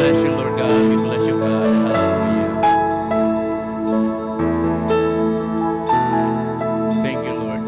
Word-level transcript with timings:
bless 0.00 0.16
you, 0.24 0.32
Lord 0.32 0.56
God. 0.56 0.80
We 0.88 0.96
bless 0.96 1.24
you, 1.28 1.36
God. 1.36 1.72
Hallelujah. 1.84 2.52
Thank 7.04 7.20
you, 7.20 7.34
Lord. 7.36 7.62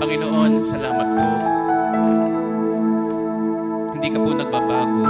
Panginoon, 0.00 0.52
salamat 0.64 1.08
po. 1.12 1.28
Hindi 3.92 4.08
ka 4.08 4.18
po 4.24 4.30
nagbabago. 4.32 5.04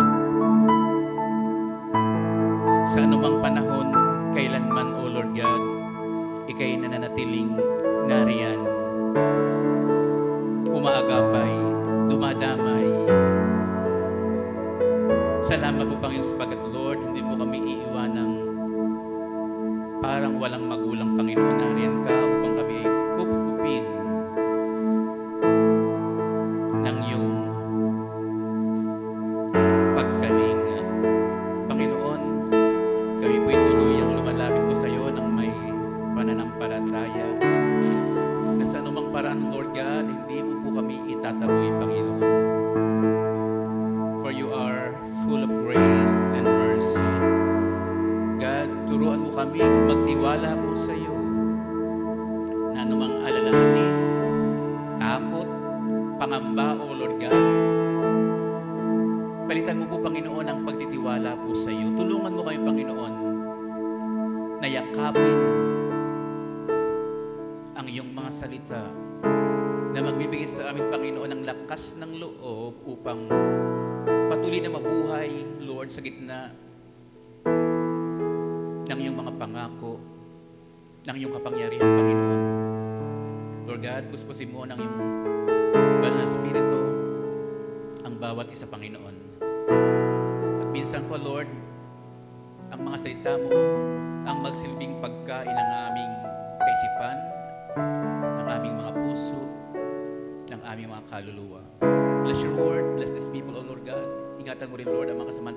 Sa 2.91 2.99
anumang 3.07 3.39
panahon, 3.39 3.89
kailanman, 4.35 4.99
O 4.99 5.07
Lord 5.07 5.31
God, 5.39 5.63
ikay 6.51 6.83
nananatiling 6.83 7.55
nariyan. 8.11 8.59
Umaagapay, 10.67 11.55
dumadamay. 12.11 13.08
Salamat 15.59 15.91
po, 15.91 15.99
Panginoon, 15.99 16.23
sapagat, 16.23 16.63
Lord, 16.71 17.03
hindi 17.03 17.19
mo 17.19 17.35
kami 17.35 17.59
iiwanang 17.59 18.33
parang 19.99 20.39
walang 20.39 20.71
magulang, 20.71 21.19
Panginoon. 21.19 21.59
Nariyan 21.59 21.95
ka 22.07 22.15
upang 22.15 22.55
kami 22.63 22.75
ay 22.87 22.91
kupkupin 23.19 23.83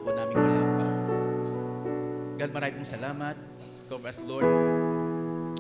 po 0.02 0.10
namin 0.10 0.36
wala 0.36 0.66
pa. 0.78 0.88
God, 2.42 2.50
marami 2.52 2.72
pong 2.82 2.90
salamat. 2.90 3.38
Cover 3.86 4.10
us, 4.10 4.20
Lord, 4.26 4.48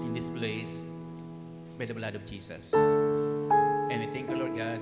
in 0.01 0.11
this 0.17 0.31
place 0.31 0.81
by 1.77 1.85
the 1.85 1.93
blood 1.93 2.17
of 2.17 2.25
Jesus. 2.25 2.73
And 2.73 3.97
we 4.01 4.07
thank 4.09 4.31
you, 4.31 4.37
Lord 4.39 4.57
God. 4.57 4.81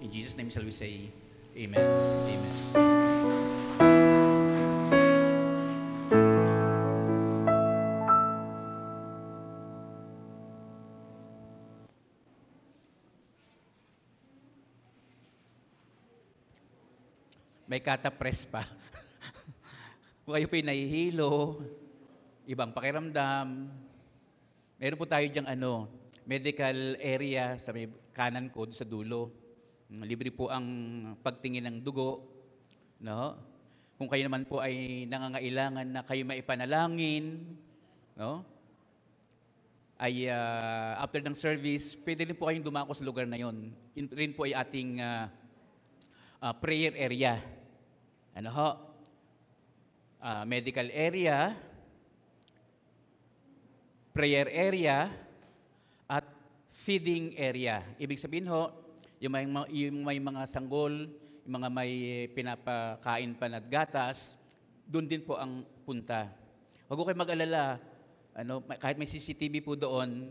In 0.00 0.08
Jesus' 0.12 0.36
name 0.36 0.50
shall 0.50 0.64
we 0.64 0.72
say, 0.72 1.10
Amen. 1.56 1.82
Amen. 1.82 3.39
May 17.70 17.78
kata-press 17.78 18.50
pa. 18.50 18.66
Kung 20.26 20.34
kayo 20.34 20.50
po'y 20.50 20.66
nahihilo, 20.66 21.62
ibang 22.42 22.74
pakiramdam, 22.74 23.70
meron 24.74 24.98
po 24.98 25.06
tayo 25.06 25.22
diyang 25.30 25.46
ano, 25.46 25.86
medical 26.26 26.98
area 26.98 27.54
sa 27.62 27.70
may 27.70 27.86
kanan 28.10 28.50
ko 28.50 28.66
sa 28.74 28.82
dulo. 28.82 29.30
Libre 29.86 30.34
po 30.34 30.50
ang 30.50 30.66
pagtingin 31.22 31.70
ng 31.70 31.78
dugo. 31.78 32.26
No? 33.06 33.38
Kung 33.94 34.10
kayo 34.10 34.26
naman 34.26 34.50
po 34.50 34.58
ay 34.58 35.06
nangangailangan 35.06 35.86
na 35.94 36.02
kayo 36.02 36.26
maipanalangin, 36.26 37.54
no? 38.18 38.42
ay 39.94 40.26
ah, 40.26 40.98
after 41.06 41.22
ng 41.22 41.38
service, 41.38 41.94
pwede 42.02 42.26
rin 42.26 42.34
po 42.34 42.50
kayong 42.50 42.66
dumako 42.66 42.98
sa 42.98 43.06
lugar 43.06 43.30
na 43.30 43.38
yon. 43.38 43.70
Yun 43.94 44.10
rin 44.10 44.34
po 44.34 44.42
ay 44.42 44.58
ating 44.58 44.98
ah, 44.98 45.30
ah, 46.42 46.54
prayer 46.58 46.98
area. 46.98 47.59
Ano 48.34 48.50
ho? 48.54 48.70
Ah, 50.20 50.44
medical 50.46 50.86
area, 50.92 51.56
prayer 54.14 54.46
area, 54.52 55.10
at 56.06 56.26
feeding 56.70 57.34
area. 57.34 57.82
Ibig 57.98 58.20
sabihin 58.20 58.46
ho, 58.46 58.70
yung 59.18 59.32
may, 59.32 59.44
yung 59.72 59.98
may 60.06 60.18
mga 60.20 60.42
sanggol, 60.46 61.08
yung 61.42 61.54
mga 61.58 61.68
may 61.72 61.92
pinapakain 62.36 63.32
pa 63.34 63.46
na 63.48 63.58
gatas, 63.58 64.36
doon 64.86 65.06
din 65.08 65.22
po 65.24 65.34
ang 65.34 65.66
punta. 65.82 66.30
Huwag 66.86 66.98
ko 66.98 67.04
kayo 67.06 67.18
mag-alala, 67.18 67.78
ano, 68.34 68.62
kahit 68.78 68.98
may 68.98 69.08
CCTV 69.10 69.62
po 69.62 69.74
doon, 69.74 70.30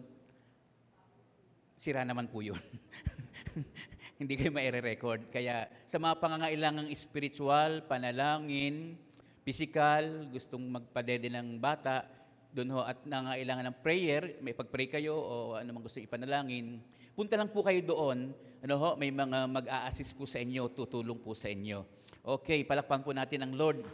sira 1.75 2.03
naman 2.03 2.27
po 2.27 2.43
yun. 2.43 2.59
Hindi 4.19 4.35
kayo 4.35 4.51
maire-record. 4.51 5.31
Kaya 5.31 5.71
sa 5.87 5.95
mga 5.95 6.19
pangangailangang 6.19 6.91
spiritual, 6.91 7.87
panalangin, 7.87 8.99
physical, 9.47 10.27
gustong 10.27 10.59
magpadede 10.59 11.31
ng 11.31 11.55
bata, 11.55 12.03
doon 12.51 12.75
ho 12.75 12.83
at 12.83 12.99
nangailangan 13.07 13.71
ng 13.71 13.77
prayer, 13.79 14.35
may 14.43 14.51
pag-pray 14.51 14.91
kayo 14.91 15.15
o 15.15 15.55
ano 15.55 15.71
man 15.71 15.87
gusto 15.87 16.03
ipanalangin, 16.03 16.83
punta 17.15 17.39
lang 17.39 17.47
po 17.47 17.63
kayo 17.63 17.79
doon. 17.79 18.35
Ano 18.59 18.75
ho, 18.75 18.89
may 18.99 19.07
mga 19.07 19.47
mag-a-assist 19.47 20.11
po 20.19 20.27
sa 20.27 20.43
inyo, 20.43 20.67
tutulong 20.75 21.23
po 21.23 21.31
sa 21.31 21.47
inyo. 21.47 21.87
Okay, 22.19 22.67
palakpan 22.67 22.99
po 22.99 23.15
natin 23.15 23.47
ang 23.47 23.55
Lord. 23.55 23.87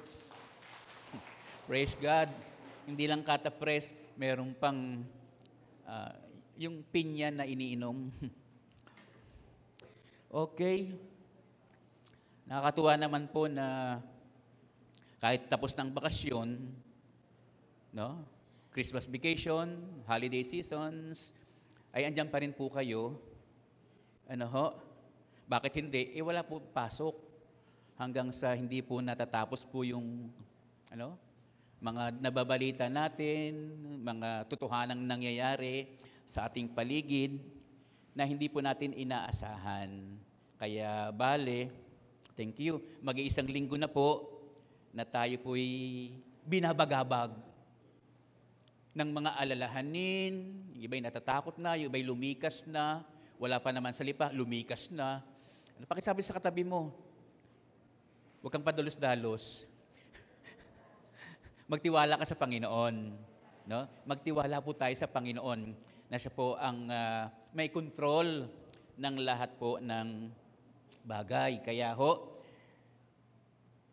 Praise 1.69 1.93
God. 2.01 2.33
Hindi 2.89 3.05
lang 3.05 3.21
kata 3.21 3.53
press, 3.53 3.93
meron 4.17 4.57
pang 4.57 5.05
ah, 5.85 6.17
yung 6.57 6.81
pinya 6.89 7.29
na 7.29 7.45
iniinom. 7.45 8.09
okay. 10.35 10.91
Nakakatuwa 12.43 12.93
naman 12.99 13.31
po 13.31 13.47
na 13.47 13.97
kahit 15.23 15.47
tapos 15.47 15.71
ng 15.73 15.89
bakasyon, 15.95 16.59
no? 17.95 18.21
Christmas 18.75 19.07
vacation, 19.07 19.79
holiday 20.03 20.43
seasons, 20.43 21.31
ay 21.95 22.03
andyan 22.03 22.27
pa 22.27 22.43
rin 22.43 22.51
po 22.51 22.67
kayo. 22.67 23.15
Ano 24.27 24.45
ho? 24.51 24.65
Bakit 25.47 25.73
hindi? 25.79 26.11
Eh 26.11 26.19
wala 26.19 26.43
po 26.43 26.59
pasok 26.59 27.15
hanggang 27.95 28.35
sa 28.35 28.51
hindi 28.51 28.83
po 28.83 28.99
natatapos 28.99 29.63
po 29.63 29.87
yung 29.87 30.27
ano, 30.91 31.15
mga 31.79 32.19
nababalita 32.19 32.91
natin, 32.91 33.71
mga 34.03 34.51
totohanang 34.51 34.99
nangyayari 34.99 35.95
sa 36.27 36.51
ating 36.51 36.75
paligid 36.75 37.54
na 38.15 38.23
hindi 38.23 38.47
po 38.47 38.63
natin 38.63 38.95
inaasahan. 38.95 39.91
Kaya 40.55 41.11
bale, 41.11 41.67
thank 42.39 42.55
you. 42.63 42.79
Mag-iisang 43.03 43.51
linggo 43.51 43.75
na 43.75 43.91
po 43.91 44.31
na 44.95 45.03
tayo 45.03 45.35
po'y 45.43 45.67
binabagabag 46.47 47.35
ng 48.95 49.09
mga 49.11 49.31
alalahanin, 49.35 50.55
yung 50.71 50.83
iba'y 50.87 51.03
natatakot 51.03 51.59
na, 51.59 51.75
yung 51.75 51.91
iba'y 51.91 52.07
lumikas 52.07 52.63
na, 52.63 53.03
wala 53.35 53.59
pa 53.59 53.75
naman 53.75 53.91
sa 53.91 54.07
lipa, 54.07 54.31
lumikas 54.31 54.87
na. 54.87 55.19
Ano 55.75 55.83
pakisabi 55.83 56.23
sa 56.23 56.39
katabi 56.39 56.63
mo? 56.63 56.95
Huwag 58.39 58.55
kang 58.55 58.63
padalos-dalos. 58.63 59.67
Magtiwala 61.71 62.15
ka 62.15 62.23
sa 62.23 62.39
Panginoon. 62.39 62.95
No? 63.67 63.79
Magtiwala 64.07 64.63
po 64.63 64.71
tayo 64.71 64.95
sa 64.95 65.11
Panginoon 65.11 65.75
na 66.09 66.17
siya 66.21 66.33
po 66.33 66.57
ang 66.57 66.89
ah, 66.89 67.31
may 67.55 67.69
control 67.69 68.47
ng 68.95 69.15
lahat 69.23 69.55
po 69.57 69.77
ng 69.79 70.29
bagay. 71.05 71.59
Kaya 71.61 71.91
ho, 71.93 72.35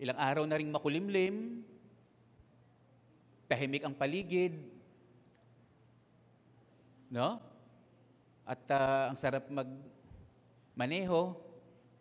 Ilang 0.03 0.19
araw 0.19 0.44
na 0.50 0.59
rin 0.59 0.67
makulimlim, 0.67 1.62
tahimik 3.47 3.87
ang 3.87 3.94
paligid, 3.94 4.59
no? 7.06 7.38
At 8.43 8.67
ah, 8.75 9.14
ang 9.14 9.14
sarap 9.14 9.47
mag 9.47 9.70
maneho, 10.75 11.38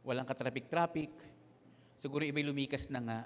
walang 0.01 0.25
katrafik-traffic. 0.25 1.13
Siguro 1.93 2.25
iba'y 2.25 2.41
lumikas 2.41 2.89
na 2.89 3.05
nga. 3.05 3.19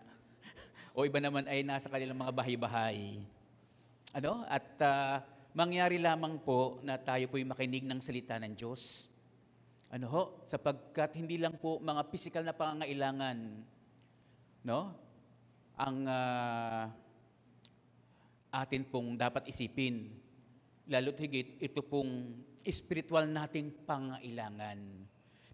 o 0.98 1.08
iba 1.08 1.24
naman 1.24 1.48
ay 1.48 1.64
nasa 1.64 1.88
kanilang 1.88 2.20
mga 2.20 2.36
bahay-bahay. 2.36 3.24
Ano? 4.12 4.44
At 4.44 4.76
ah, 4.84 5.24
mangyari 5.56 5.96
lamang 5.98 6.44
po 6.44 6.84
na 6.84 7.00
tayo 7.00 7.31
po'y 7.31 7.48
makinig 7.48 7.88
ng 7.88 8.04
salita 8.04 8.36
ng 8.36 8.54
Diyos. 8.54 9.07
Ano 9.88 10.12
ho? 10.12 10.24
Sapagkat 10.44 11.16
hindi 11.16 11.40
lang 11.40 11.56
po 11.56 11.80
mga 11.80 12.12
physical 12.12 12.44
na 12.44 12.52
pangangailangan, 12.52 13.38
no? 14.68 14.92
Ang 15.80 15.98
ah, 16.12 16.92
atin 18.52 18.84
pong 18.84 19.16
dapat 19.16 19.48
isipin. 19.48 20.12
Lalo't 20.92 21.18
higit, 21.18 21.63
ito 21.63 21.80
pong 21.81 22.44
spiritual 22.68 23.25
nating 23.25 23.88
pangailangan. 23.88 24.78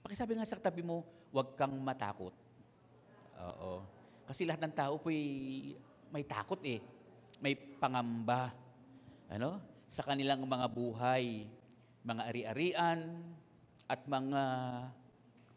Pakisabi 0.02 0.34
nga 0.34 0.50
sa 0.50 0.58
katabi 0.58 0.82
mo, 0.82 1.06
huwag 1.30 1.54
kang 1.54 1.78
matakot. 1.78 2.34
Oo. 3.38 3.86
Kasi 4.26 4.50
lahat 4.50 4.66
ng 4.66 4.76
tao 4.76 4.98
po'y 4.98 5.22
may 6.10 6.26
takot 6.26 6.60
eh. 6.66 6.82
May 7.38 7.54
pangamba. 7.54 8.50
Ano? 9.30 9.71
Sa 9.92 10.08
kanilang 10.08 10.48
mga 10.48 10.72
buhay, 10.72 11.52
mga 12.08 12.22
ari-arian, 12.32 13.20
at 13.92 14.08
mga 14.08 14.44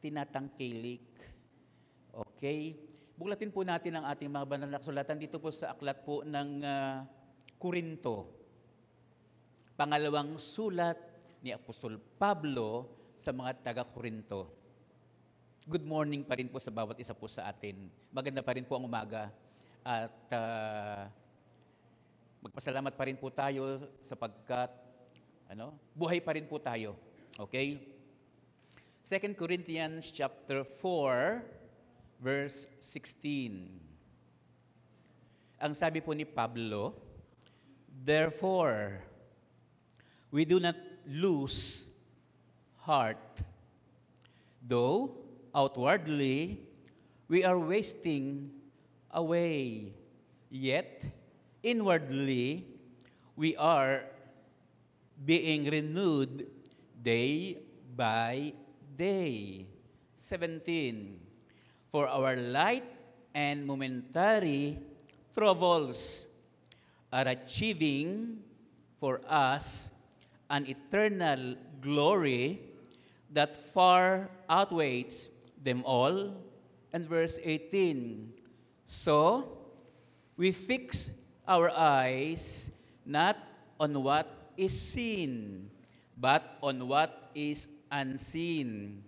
tinatangkilik. 0.03 1.07
Okay? 2.11 2.75
Buglatin 3.15 3.55
po 3.55 3.63
natin 3.63 3.95
ang 3.95 4.11
ating 4.11 4.27
mga 4.27 4.43
banal 4.51 4.67
na 4.67 4.83
kasulatan 4.83 5.23
dito 5.23 5.39
po 5.39 5.55
sa 5.55 5.71
aklat 5.71 6.03
po 6.03 6.27
ng 6.27 6.67
Korinto. 7.63 8.27
Pangalawang 9.79 10.35
sulat 10.35 10.99
ni 11.39 11.55
Apostol 11.55 12.03
Pablo 12.19 12.91
sa 13.15 13.31
mga 13.31 13.63
taga-Korinto. 13.63 14.51
Good 15.63 15.87
morning 15.87 16.27
pa 16.27 16.35
rin 16.35 16.51
po 16.51 16.59
sa 16.59 16.75
bawat 16.75 16.99
isa 16.99 17.15
po 17.15 17.31
sa 17.31 17.47
atin. 17.47 17.87
Maganda 18.11 18.43
pa 18.43 18.59
rin 18.59 18.67
po 18.67 18.75
ang 18.75 18.91
umaga. 18.91 19.31
At 19.87 20.27
ah, 20.35 21.07
magpasalamat 22.45 22.93
pa 22.93 23.09
rin 23.09 23.17
po 23.17 23.33
tayo 23.33 23.89
sapagkat 24.05 24.69
ano, 25.49 25.73
buhay 25.97 26.21
pa 26.21 26.37
rin 26.37 26.45
po 26.45 26.61
tayo. 26.61 26.93
Okay? 27.41 27.81
2 29.01 29.33
Corinthians 29.33 30.13
chapter 30.13 30.61
4 30.61 32.21
verse 32.21 32.69
16. 32.85 35.65
Ang 35.65 35.73
sabi 35.73 36.05
po 36.05 36.13
ni 36.13 36.29
Pablo, 36.29 36.93
Therefore, 37.89 39.01
we 40.29 40.45
do 40.45 40.61
not 40.61 40.77
lose 41.09 41.89
heart, 42.85 43.41
though 44.61 45.17
outwardly 45.57 46.61
we 47.33 47.41
are 47.41 47.57
wasting 47.57 48.53
away, 49.09 49.97
yet 50.53 51.24
inwardly 51.65 52.69
we 53.35 53.57
are 53.57 54.05
being 55.25 55.65
renewed 55.65 56.47
day 57.03 57.59
by 57.97 58.53
day. 58.97 59.67
17. 60.15 61.19
For 61.89 62.07
our 62.07 62.37
light 62.37 62.85
and 63.35 63.67
momentary 63.67 64.79
troubles 65.33 66.27
are 67.13 67.27
achieving 67.27 68.45
for 69.01 69.21
us 69.27 69.91
an 70.51 70.67
eternal 70.67 71.57
glory 71.81 72.61
that 73.33 73.57
far 73.57 74.31
outweighs 74.49 75.29
them 75.63 75.83
all. 75.85 76.35
And 76.93 77.07
verse 77.07 77.41
18 77.43 78.33
So 78.87 79.59
we 80.37 80.53
fix 80.53 81.11
our 81.45 81.69
eyes 81.73 82.73
not 83.05 83.37
on 83.79 83.93
what 84.01 84.27
is 84.57 84.73
seen, 84.73 85.69
but 86.17 86.57
on 86.65 86.89
what 86.89 87.31
is 87.35 87.69
unseen. 87.93 89.03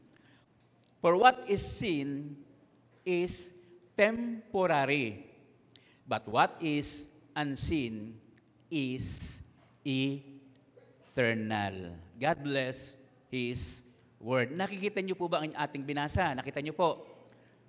For 1.00 1.16
what 1.16 1.44
is 1.48 1.62
seen 1.62 2.36
is 3.06 3.54
temporary, 3.96 5.24
but 6.04 6.26
what 6.28 6.58
is 6.60 7.06
unseen 7.36 8.18
is 8.68 9.40
eternal. 9.86 11.94
God 12.18 12.38
bless 12.42 12.98
His 13.30 13.86
Word. 14.18 14.50
Nakikita 14.56 15.04
niyo 15.04 15.14
po 15.14 15.30
ba 15.30 15.44
ang 15.44 15.54
ating 15.54 15.86
binasa? 15.86 16.34
Nakita 16.34 16.58
niyo 16.58 16.74
po? 16.74 17.06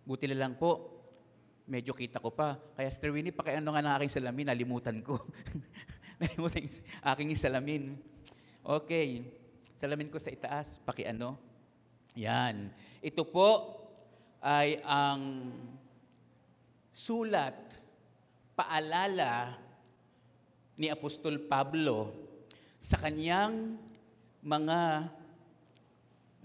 Buti 0.07 0.25
lang 0.31 0.57
po. 0.57 0.96
Medyo 1.67 1.91
kita 1.91 2.23
ko 2.23 2.31
pa. 2.31 2.55
Kaya 2.79 2.87
Sister 2.87 3.11
Winnie, 3.11 3.35
pakiano 3.35 3.75
nga 3.75 3.83
ng 3.83 3.93
aking 3.99 4.23
salamin, 4.23 4.47
nalimutan 4.47 5.03
ko. 5.03 5.19
nalimutan 6.23 6.63
yung 6.63 6.79
aking 7.11 7.29
salamin. 7.35 7.83
Okay. 8.63 9.27
Salamin 9.75 10.07
ko 10.07 10.15
sa 10.15 10.31
itaas, 10.31 10.79
pakiano. 10.79 11.35
Yan. 12.15 12.71
Ito 13.03 13.27
po 13.27 13.77
ay 14.39 14.79
ang 14.87 15.51
sulat, 16.95 17.53
paalala 18.55 19.59
ni 20.79 20.87
Apostol 20.87 21.37
Pablo 21.51 22.15
sa 22.79 22.95
kanyang 22.95 23.75
mga 24.39 24.79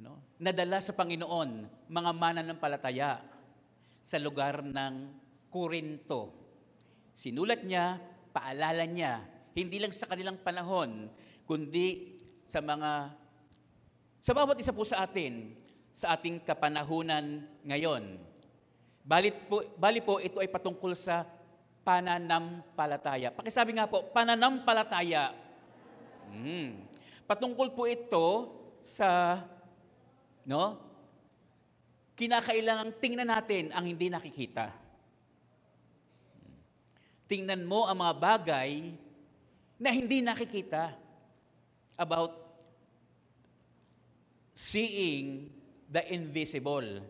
ano, 0.03 0.19
nadala 0.43 0.83
sa 0.83 0.93
Panginoon, 0.93 1.51
mga 1.87 2.11
mananampalataya 2.11 3.32
sa 4.03 4.19
lugar 4.19 4.67
ng 4.67 4.95
Korinto. 5.49 6.35
Sinulat 7.15 7.63
niya, 7.63 8.03
paalala 8.35 8.83
niya, 8.85 9.23
hindi 9.55 9.79
lang 9.79 9.95
sa 9.95 10.11
kanilang 10.11 10.43
panahon, 10.43 11.07
kundi 11.47 12.19
sa 12.43 12.59
mga 12.59 13.15
sa 14.23 14.33
bawat 14.35 14.59
isa 14.59 14.71
po 14.71 14.87
sa 14.87 15.03
atin, 15.03 15.51
sa 15.91 16.15
ating 16.15 16.47
kapanahunan 16.47 17.43
ngayon. 17.67 18.23
Balit 19.03 19.35
po, 19.51 19.67
bali 19.75 19.99
po, 19.99 20.23
ito 20.23 20.39
ay 20.39 20.47
patungkol 20.47 20.95
sa 20.95 21.27
pananampalataya. 21.83 23.35
Pakisabi 23.35 23.75
nga 23.75 23.91
po, 23.91 24.07
pananampalataya. 24.15 25.35
Hmm. 26.31 26.87
Patungkol 27.27 27.75
po 27.75 27.91
ito 27.91 28.27
sa, 28.79 29.43
no, 30.47 30.92
kinakailangang 32.17 32.93
tingnan 33.01 33.29
natin 33.29 33.73
ang 33.73 33.85
hindi 33.89 34.13
nakikita. 34.13 34.73
Tingnan 37.27 37.65
mo 37.65 37.89
ang 37.89 37.97
mga 37.97 38.15
bagay 38.21 38.71
na 39.81 39.89
hindi 39.91 40.21
nakikita 40.21 40.93
about 41.97 42.37
seeing 44.53 45.49
the 45.89 46.05
invisible. 46.13 47.01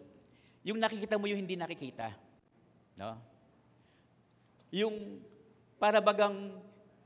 Yung 0.62 0.78
nakikita 0.78 1.18
mo 1.18 1.26
yung 1.26 1.42
hindi 1.42 1.58
nakikita. 1.58 2.14
No? 2.94 3.18
Yung 4.70 5.18
para 5.76 5.98
bagang 5.98 6.54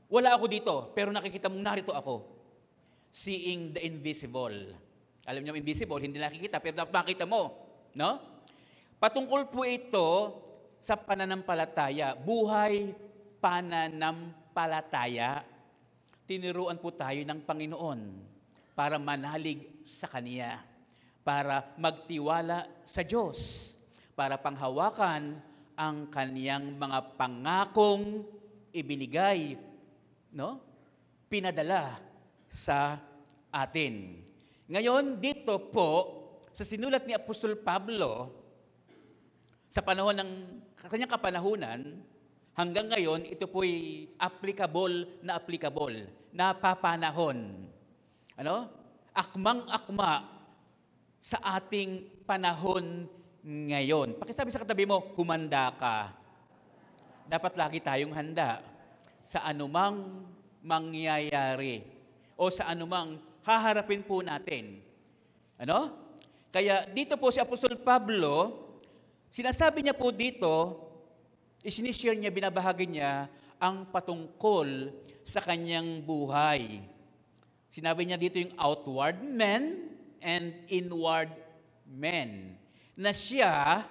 wala 0.07 0.39
ako 0.39 0.45
dito, 0.47 0.73
pero 0.95 1.11
nakikita 1.11 1.51
mong 1.51 1.63
narito 1.65 1.91
ako. 1.91 2.23
Seeing 3.11 3.75
the 3.75 3.81
invisible. 3.83 4.55
Alam 5.27 5.43
niyo, 5.43 5.59
invisible, 5.59 5.99
hindi 5.99 6.21
nakikita, 6.21 6.63
pero 6.63 6.87
makita 6.87 7.27
mo. 7.27 7.66
No? 7.97 8.21
Patungkol 9.01 9.49
po 9.49 9.65
ito 9.65 10.37
sa 10.77 10.93
pananampalataya. 10.93 12.13
Buhay 12.13 12.93
pananampalataya. 13.41 15.41
Tiniruan 16.29 16.77
po 16.77 16.93
tayo 16.93 17.17
ng 17.25 17.41
Panginoon 17.41 17.99
para 18.77 19.01
manalig 19.01 19.81
sa 19.81 20.05
Kanya, 20.05 20.61
para 21.25 21.73
magtiwala 21.81 22.69
sa 22.85 23.01
Diyos, 23.01 23.73
para 24.13 24.37
panghawakan 24.37 25.41
ang 25.73 26.05
Kaniyang 26.13 26.77
mga 26.77 27.17
pangakong 27.17 28.21
ibinigay, 28.69 29.57
no? 30.37 30.61
pinadala 31.25 31.97
sa 32.45 33.01
atin. 33.49 34.21
Ngayon, 34.67 35.17
dito 35.17 35.71
po, 35.71 36.26
sa 36.57 36.65
sinulat 36.65 37.05
ni 37.05 37.13
Apostol 37.13 37.53
Pablo, 37.53 38.33
sa 39.69 39.85
panahon 39.85 40.17
ng 40.17 40.31
kanyang 40.89 41.13
kapanahunan, 41.13 42.01
hanggang 42.57 42.89
ngayon, 42.89 43.29
ito 43.29 43.45
po'y 43.45 44.09
applicable 44.17 45.21
na 45.21 45.37
applicable, 45.37 46.09
napapanahon. 46.33 47.69
Ano? 48.41 48.73
Akmang-akma 49.13 50.25
sa 51.21 51.37
ating 51.61 52.25
panahon 52.25 53.05
ngayon. 53.45 54.17
Pakisabi 54.17 54.49
sa 54.49 54.65
katabi 54.65 54.89
mo, 54.89 55.13
humanda 55.13 55.69
ka. 55.77 56.09
Dapat 57.29 57.53
lagi 57.53 57.85
tayong 57.85 58.17
handa 58.17 58.65
sa 59.21 59.45
anumang 59.45 60.25
mangyayari 60.65 61.85
o 62.33 62.49
sa 62.49 62.73
anumang 62.73 63.21
haharapin 63.45 64.01
po 64.01 64.25
natin. 64.25 64.81
Ano? 65.61 66.06
Kaya 66.57 66.89
dito 66.89 67.13
po 67.21 67.29
si 67.29 67.37
Apostol 67.37 67.77
Pablo, 67.77 68.49
sinasabi 69.29 69.85
niya 69.85 69.93
po 69.93 70.09
dito, 70.09 70.73
isinishare 71.61 72.17
niya, 72.17 72.33
binabahagi 72.33 72.89
niya 72.89 73.29
ang 73.61 73.85
patungkol 73.93 74.89
sa 75.21 75.37
kanyang 75.37 76.01
buhay. 76.01 76.81
Sinabi 77.69 78.09
niya 78.09 78.17
dito 78.17 78.41
yung 78.41 78.57
outward 78.57 79.21
men 79.21 79.85
and 80.17 80.57
inward 80.65 81.29
men. 81.85 82.57
Na 82.97 83.13
siya, 83.13 83.85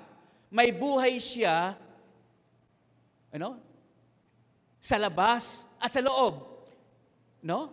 may 0.51 0.75
buhay 0.75 1.23
siya, 1.23 1.79
ano? 3.31 3.63
Sa 4.83 4.99
labas 4.99 5.71
at 5.79 5.95
sa 5.95 6.03
loob. 6.03 6.67
No? 7.47 7.71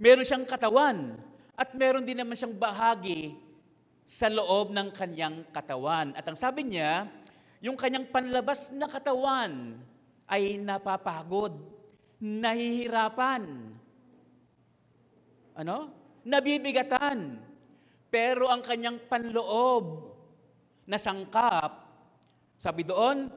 Meron 0.00 0.24
siyang 0.24 0.48
katawan 0.48 1.20
at 1.54 1.70
meron 1.74 2.02
din 2.02 2.18
naman 2.18 2.34
siyang 2.34 2.54
bahagi 2.54 3.38
sa 4.04 4.28
loob 4.28 4.74
ng 4.74 4.90
kanyang 4.92 5.46
katawan. 5.54 6.12
At 6.12 6.26
ang 6.26 6.36
sabi 6.36 6.66
niya, 6.66 7.08
yung 7.64 7.78
kanyang 7.78 8.10
panlabas 8.10 8.74
na 8.74 8.84
katawan 8.90 9.80
ay 10.28 10.60
napapagod, 10.60 11.56
nahihirapan, 12.20 13.72
ano? 15.54 15.78
Nabibigatan. 16.26 17.38
Pero 18.10 18.50
ang 18.50 18.62
kanyang 18.62 19.06
panloob 19.06 20.14
na 20.86 20.98
sangkap, 20.98 21.86
sabi 22.58 22.82
doon, 22.86 23.30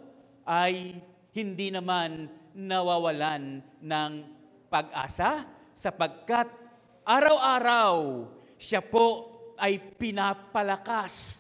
ay 0.47 0.97
hindi 1.35 1.69
naman 1.69 2.29
nawawalan 2.57 3.61
ng 3.83 4.11
pag-asa 4.71 5.45
sapagkat 5.77 6.66
araw-araw 7.07 8.27
siya 8.59 8.83
po 8.83 9.31
ay 9.55 9.79
pinapalakas 9.79 11.39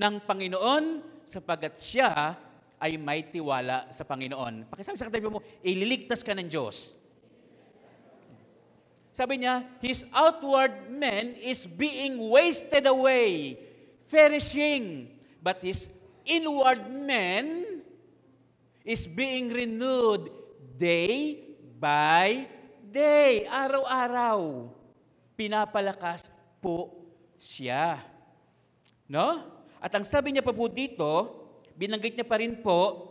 ng 0.00 0.16
Panginoon 0.24 1.04
sapagat 1.28 1.76
siya 1.76 2.34
ay 2.80 2.96
may 2.96 3.28
tiwala 3.28 3.92
sa 3.92 4.08
Panginoon. 4.08 4.72
Pakisabi 4.72 4.96
sa 4.96 5.12
katabi 5.12 5.28
mo, 5.28 5.44
ililigtas 5.60 6.24
ka 6.24 6.32
ng 6.32 6.48
Diyos. 6.48 6.96
Sabi 9.12 9.44
niya, 9.44 9.68
his 9.84 10.08
outward 10.16 10.88
man 10.88 11.36
is 11.36 11.68
being 11.68 12.16
wasted 12.32 12.88
away, 12.88 13.60
perishing, 14.08 15.12
but 15.44 15.60
his 15.60 15.92
inward 16.24 16.88
man 16.88 17.84
is 18.80 19.04
being 19.04 19.52
renewed 19.52 20.32
day 20.80 21.36
by 21.76 22.48
day, 22.48 22.59
araw-araw. 23.46 24.66
Pinapalakas 25.38 26.26
po 26.58 26.90
siya. 27.38 28.02
No? 29.06 29.46
At 29.78 29.94
ang 29.94 30.04
sabi 30.04 30.34
niya 30.34 30.44
pa 30.44 30.50
po 30.50 30.66
dito, 30.66 31.10
binanggit 31.78 32.18
niya 32.18 32.26
pa 32.26 32.36
rin 32.38 32.58
po 32.60 33.08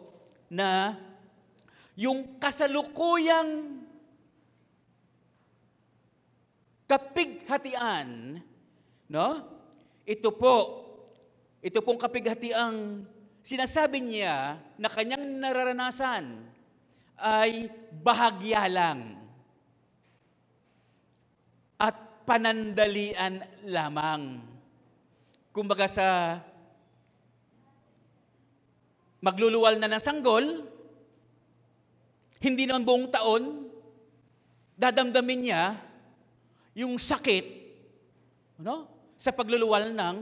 na 0.50 0.98
yung 2.00 2.40
kasalukuyang 2.40 3.84
kapighatian, 6.90 8.40
no? 9.12 9.30
Ito 10.08 10.34
po, 10.34 10.56
ito 11.62 11.84
pong 11.86 12.02
kapighatiang 12.02 13.06
sinasabi 13.46 14.02
niya 14.02 14.58
na 14.80 14.90
kanyang 14.90 15.38
nararanasan 15.38 16.50
ay 17.20 17.68
bahagya 18.00 18.66
lang 18.72 19.19
at 21.80 21.96
panandalian 22.28 23.42
lamang. 23.66 24.44
Kumbaga 25.50 25.88
sa 25.88 26.38
magluluwal 29.24 29.80
na 29.80 29.90
ng 29.90 30.04
sanggol, 30.04 30.46
hindi 32.40 32.64
naman 32.68 32.86
buong 32.86 33.08
taon, 33.12 33.68
dadamdamin 34.80 35.40
niya 35.44 35.64
yung 36.78 36.96
sakit 36.96 37.46
ano, 38.60 38.88
sa 39.20 39.32
pagluluwal 39.32 39.92
ng 39.92 40.18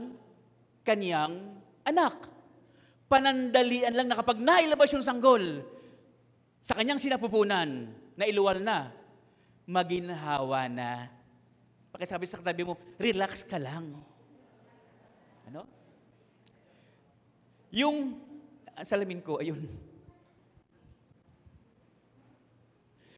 kaniyang 0.86 1.58
anak. 1.86 2.16
Panandalian 3.10 3.94
lang 3.94 4.08
na 4.10 4.18
kapag 4.18 4.42
nailabas 4.42 4.94
yung 4.94 5.06
sanggol 5.06 5.62
sa 6.62 6.76
kanyang 6.76 7.00
sinapupunan, 7.00 7.90
na 8.18 8.26
iluwal 8.26 8.58
na, 8.58 8.90
maginhawa 9.70 10.66
na. 10.68 11.08
Pakisabi 11.98 12.30
sa 12.30 12.38
katabi 12.38 12.62
mo, 12.62 12.78
relax 13.02 13.42
ka 13.42 13.58
lang. 13.58 13.98
Ano? 15.50 15.66
Yung 17.74 18.22
ang 18.78 18.86
salamin 18.86 19.26
ko, 19.26 19.42
ayun. 19.42 19.66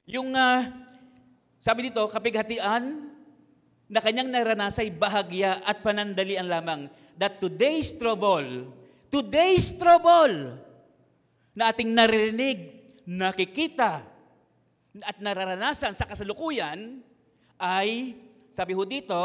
Yung, 0.08 0.32
uh, 0.32 0.72
sabi 1.60 1.92
dito, 1.92 2.08
kapighatian 2.08 3.12
na 3.92 4.00
kanyang 4.00 4.32
naranasay 4.32 4.88
bahagya 4.96 5.60
at 5.68 5.84
panandalian 5.84 6.48
lamang 6.48 6.88
that 7.20 7.44
today's 7.44 7.92
trouble, 7.92 8.72
today's 9.12 9.76
trouble 9.76 10.56
na 11.52 11.76
ating 11.76 11.92
naririnig, 11.92 12.80
nakikita, 13.04 14.08
at 15.04 15.20
nararanasan 15.20 15.92
sa 15.92 16.08
kasalukuyan 16.08 17.04
ay, 17.60 18.16
sabi 18.50 18.74
ho 18.74 18.84
dito, 18.86 19.18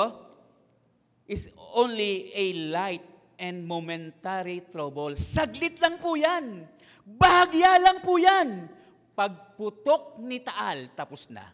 is 1.24 1.48
only 1.72 2.28
a 2.36 2.46
light 2.68 3.04
and 3.40 3.64
momentary 3.64 4.62
trouble. 4.68 5.16
Saglit 5.16 5.80
lang 5.80 5.96
po 5.98 6.14
yan. 6.14 6.68
Bahagya 7.04 7.80
lang 7.80 7.98
po 8.00 8.16
yan. 8.20 8.68
Pagputok 9.16 10.20
ni 10.20 10.40
Taal, 10.40 10.92
tapos 10.96 11.28
na. 11.28 11.48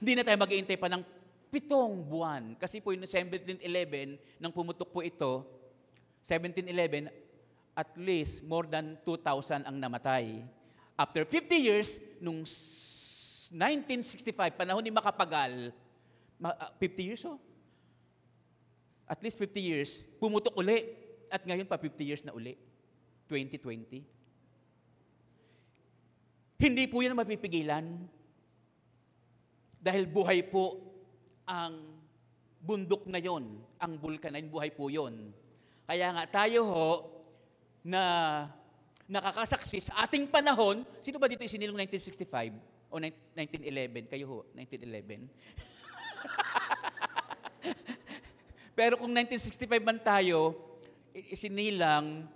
Hindi 0.00 0.16
na 0.16 0.24
tayo 0.24 0.38
mag-iintay 0.40 0.76
pa 0.80 0.88
ng 0.88 1.02
pitong 1.52 2.06
buwan. 2.06 2.56
Kasi 2.56 2.80
po 2.80 2.94
yung 2.94 3.04
1711, 3.04 4.16
nang 4.40 4.54
pumutok 4.54 4.88
po 4.88 5.04
ito, 5.04 5.44
1711, 6.24 7.10
at 7.76 7.90
least 7.96 8.44
more 8.44 8.64
than 8.68 8.96
2,000 9.04 9.66
ang 9.68 9.76
namatay. 9.76 10.44
After 10.96 11.24
50 11.24 11.56
years, 11.56 11.96
nung 12.20 12.44
1965, 13.50 14.54
panahon 14.54 14.82
ni 14.82 14.94
Makapagal, 14.94 15.74
50 16.38 16.46
ah, 16.46 16.70
years 17.02 17.22
oh, 17.26 17.38
at 19.10 19.18
least 19.26 19.42
50 19.42 19.58
years, 19.58 20.06
pumutok 20.22 20.54
uli. 20.54 20.86
At 21.26 21.42
ngayon 21.42 21.66
pa 21.66 21.74
50 21.74 22.06
years 22.06 22.22
na 22.22 22.30
uli. 22.30 22.54
2020. 23.26 24.06
Hindi 26.62 26.84
po 26.86 27.02
yan 27.02 27.18
mapipigilan. 27.18 28.06
Dahil 29.82 30.06
buhay 30.06 30.46
po 30.46 30.78
ang 31.42 31.98
bundok 32.62 33.10
na 33.10 33.18
yon, 33.18 33.58
ang 33.82 33.92
bulkan 33.98 34.30
na 34.30 34.38
yun, 34.38 34.52
buhay 34.52 34.70
po 34.70 34.86
yon. 34.86 35.34
Kaya 35.90 36.14
nga 36.14 36.24
tayo 36.30 36.70
ho, 36.70 36.90
na 37.80 38.44
nakakasaksi 39.08 39.80
sa 39.80 40.04
ating 40.04 40.28
panahon, 40.28 40.84
sino 41.00 41.16
ba 41.18 41.26
dito 41.26 41.42
isinilong 41.42 41.80
1965 41.88 42.69
o 42.90 42.98
1911? 42.98 44.10
Kayo 44.10 44.26
ho, 44.28 44.38
1911. 44.52 45.30
Pero 48.78 48.98
kung 48.98 49.14
1965 49.14 49.80
man 49.80 49.98
tayo, 50.02 50.58
isinilang, 51.14 52.26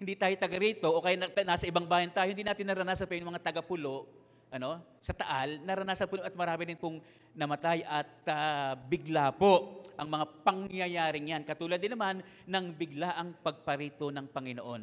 hindi 0.00 0.16
tayo 0.16 0.34
taga 0.38 0.56
rito, 0.56 0.88
o 0.88 1.02
kaya 1.02 1.18
nasa 1.44 1.68
ibang 1.68 1.84
bayan 1.84 2.14
tayo, 2.14 2.32
hindi 2.32 2.46
natin 2.46 2.66
naranasan 2.66 3.06
pa 3.06 3.14
yung 3.18 3.30
mga 3.34 3.42
taga-pulo, 3.52 4.06
ano, 4.50 4.82
sa 4.98 5.14
Taal, 5.14 5.62
naranasan 5.62 6.10
po 6.10 6.18
at 6.18 6.34
marami 6.34 6.66
din 6.66 6.78
pong 6.78 6.98
namatay 7.38 7.86
at 7.86 8.10
uh, 8.26 8.74
bigla 8.90 9.30
po 9.30 9.82
ang 9.94 10.10
mga 10.10 10.26
pangyayaring 10.42 11.30
yan. 11.30 11.42
Katulad 11.46 11.78
din 11.78 11.94
naman 11.94 12.18
ng 12.48 12.66
bigla 12.74 13.14
ang 13.14 13.38
pagparito 13.38 14.10
ng 14.10 14.26
Panginoon. 14.26 14.82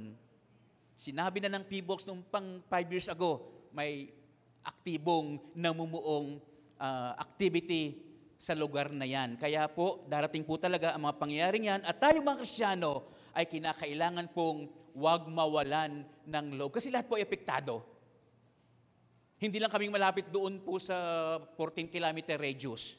Sinabi 0.98 1.44
na 1.44 1.60
ng 1.60 1.68
PBOX 1.68 2.08
nung 2.08 2.24
pang 2.26 2.64
five 2.72 2.88
years 2.90 3.12
ago, 3.12 3.44
may 3.76 4.10
aktibong 4.68 5.40
namumuong 5.56 6.44
uh, 6.76 7.16
activity 7.16 8.04
sa 8.38 8.54
lugar 8.54 8.92
na 8.92 9.08
yan. 9.08 9.40
Kaya 9.40 9.66
po, 9.72 10.06
darating 10.06 10.46
po 10.46 10.60
talaga 10.60 10.94
ang 10.94 11.08
mga 11.08 11.18
pangyayaring 11.18 11.66
yan 11.72 11.82
at 11.88 11.98
tayo 11.98 12.20
mga 12.20 12.44
Kristiyano 12.44 13.08
ay 13.34 13.48
kinakailangan 13.48 14.30
pong 14.36 14.70
wag 14.98 15.26
mawalan 15.32 16.06
ng 16.06 16.46
loob. 16.60 16.76
Kasi 16.76 16.92
lahat 16.92 17.10
po 17.10 17.18
ay 17.18 17.26
epektado. 17.26 17.82
Hindi 19.38 19.62
lang 19.62 19.70
kaming 19.70 19.94
malapit 19.94 20.30
doon 20.34 20.62
po 20.62 20.82
sa 20.82 20.98
14 21.58 21.94
kilometer 21.94 22.38
radius. 22.38 22.98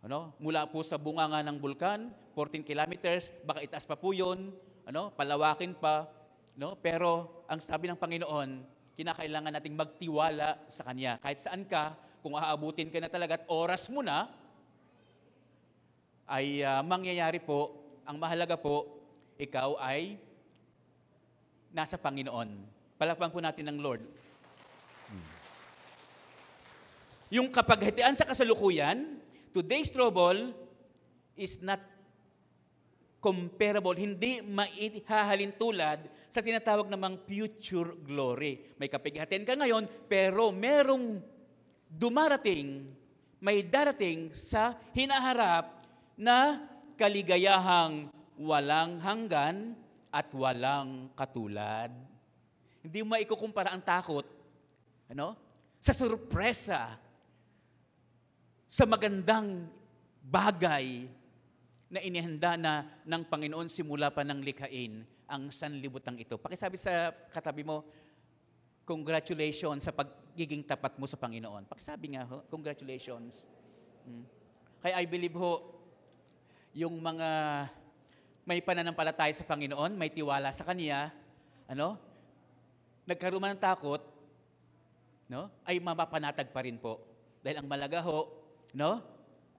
Ano? 0.00 0.32
Mula 0.40 0.64
po 0.68 0.80
sa 0.80 0.96
bunganga 0.96 1.44
ng 1.44 1.60
bulkan, 1.60 2.08
14 2.34 2.64
kilometers, 2.64 3.28
baka 3.44 3.60
itaas 3.60 3.84
pa 3.84 3.94
po 3.94 4.16
yun, 4.16 4.50
ano, 4.88 5.12
palawakin 5.12 5.76
pa, 5.76 6.08
no? 6.56 6.74
Pero 6.80 7.44
ang 7.46 7.60
sabi 7.60 7.86
ng 7.86 8.00
Panginoon, 8.00 8.48
kinakailangan 8.96 9.52
nating 9.56 9.76
magtiwala 9.76 10.68
sa 10.68 10.84
Kanya. 10.84 11.16
Kahit 11.20 11.40
saan 11.40 11.64
ka, 11.64 11.96
kung 12.22 12.38
aabutin 12.38 12.92
ka 12.92 13.02
na 13.02 13.10
talaga 13.10 13.40
at 13.40 13.44
oras 13.50 13.90
mo 13.90 14.04
na, 14.04 14.30
ay 16.28 16.62
uh, 16.62 16.80
mangyayari 16.86 17.42
po, 17.42 17.76
ang 18.06 18.16
mahalaga 18.16 18.54
po, 18.56 18.88
ikaw 19.36 19.74
ay 19.80 20.16
nasa 21.74 21.96
Panginoon. 21.98 22.48
Palakpan 23.00 23.32
po 23.32 23.40
natin 23.42 23.66
ng 23.72 23.78
Lord. 23.80 24.02
Hmm. 25.10 25.26
Yung 27.32 27.48
kapaghatian 27.50 28.14
sa 28.14 28.28
kasalukuyan, 28.28 29.18
today's 29.50 29.90
trouble 29.90 30.52
is 31.34 31.58
not 31.64 31.80
comparable, 33.22 33.94
hindi 33.94 34.42
maihahalin 34.42 35.54
tulad 35.54 36.10
sa 36.26 36.42
tinatawag 36.42 36.90
namang 36.90 37.22
future 37.22 37.94
glory. 38.02 38.74
May 38.82 38.90
kapighatian 38.90 39.46
ka 39.46 39.54
ngayon, 39.54 39.86
pero 40.10 40.50
merong 40.50 41.22
dumarating, 41.86 42.90
may 43.38 43.62
darating 43.62 44.34
sa 44.34 44.74
hinaharap 44.90 45.86
na 46.18 46.66
kaligayahang 46.98 48.10
walang 48.34 48.98
hanggan 48.98 49.78
at 50.10 50.26
walang 50.34 51.14
katulad. 51.14 51.94
Hindi 52.82 53.06
mo 53.06 53.14
maikukumpara 53.14 53.70
ang 53.70 53.80
takot 53.86 54.26
ano? 55.12 55.36
sa 55.82 55.92
sorpresa, 55.92 56.96
sa 58.64 58.84
magandang 58.88 59.68
bagay 60.24 61.04
na 61.92 62.00
inihanda 62.00 62.56
na 62.56 62.88
ng 63.04 63.22
Panginoon 63.28 63.68
simula 63.68 64.08
pa 64.08 64.24
ng 64.24 64.40
likhain 64.40 65.04
ang 65.28 65.52
sanlibutan 65.52 66.16
ito. 66.16 66.40
Pakisabi 66.40 66.80
sa 66.80 67.12
katabi 67.28 67.68
mo, 67.68 67.84
congratulations 68.88 69.84
sa 69.84 69.92
pagiging 69.92 70.64
tapat 70.64 70.96
mo 70.96 71.04
sa 71.04 71.20
Panginoon. 71.20 71.68
Pakisabi 71.68 72.16
nga 72.16 72.24
ho, 72.24 72.48
congratulations. 72.48 73.44
Hmm. 74.08 74.24
Kaya 74.80 75.04
I 75.04 75.06
believe 75.06 75.36
ho, 75.36 75.60
yung 76.72 76.96
mga 76.96 77.28
may 78.48 78.64
pananampalataya 78.64 79.36
sa 79.36 79.44
Panginoon, 79.44 79.92
may 79.92 80.08
tiwala 80.08 80.48
sa 80.48 80.64
Kanya, 80.64 81.12
ano, 81.68 82.00
nagkaroon 83.04 83.38
man 83.38 83.54
ng 83.54 83.62
takot, 83.62 84.00
no, 85.28 85.52
ay 85.68 85.76
mapapanatag 85.76 86.48
pa 86.50 86.64
rin 86.64 86.80
po. 86.80 87.04
Dahil 87.44 87.60
ang 87.60 87.68
malaga 87.68 88.00
ho, 88.00 88.32
no, 88.72 89.04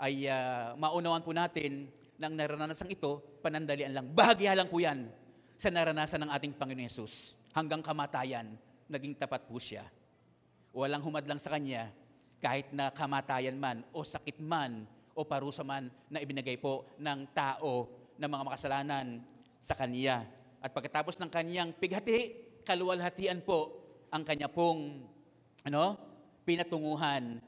ay 0.01 0.25
uh, 0.27 0.73
maunawan 0.75 1.23
po 1.23 1.31
natin 1.31 1.87
ng 2.17 2.33
naranasan 2.33 2.89
ito, 2.91 3.39
panandalian 3.41 3.93
lang. 3.93 4.05
Bahagya 4.11 4.53
lang 4.53 4.69
po 4.69 4.79
yan 4.81 5.09
sa 5.57 5.69
naranasan 5.69 6.25
ng 6.25 6.31
ating 6.33 6.53
Panginoon 6.57 6.87
Yesus. 6.87 7.37
Hanggang 7.53 7.81
kamatayan, 7.85 8.57
naging 8.89 9.17
tapat 9.17 9.45
po 9.45 9.57
siya. 9.61 9.85
Walang 10.73 11.05
humadlang 11.05 11.37
sa 11.37 11.53
Kanya, 11.53 11.93
kahit 12.41 12.73
na 12.73 12.89
kamatayan 12.89 13.55
man, 13.55 13.85
o 13.93 14.01
sakit 14.01 14.41
man, 14.41 14.89
o 15.13 15.21
parusa 15.21 15.61
man 15.61 15.93
na 16.09 16.19
ibinigay 16.19 16.57
po 16.57 16.89
ng 16.97 17.29
tao 17.31 17.87
ng 18.17 18.29
mga 18.29 18.43
makasalanan 18.49 19.21
sa 19.61 19.77
Kanya. 19.77 20.25
At 20.59 20.73
pagkatapos 20.73 21.21
ng 21.21 21.29
Kanyang 21.29 21.69
pighati, 21.77 22.33
kaluwalhatian 22.65 23.45
po 23.45 23.83
ang 24.09 24.25
Kanya 24.25 24.49
pong 24.49 25.05
ano, 25.63 25.95
pinatunguhan 26.43 27.39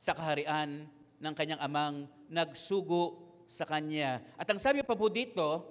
sa 0.00 0.16
kaharian 0.16 0.88
ng 1.20 1.34
Kanyang 1.36 1.60
amang 1.60 2.08
nagsugo 2.32 3.29
sa 3.50 3.66
kanya. 3.66 4.22
At 4.38 4.46
ang 4.46 4.62
sabi 4.62 4.86
pa 4.86 4.94
po 4.94 5.10
dito, 5.10 5.66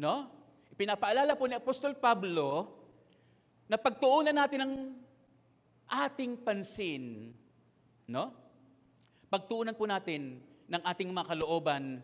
no? 0.00 0.24
Ipinapaalala 0.72 1.36
po 1.36 1.44
ni 1.44 1.52
Apostol 1.52 1.92
Pablo 2.00 2.72
na 3.68 3.76
pagtuunan 3.76 4.32
natin 4.32 4.64
ang 4.64 4.74
ating 5.84 6.40
pansin, 6.40 7.36
no? 8.08 8.32
Pagtuunan 9.28 9.76
po 9.76 9.84
natin 9.84 10.40
ng 10.64 10.80
ating 10.80 11.12
mga 11.12 11.28
kalooban, 11.36 12.00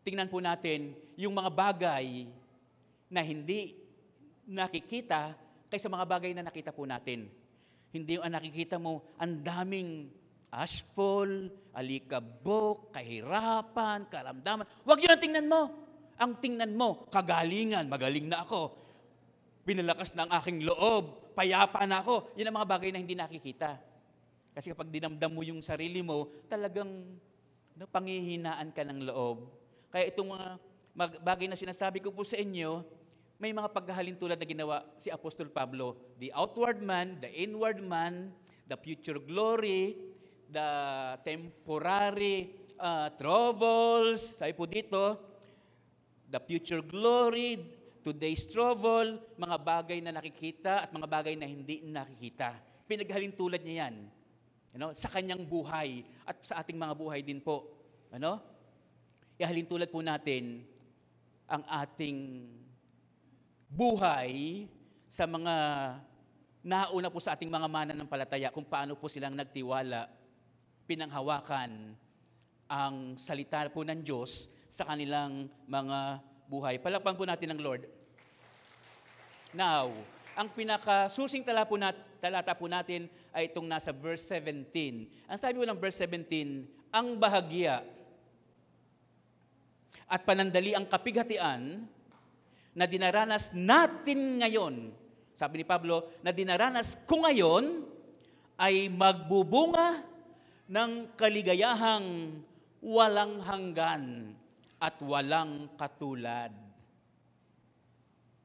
tingnan 0.00 0.32
po 0.32 0.40
natin 0.40 0.96
yung 1.20 1.36
mga 1.36 1.52
bagay 1.52 2.24
na 3.12 3.20
hindi 3.20 3.76
nakikita 4.48 5.36
kaysa 5.68 5.92
mga 5.92 6.08
bagay 6.08 6.32
na 6.32 6.48
nakita 6.48 6.72
po 6.72 6.88
natin. 6.88 7.28
Hindi 7.92 8.16
yung 8.16 8.24
nakikita 8.32 8.80
mo, 8.80 9.04
ang 9.20 9.44
daming 9.44 10.08
ashfall, 10.50 11.50
alikabok, 11.76 12.94
kahirapan, 12.94 14.08
karamdaman. 14.08 14.66
Huwag 14.86 14.98
yun 15.02 15.12
ang 15.12 15.22
tingnan 15.22 15.46
mo. 15.50 15.62
Ang 16.16 16.32
tingnan 16.40 16.72
mo, 16.72 17.04
kagalingan, 17.12 17.92
magaling 17.92 18.24
na 18.24 18.40
ako. 18.40 18.72
Pinalakas 19.68 20.16
na 20.16 20.24
ang 20.24 20.32
aking 20.40 20.64
loob, 20.64 21.34
payapa 21.36 21.84
na 21.84 22.00
ako. 22.00 22.32
Yan 22.40 22.48
ang 22.48 22.56
mga 22.62 22.70
bagay 22.72 22.88
na 22.88 23.02
hindi 23.02 23.12
nakikita. 23.12 23.76
Kasi 24.56 24.72
kapag 24.72 24.88
dinamdam 24.88 25.28
mo 25.28 25.44
yung 25.44 25.60
sarili 25.60 26.00
mo, 26.00 26.32
talagang 26.48 26.88
no, 27.76 27.84
pangihinaan 27.84 28.72
ka 28.72 28.80
ng 28.88 29.04
loob. 29.12 29.52
Kaya 29.92 30.08
itong 30.08 30.32
mga 30.32 30.48
bagay 31.20 31.46
na 31.52 31.60
sinasabi 31.60 32.00
ko 32.00 32.08
po 32.08 32.24
sa 32.24 32.40
inyo, 32.40 32.80
may 33.36 33.52
mga 33.52 33.68
paghahalin 33.68 34.16
tulad 34.16 34.40
na 34.40 34.48
ginawa 34.48 34.76
si 34.96 35.12
Apostol 35.12 35.52
Pablo. 35.52 36.16
The 36.16 36.32
outward 36.32 36.80
man, 36.80 37.20
the 37.20 37.28
inward 37.28 37.84
man, 37.84 38.32
the 38.64 38.80
future 38.80 39.20
glory, 39.20 39.92
the 40.50 40.70
temporary 41.22 42.54
uh, 42.78 43.10
troubles, 43.14 44.38
sabi 44.38 44.52
po 44.54 44.64
dito, 44.68 45.18
the 46.30 46.40
future 46.42 46.82
glory, 46.82 47.62
today's 48.02 48.46
trouble, 48.46 49.18
mga 49.38 49.56
bagay 49.62 49.98
na 50.02 50.14
nakikita 50.14 50.86
at 50.86 50.90
mga 50.94 51.06
bagay 51.10 51.34
na 51.34 51.46
hindi 51.46 51.82
nakikita. 51.86 52.54
Pinaghalin 52.86 53.34
tulad 53.34 53.62
niya 53.62 53.86
yan. 53.86 53.94
Ano, 54.76 54.92
sa 54.92 55.08
kanyang 55.08 55.42
buhay 55.48 56.04
at 56.28 56.36
sa 56.44 56.60
ating 56.60 56.76
mga 56.76 56.94
buhay 56.94 57.24
din 57.24 57.40
po. 57.40 57.64
Ano? 58.12 58.38
Ihalin 59.40 59.64
tulad 59.64 59.88
po 59.88 60.04
natin 60.04 60.62
ang 61.48 61.64
ating 61.64 62.44
buhay 63.72 64.64
sa 65.08 65.24
mga 65.24 65.54
nauna 66.66 67.08
po 67.08 67.22
sa 67.22 67.38
ating 67.38 67.46
mga 67.46 67.70
mananampalataya 67.70 68.50
kung 68.50 68.66
paano 68.66 68.98
po 68.98 69.06
silang 69.06 69.38
nagtiwala 69.38 70.25
pinanghawakan 70.86 71.98
ang 72.70 73.18
salita 73.18 73.66
po 73.70 73.82
ng 73.82 74.02
Diyos 74.02 74.46
sa 74.70 74.86
kanilang 74.86 75.50
mga 75.66 76.22
buhay. 76.46 76.78
Palakpan 76.78 77.18
po 77.18 77.26
natin 77.26 77.54
ng 77.54 77.60
Lord. 77.62 77.82
Now, 79.50 79.90
ang 80.38 80.52
pinakasusing 80.54 81.42
tala 81.42 81.66
po 81.66 81.74
nat, 81.74 81.96
talata 82.22 82.54
po 82.54 82.70
natin 82.70 83.10
ay 83.34 83.50
itong 83.50 83.66
nasa 83.66 83.90
verse 83.90 84.22
17. 84.30 85.26
Ang 85.26 85.38
sabi 85.38 85.58
po 85.58 85.66
ng 85.66 85.78
verse 85.78 86.04
17, 86.06 86.92
ang 86.94 87.16
bahagya 87.18 87.82
at 90.06 90.22
panandali 90.22 90.70
ang 90.76 90.86
kapighatian 90.86 91.82
na 92.76 92.84
dinaranas 92.84 93.50
natin 93.56 94.38
ngayon, 94.38 94.94
sabi 95.34 95.62
ni 95.62 95.66
Pablo, 95.66 96.14
na 96.22 96.30
dinaranas 96.30 96.94
ko 97.08 97.24
ngayon 97.24 97.82
ay 98.60 98.92
magbubunga 98.92 100.15
ng 100.66 101.14
kaligayahang 101.14 102.42
walang 102.82 103.42
hanggan 103.42 104.34
at 104.82 104.98
walang 105.02 105.70
katulad. 105.78 106.52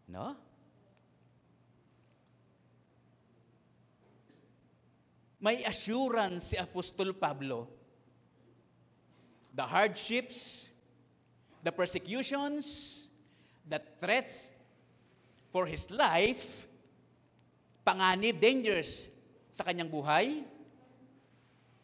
No? 0.10 0.38
May 5.42 5.66
assurance 5.66 6.54
si 6.54 6.56
Apostol 6.62 7.18
Pablo. 7.18 7.66
The 9.58 9.66
hardships, 9.66 10.70
the 11.66 11.74
persecutions, 11.74 13.10
the 13.66 13.82
threats 13.98 14.54
for 15.50 15.66
his 15.66 15.90
life, 15.90 16.70
panganib, 17.84 18.40
dangers 18.40 19.10
sa 19.50 19.66
kanyang 19.66 19.92
buhay, 19.92 20.46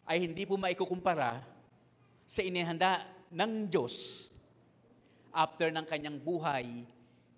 ay 0.07 0.23
hindi 0.23 0.47
po 0.47 0.55
maikukumpara 0.55 1.43
sa 2.23 2.39
inihanda 2.39 3.03
ng 3.27 3.67
Diyos 3.67 4.27
after 5.35 5.67
ng 5.67 5.83
kanyang 5.83 6.17
buhay 6.17 6.87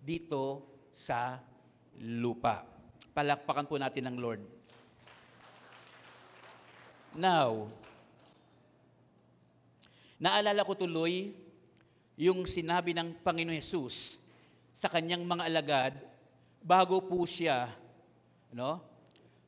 dito 0.06 0.62
sa 0.94 1.42
lupa. 1.98 2.62
Palakpakan 3.12 3.66
po 3.66 3.76
natin 3.82 4.06
ng 4.08 4.18
Lord. 4.22 4.42
Now, 7.18 7.74
naalala 10.22 10.62
ko 10.62 10.78
tuloy 10.78 11.34
yung 12.22 12.46
sinabi 12.46 12.94
ng 12.94 13.18
Panginoon 13.26 13.58
Yesus 13.58 14.22
sa 14.78 14.88
kanyang 14.88 15.26
mga 15.26 15.44
alagad 15.50 15.94
bago 16.62 17.02
po 17.02 17.26
siya 17.26 17.74
no, 18.54 18.78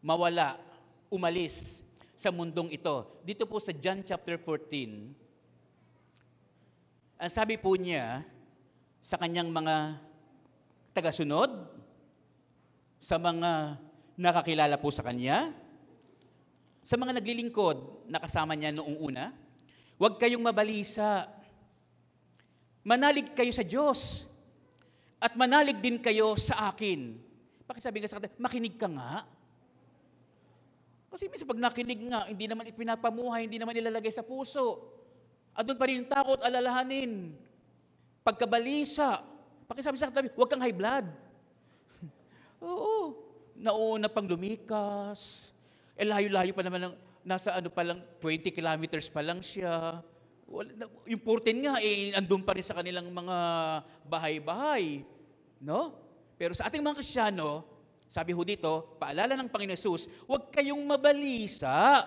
mawala, 0.02 0.58
umalis 1.14 1.86
sa 2.22 2.30
mundong 2.30 2.70
ito. 2.70 3.18
Dito 3.26 3.50
po 3.50 3.58
sa 3.58 3.74
John 3.74 4.06
chapter 4.06 4.38
14, 4.38 5.10
Ang 7.18 7.32
sabi 7.34 7.58
po 7.58 7.74
niya 7.74 8.22
sa 9.02 9.18
kanyang 9.18 9.50
mga 9.50 9.98
tagasunod, 10.94 11.50
sa 13.02 13.18
mga 13.18 13.82
nakakilala 14.22 14.78
po 14.78 14.94
sa 14.94 15.02
kanya, 15.02 15.50
sa 16.86 16.94
mga 16.94 17.18
naglilingkod 17.18 18.06
na 18.06 18.22
kasama 18.22 18.54
niya 18.54 18.70
noong 18.70 19.02
una, 19.02 19.34
huwag 19.98 20.22
kayong 20.22 20.46
mabalisa. 20.46 21.26
Manalig 22.86 23.34
kayo 23.34 23.50
sa 23.50 23.66
Diyos 23.66 24.30
at 25.18 25.34
manalig 25.34 25.82
din 25.82 25.98
kayo 25.98 26.38
sa 26.38 26.70
akin. 26.70 27.18
Pakisabi 27.66 28.02
nga 28.02 28.10
sa 28.14 28.22
kanila, 28.22 28.38
makinig 28.38 28.78
ka 28.78 28.86
nga. 28.86 29.26
Kasi 31.12 31.28
minsan 31.28 31.44
pag 31.44 31.60
nakinig 31.60 32.08
nga, 32.08 32.24
hindi 32.32 32.48
naman 32.48 32.72
ipinapamuhay, 32.72 33.44
hindi 33.44 33.60
naman 33.60 33.76
ilalagay 33.76 34.16
sa 34.16 34.24
puso. 34.24 34.80
Andun 35.52 35.76
pa 35.76 35.84
rin 35.84 36.00
yung 36.00 36.08
takot, 36.08 36.40
alalahanin. 36.40 37.36
Pagkabalisa. 38.24 39.20
Pakisabi 39.68 40.00
sa 40.00 40.08
katabi, 40.08 40.32
huwag 40.32 40.48
kang 40.48 40.64
high 40.64 40.72
blood. 40.72 41.04
Oo. 42.64 43.20
Nauna 43.60 44.08
pang 44.08 44.24
lumikas. 44.24 45.52
Eh 46.00 46.08
layo-layo 46.08 46.56
pa 46.56 46.64
naman, 46.64 46.80
ng, 46.88 46.96
nasa 47.28 47.60
ano 47.60 47.68
pa 47.68 47.84
lang, 47.84 48.00
20 48.24 48.56
kilometers 48.56 49.12
pa 49.12 49.20
lang 49.20 49.44
siya. 49.44 50.00
Yung 51.12 51.22
14 51.28 51.68
nga, 51.68 51.76
eh, 51.84 52.16
andun 52.16 52.40
pa 52.40 52.56
rin 52.56 52.64
sa 52.64 52.80
kanilang 52.80 53.12
mga 53.12 53.38
bahay-bahay. 54.08 55.04
No? 55.60 55.92
Pero 56.40 56.56
sa 56.56 56.72
ating 56.72 56.80
mga 56.80 57.04
Krisyano, 57.04 57.68
sabi 58.12 58.36
ho 58.36 58.44
dito, 58.44 59.00
paalala 59.00 59.40
ng 59.40 59.48
Panginoon 59.48 59.80
Jesus, 59.80 60.12
huwag 60.28 60.52
kayong 60.52 60.84
mabalisa. 60.84 62.04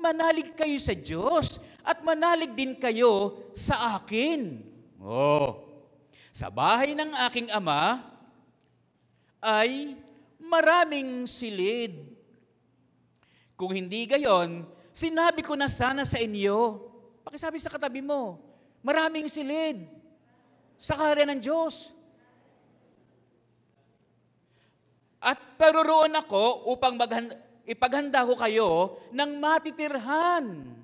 Manalig 0.00 0.56
kayo 0.56 0.80
sa 0.80 0.96
Diyos 0.96 1.60
at 1.84 2.00
manalig 2.00 2.56
din 2.56 2.72
kayo 2.72 3.36
sa 3.52 4.00
akin. 4.00 4.64
Oh. 4.96 5.60
Sa 6.32 6.48
bahay 6.48 6.96
ng 6.96 7.12
aking 7.28 7.52
ama 7.52 8.00
ay 9.44 9.92
maraming 10.40 11.28
silid. 11.28 12.00
Kung 13.52 13.76
hindi 13.76 14.08
gayon, 14.08 14.64
sinabi 14.88 15.44
ko 15.44 15.52
na 15.52 15.68
sana 15.68 16.08
sa 16.08 16.16
inyo. 16.16 16.80
Pakisabi 17.28 17.60
sa 17.60 17.68
katabi 17.68 18.00
mo, 18.00 18.40
maraming 18.80 19.28
silid 19.28 19.84
sa 20.80 20.96
karya 20.96 21.28
ng 21.28 21.44
Diyos. 21.44 21.92
At 25.22 25.38
paroroon 25.54 26.18
ako 26.18 26.66
upang 26.74 26.98
maghanda, 26.98 27.38
ipaghanda 27.62 28.26
ko 28.26 28.34
kayo 28.34 28.70
ng 29.14 29.30
matitirhan. 29.38 30.74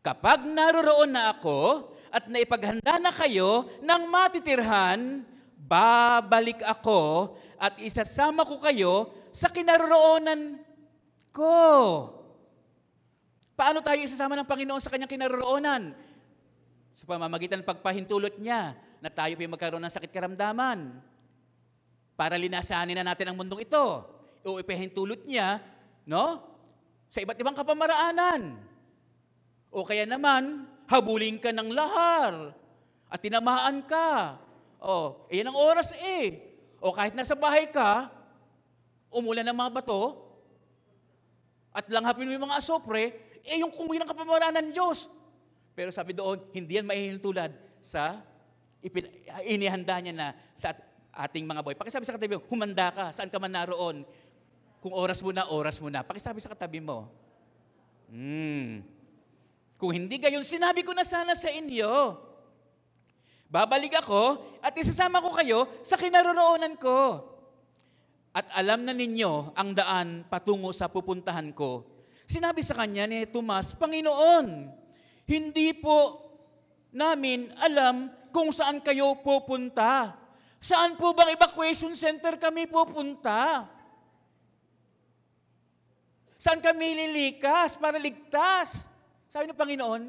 Kapag 0.00 0.48
naroroon 0.48 1.12
na 1.12 1.36
ako 1.36 1.92
at 2.08 2.24
naipaghanda 2.32 2.96
na 2.96 3.12
kayo 3.12 3.68
ng 3.84 4.02
matitirhan, 4.08 5.28
babalik 5.60 6.64
ako 6.64 7.36
at 7.60 7.76
isasama 7.84 8.48
ko 8.48 8.56
kayo 8.56 9.12
sa 9.28 9.52
kinaroroonan 9.52 10.56
ko. 11.28 11.60
Paano 13.52 13.84
tayo 13.84 14.00
isasama 14.00 14.32
ng 14.40 14.48
Panginoon 14.48 14.80
sa 14.80 14.88
kanyang 14.88 15.12
kinaroroonan? 15.12 15.92
Sa 16.96 17.04
pamamagitan 17.04 17.60
ng 17.60 17.68
pagpahintulot 17.68 18.40
niya 18.40 18.72
na 19.04 19.12
tayo 19.12 19.36
pa 19.36 19.44
magkaroon 19.44 19.84
ng 19.84 19.92
sakit 19.92 20.08
karamdaman. 20.08 20.96
Para 22.20 22.36
linasanin 22.36 23.00
na 23.00 23.16
natin 23.16 23.32
ang 23.32 23.36
mundong 23.40 23.64
ito. 23.64 24.04
O 24.44 24.60
ipahintulot 24.60 25.24
niya, 25.24 25.56
no? 26.04 26.44
Sa 27.08 27.24
iba't 27.24 27.40
ibang 27.40 27.56
kapamaraanan. 27.56 28.60
O 29.72 29.88
kaya 29.88 30.04
naman, 30.04 30.68
habulin 30.84 31.40
ka 31.40 31.48
ng 31.48 31.72
lahar 31.72 32.52
at 33.08 33.24
tinamaan 33.24 33.80
ka. 33.88 34.36
O, 34.84 35.24
iyan 35.32 35.48
ang 35.48 35.56
oras 35.56 35.96
eh. 35.96 36.44
O 36.76 36.92
kahit 36.92 37.16
nasa 37.16 37.32
bahay 37.32 37.72
ka, 37.72 38.12
umulan 39.08 39.48
ng 39.48 39.56
mga 39.56 39.80
bato, 39.80 40.20
at 41.72 41.88
langhapin 41.88 42.28
mo 42.28 42.36
yung 42.36 42.46
mga 42.52 42.60
asopre, 42.60 43.16
eh 43.48 43.64
yung 43.64 43.72
kumuhi 43.72 43.96
ng 43.96 44.10
kapamaraanan 44.12 44.68
ng 44.68 44.76
Diyos. 44.76 45.08
Pero 45.72 45.88
sabi 45.88 46.12
doon, 46.12 46.36
hindi 46.52 46.76
yan 46.76 46.84
mahihintulad 46.84 47.56
sa 47.80 48.20
ipin, 48.84 49.08
inihanda 49.48 49.96
niya 50.04 50.12
na 50.12 50.28
sa 50.52 50.76
ating 51.26 51.44
mga 51.44 51.60
boy. 51.64 51.74
Pakisabi 51.76 52.06
sa 52.08 52.16
katabi 52.16 52.38
mo, 52.38 52.44
humanda 52.48 52.88
ka, 52.92 53.12
saan 53.12 53.28
ka 53.28 53.36
man 53.36 53.52
naroon. 53.52 54.04
Kung 54.80 54.96
oras 54.96 55.20
mo 55.20 55.30
na, 55.34 55.48
oras 55.52 55.76
mo 55.80 55.92
na. 55.92 56.00
Pakisabi 56.00 56.40
sa 56.40 56.52
katabi 56.52 56.80
mo, 56.80 57.08
hmm, 58.08 58.80
kung 59.80 59.92
hindi 59.96 60.20
gayon, 60.20 60.44
sinabi 60.44 60.84
ko 60.84 60.92
na 60.92 61.04
sana 61.04 61.32
sa 61.32 61.48
inyo, 61.48 62.16
babalik 63.48 63.96
ako 64.00 64.40
at 64.60 64.76
isasama 64.76 65.24
ko 65.24 65.32
kayo 65.32 65.68
sa 65.80 65.96
kinaroroonan 65.96 66.76
ko. 66.76 67.28
At 68.30 68.46
alam 68.54 68.86
na 68.86 68.94
ninyo 68.94 69.58
ang 69.58 69.74
daan 69.74 70.22
patungo 70.28 70.70
sa 70.70 70.86
pupuntahan 70.86 71.50
ko. 71.50 71.82
Sinabi 72.30 72.62
sa 72.62 72.78
kanya 72.78 73.10
ni 73.10 73.26
Tomas, 73.26 73.74
Panginoon, 73.74 74.70
hindi 75.26 75.74
po 75.74 76.30
namin 76.94 77.50
alam 77.58 78.06
kung 78.30 78.54
saan 78.54 78.78
kayo 78.78 79.18
pupunta. 79.18 80.14
Saan 80.60 80.92
po 81.00 81.16
bang 81.16 81.32
evacuation 81.32 81.96
center 81.96 82.36
kami 82.36 82.68
pupunta? 82.68 83.64
Saan 86.36 86.60
kami 86.60 87.00
lilikas 87.00 87.80
para 87.80 87.96
ligtas? 87.96 88.84
Sabi 89.24 89.48
ng 89.48 89.56
Panginoon, 89.56 90.02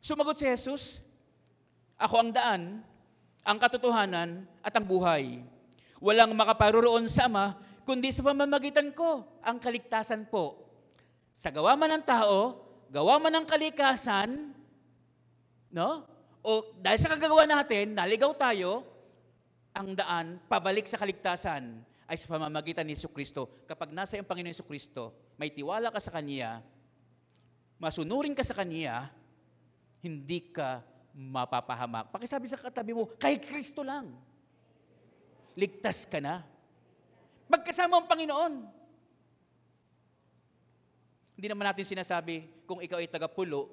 sumagot 0.00 0.40
si 0.40 0.48
Jesus, 0.48 1.04
ako 2.00 2.14
ang 2.24 2.30
daan, 2.32 2.80
ang 3.44 3.58
katotohanan 3.60 4.48
at 4.64 4.72
ang 4.72 4.86
buhay. 4.88 5.44
Walang 6.00 6.32
makaparoroon 6.32 7.04
sa 7.04 7.28
Ama, 7.28 7.58
kundi 7.84 8.08
sa 8.12 8.24
pamamagitan 8.24 8.94
ko, 8.96 9.28
ang 9.44 9.60
kaligtasan 9.60 10.24
po. 10.28 10.64
Sa 11.36 11.52
gawa 11.52 11.76
man 11.76 12.00
ng 12.00 12.04
tao, 12.06 12.64
gawa 12.88 13.20
man 13.20 13.32
ng 13.32 13.46
kalikasan, 13.48 14.56
no? 15.72 16.17
O 16.42 16.74
dahil 16.78 16.98
sa 17.00 17.10
kagagawa 17.12 17.44
natin, 17.44 17.94
naligaw 17.98 18.32
tayo, 18.36 18.86
ang 19.74 19.94
daan 19.94 20.42
pabalik 20.50 20.86
sa 20.90 20.98
kaligtasan 20.98 21.82
ay 22.08 22.16
sa 22.16 22.30
pamamagitan 22.32 22.88
ni 22.88 22.96
Yesu 22.96 23.12
Kristo. 23.12 23.46
Kapag 23.68 23.92
nasa 23.92 24.16
ang 24.16 24.26
Panginoon 24.26 24.54
Yesu 24.54 24.64
Kristo, 24.64 25.12
may 25.36 25.52
tiwala 25.52 25.92
ka 25.92 26.00
sa 26.00 26.10
Kanya, 26.10 26.64
masunurin 27.76 28.32
ka 28.32 28.42
sa 28.42 28.56
Kanya, 28.56 29.12
hindi 30.00 30.50
ka 30.50 30.80
mapapahamak. 31.14 32.14
Pakisabi 32.14 32.46
sa 32.48 32.56
katabi 32.56 32.96
mo, 32.96 33.10
kay 33.18 33.36
Kristo 33.42 33.84
lang. 33.84 34.14
Ligtas 35.58 36.06
ka 36.06 36.22
na. 36.22 36.46
Magkasama 37.50 37.98
ang 37.98 38.06
Panginoon. 38.06 38.54
Hindi 41.38 41.46
naman 41.46 41.66
natin 41.70 41.86
sinasabi, 41.86 42.66
kung 42.66 42.82
ikaw 42.82 42.98
ay 42.98 43.10
taga-pulo, 43.10 43.70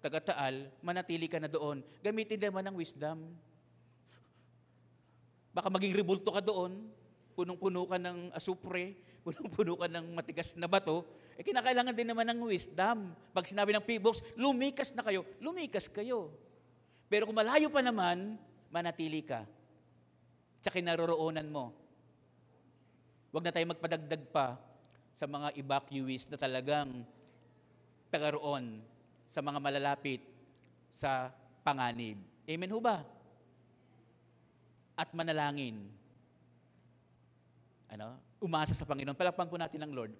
taga-taal, 0.00 0.72
manatili 0.80 1.28
ka 1.28 1.36
na 1.36 1.46
doon. 1.46 1.84
Gamitin 2.00 2.40
naman 2.40 2.64
ng 2.66 2.76
wisdom. 2.80 3.36
Baka 5.52 5.68
maging 5.68 5.92
rebulto 5.92 6.32
ka 6.32 6.40
doon, 6.40 6.88
punong-puno 7.36 7.84
ka 7.84 8.00
ng 8.00 8.32
asupre, 8.32 8.96
punong-puno 9.24 9.76
ka 9.76 9.86
ng 9.86 10.06
matigas 10.16 10.56
na 10.56 10.66
bato, 10.66 11.04
eh 11.36 11.44
kinakailangan 11.44 11.92
din 11.92 12.08
naman 12.08 12.26
ng 12.32 12.40
wisdom. 12.48 13.12
Pag 13.32 13.48
sinabi 13.48 13.76
ng 13.76 13.84
P-box, 13.84 14.24
lumikas 14.36 14.96
na 14.96 15.04
kayo, 15.04 15.24
lumikas 15.40 15.88
kayo. 15.92 16.32
Pero 17.08 17.28
kung 17.28 17.36
malayo 17.36 17.68
pa 17.68 17.84
naman, 17.84 18.40
manatili 18.72 19.20
ka. 19.24 19.44
Sa 20.60 20.68
kinaroroonan 20.68 21.48
mo. 21.48 21.72
Huwag 23.32 23.46
na 23.46 23.52
tayo 23.54 23.66
magpadagdag 23.72 24.22
pa 24.28 24.60
sa 25.16 25.24
mga 25.24 25.56
evacuees 25.56 26.28
na 26.28 26.36
talagang 26.36 27.02
tagaroon 28.10 28.82
sa 29.30 29.38
mga 29.38 29.62
malalapit 29.62 30.26
sa 30.90 31.30
panganib. 31.62 32.18
Amen 32.50 32.74
ho 32.74 32.82
ba? 32.82 33.06
At 34.98 35.14
manalangin. 35.14 35.86
Ano? 37.86 38.18
Umasa 38.42 38.74
sa 38.74 38.82
Panginoon. 38.82 39.14
Palakpan 39.14 39.46
po 39.46 39.54
natin 39.54 39.86
ang 39.86 39.94
Lord. 39.94 40.10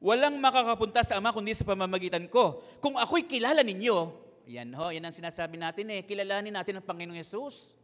Walang 0.00 0.40
makakapunta 0.40 1.04
sa 1.04 1.20
Ama 1.20 1.28
kundi 1.28 1.52
sa 1.52 1.68
pamamagitan 1.68 2.24
ko. 2.32 2.64
Kung 2.80 2.96
ako'y 2.96 3.28
kilala 3.28 3.60
ninyo, 3.60 4.16
yan 4.48 4.72
ho, 4.80 4.88
yan 4.88 5.04
ang 5.04 5.12
sinasabi 5.12 5.60
natin 5.60 5.92
eh, 5.92 6.08
kilalanin 6.08 6.56
natin 6.56 6.80
ang 6.80 6.88
Panginoong 6.88 7.20
Yesus. 7.20 7.76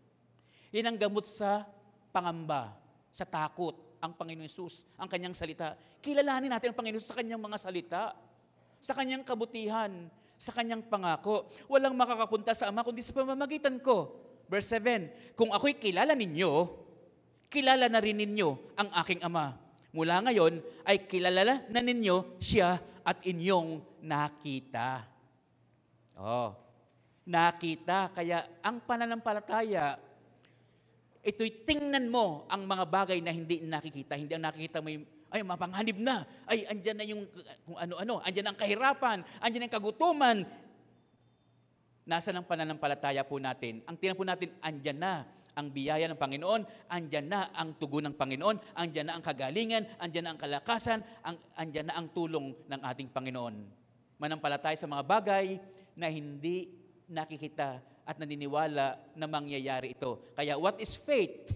Yan 0.72 0.88
ang 0.88 0.96
gamot 0.96 1.28
sa 1.28 1.68
pangamba, 2.08 2.72
sa 3.12 3.28
takot, 3.28 3.85
ang 4.06 4.14
Panginoong 4.14 4.46
Yesus, 4.46 4.86
ang 4.94 5.10
kanyang 5.10 5.34
salita. 5.34 5.74
Kilalanin 5.98 6.54
natin 6.54 6.70
ang 6.70 6.78
Panginoon 6.78 7.02
sa 7.02 7.18
kanyang 7.18 7.42
mga 7.42 7.58
salita, 7.58 8.02
sa 8.78 8.94
kanyang 8.94 9.26
kabutihan, 9.26 9.90
sa 10.38 10.54
kanyang 10.54 10.86
pangako. 10.86 11.50
Walang 11.66 11.98
makakapunta 11.98 12.54
sa 12.54 12.70
Ama 12.70 12.86
kundi 12.86 13.02
sa 13.02 13.10
pamamagitan 13.16 13.82
ko. 13.82 14.14
Verse 14.46 14.78
7, 14.78 15.34
Kung 15.34 15.50
ako'y 15.50 15.74
kilala 15.74 16.14
ninyo, 16.14 16.50
kilala 17.50 17.90
na 17.90 17.98
rin 17.98 18.14
ninyo 18.14 18.78
ang 18.78 18.88
aking 19.02 19.26
Ama. 19.26 19.58
Mula 19.90 20.22
ngayon 20.22 20.60
ay 20.86 21.08
kilala 21.08 21.66
na 21.66 21.80
ninyo 21.82 22.38
siya 22.38 22.78
at 23.02 23.18
inyong 23.26 24.02
nakita. 24.06 25.02
Oh, 26.20 26.54
nakita. 27.26 28.14
Kaya 28.14 28.60
ang 28.62 28.84
pananampalataya, 28.86 29.98
ito'y 31.26 31.66
tingnan 31.66 32.06
mo 32.06 32.46
ang 32.46 32.62
mga 32.62 32.84
bagay 32.86 33.18
na 33.18 33.34
hindi 33.34 33.58
nakikita. 33.66 34.14
Hindi 34.14 34.38
ang 34.38 34.46
nakikita 34.46 34.78
mo 34.78 34.94
yung, 34.94 35.02
ay, 35.34 35.42
mapanganib 35.42 35.98
na. 35.98 36.22
Ay, 36.46 36.62
andyan 36.70 36.96
na 36.96 37.04
yung 37.04 37.22
kung 37.66 37.74
ano-ano. 37.74 38.22
Andyan 38.22 38.46
ang 38.46 38.58
kahirapan. 38.58 39.26
Andyan 39.42 39.66
ang 39.66 39.74
kagutuman. 39.74 40.46
Nasa 42.06 42.30
ng 42.30 42.46
pananampalataya 42.46 43.26
po 43.26 43.42
natin. 43.42 43.82
Ang 43.90 43.98
tinan 43.98 44.14
po 44.14 44.22
natin, 44.22 44.54
andyan 44.62 45.02
na 45.02 45.26
ang 45.56 45.72
biyaya 45.72 46.06
ng 46.06 46.20
Panginoon, 46.20 46.62
andyan 46.92 47.26
na 47.32 47.48
ang 47.56 47.80
tugon 47.80 48.04
ng 48.12 48.14
Panginoon, 48.14 48.76
andyan 48.76 49.08
na 49.08 49.16
ang 49.16 49.24
kagalingan, 49.24 49.88
andyan 49.96 50.28
na 50.28 50.36
ang 50.36 50.40
kalakasan, 50.40 51.00
ang, 51.24 51.40
andyan 51.56 51.88
na 51.88 51.96
ang 51.96 52.12
tulong 52.12 52.52
ng 52.68 52.80
ating 52.84 53.08
Panginoon. 53.08 53.56
Manampalataya 54.20 54.76
sa 54.76 54.84
mga 54.84 55.02
bagay 55.02 55.56
na 55.96 56.12
hindi 56.12 56.68
nakikita 57.08 57.80
at 58.06 58.16
naniniwala 58.22 59.18
na 59.18 59.26
mangyayari 59.26 59.98
ito. 59.98 60.22
Kaya 60.38 60.54
what 60.54 60.78
is 60.78 60.94
faith? 60.94 61.50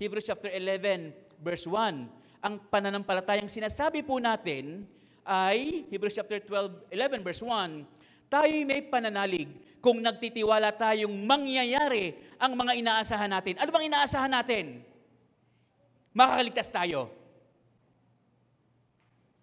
Hebrews 0.00 0.24
chapter 0.24 0.48
11 0.48 1.12
verse 1.44 1.68
1. 1.68 2.42
Ang 2.42 2.54
pananampalatayang 2.72 3.46
sinasabi 3.46 4.02
po 4.02 4.16
natin 4.16 4.88
ay 5.22 5.86
Hebrews 5.92 6.16
chapter 6.16 6.40
12 6.40 6.90
11 6.90 7.20
verse 7.22 7.44
1. 7.44 8.32
Tayo 8.32 8.48
may 8.64 8.80
pananalig 8.88 9.52
kung 9.84 10.00
nagtitiwala 10.00 10.72
tayong 10.72 11.12
mangyayari 11.12 12.16
ang 12.40 12.56
mga 12.56 12.72
inaasahan 12.80 13.28
natin. 13.28 13.60
Ano 13.60 13.68
bang 13.68 13.92
inaasahan 13.92 14.32
natin? 14.32 14.80
Makakaligtas 16.16 16.72
tayo. 16.72 17.12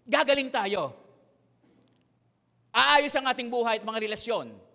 Gagaling 0.09 0.49
tayo. 0.49 0.97
Aayos 2.73 3.13
ang 3.13 3.29
ating 3.29 3.49
buhay 3.51 3.77
at 3.77 3.85
mga 3.85 4.01
relasyon. 4.01 4.68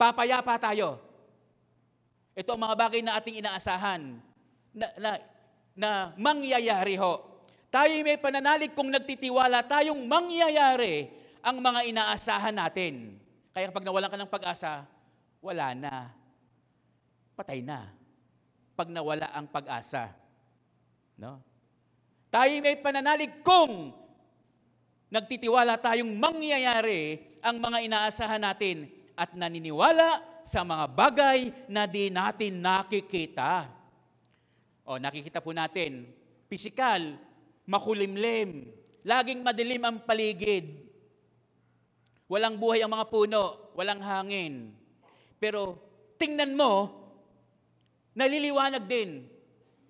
Papayapa 0.00 0.56
tayo. 0.56 0.96
Ito 2.32 2.56
ang 2.56 2.64
mga 2.64 2.76
bagay 2.88 3.04
na 3.04 3.20
ating 3.20 3.44
inaasahan 3.44 4.16
na, 4.72 4.86
na, 4.96 5.10
na 5.76 5.90
mangyayari 6.16 6.96
ho. 6.96 7.44
Tayo 7.68 7.92
may 8.00 8.16
pananalig 8.16 8.72
kung 8.72 8.88
nagtitiwala 8.88 9.60
tayong 9.68 10.08
mangyayari 10.08 11.12
ang 11.44 11.60
mga 11.60 11.84
inaasahan 11.92 12.56
natin. 12.56 13.20
Kaya 13.52 13.68
kapag 13.68 13.84
nawalan 13.84 14.08
ka 14.08 14.16
ng 14.16 14.32
pag-asa, 14.32 14.88
wala 15.44 15.76
na. 15.76 16.08
Patay 17.36 17.60
na. 17.60 17.92
Pag 18.72 18.88
nawala 18.88 19.28
ang 19.36 19.52
pag-asa. 19.52 20.16
No? 21.20 21.44
Tayo 22.32 22.56
may 22.64 22.80
pananalig 22.80 23.44
kung 23.44 23.92
nagtitiwala 25.12 25.76
tayong 25.76 26.16
mangyayari 26.16 27.20
ang 27.44 27.60
mga 27.60 27.84
inaasahan 27.84 28.40
natin 28.40 28.99
at 29.20 29.36
naniniwala 29.36 30.40
sa 30.48 30.64
mga 30.64 30.84
bagay 30.96 31.38
na 31.68 31.84
di 31.84 32.08
natin 32.08 32.64
nakikita. 32.64 33.68
O 34.88 34.96
nakikita 34.96 35.44
po 35.44 35.52
natin, 35.52 36.08
pisikal, 36.48 37.20
makulimlim, 37.68 38.72
laging 39.04 39.44
madilim 39.44 39.84
ang 39.84 40.00
paligid, 40.08 40.90
Walang 42.30 42.62
buhay 42.62 42.78
ang 42.78 42.94
mga 42.94 43.10
puno, 43.10 43.74
walang 43.74 43.98
hangin. 43.98 44.70
Pero 45.42 45.74
tingnan 46.14 46.54
mo, 46.54 46.86
naliliwanag 48.14 48.86
din 48.86 49.26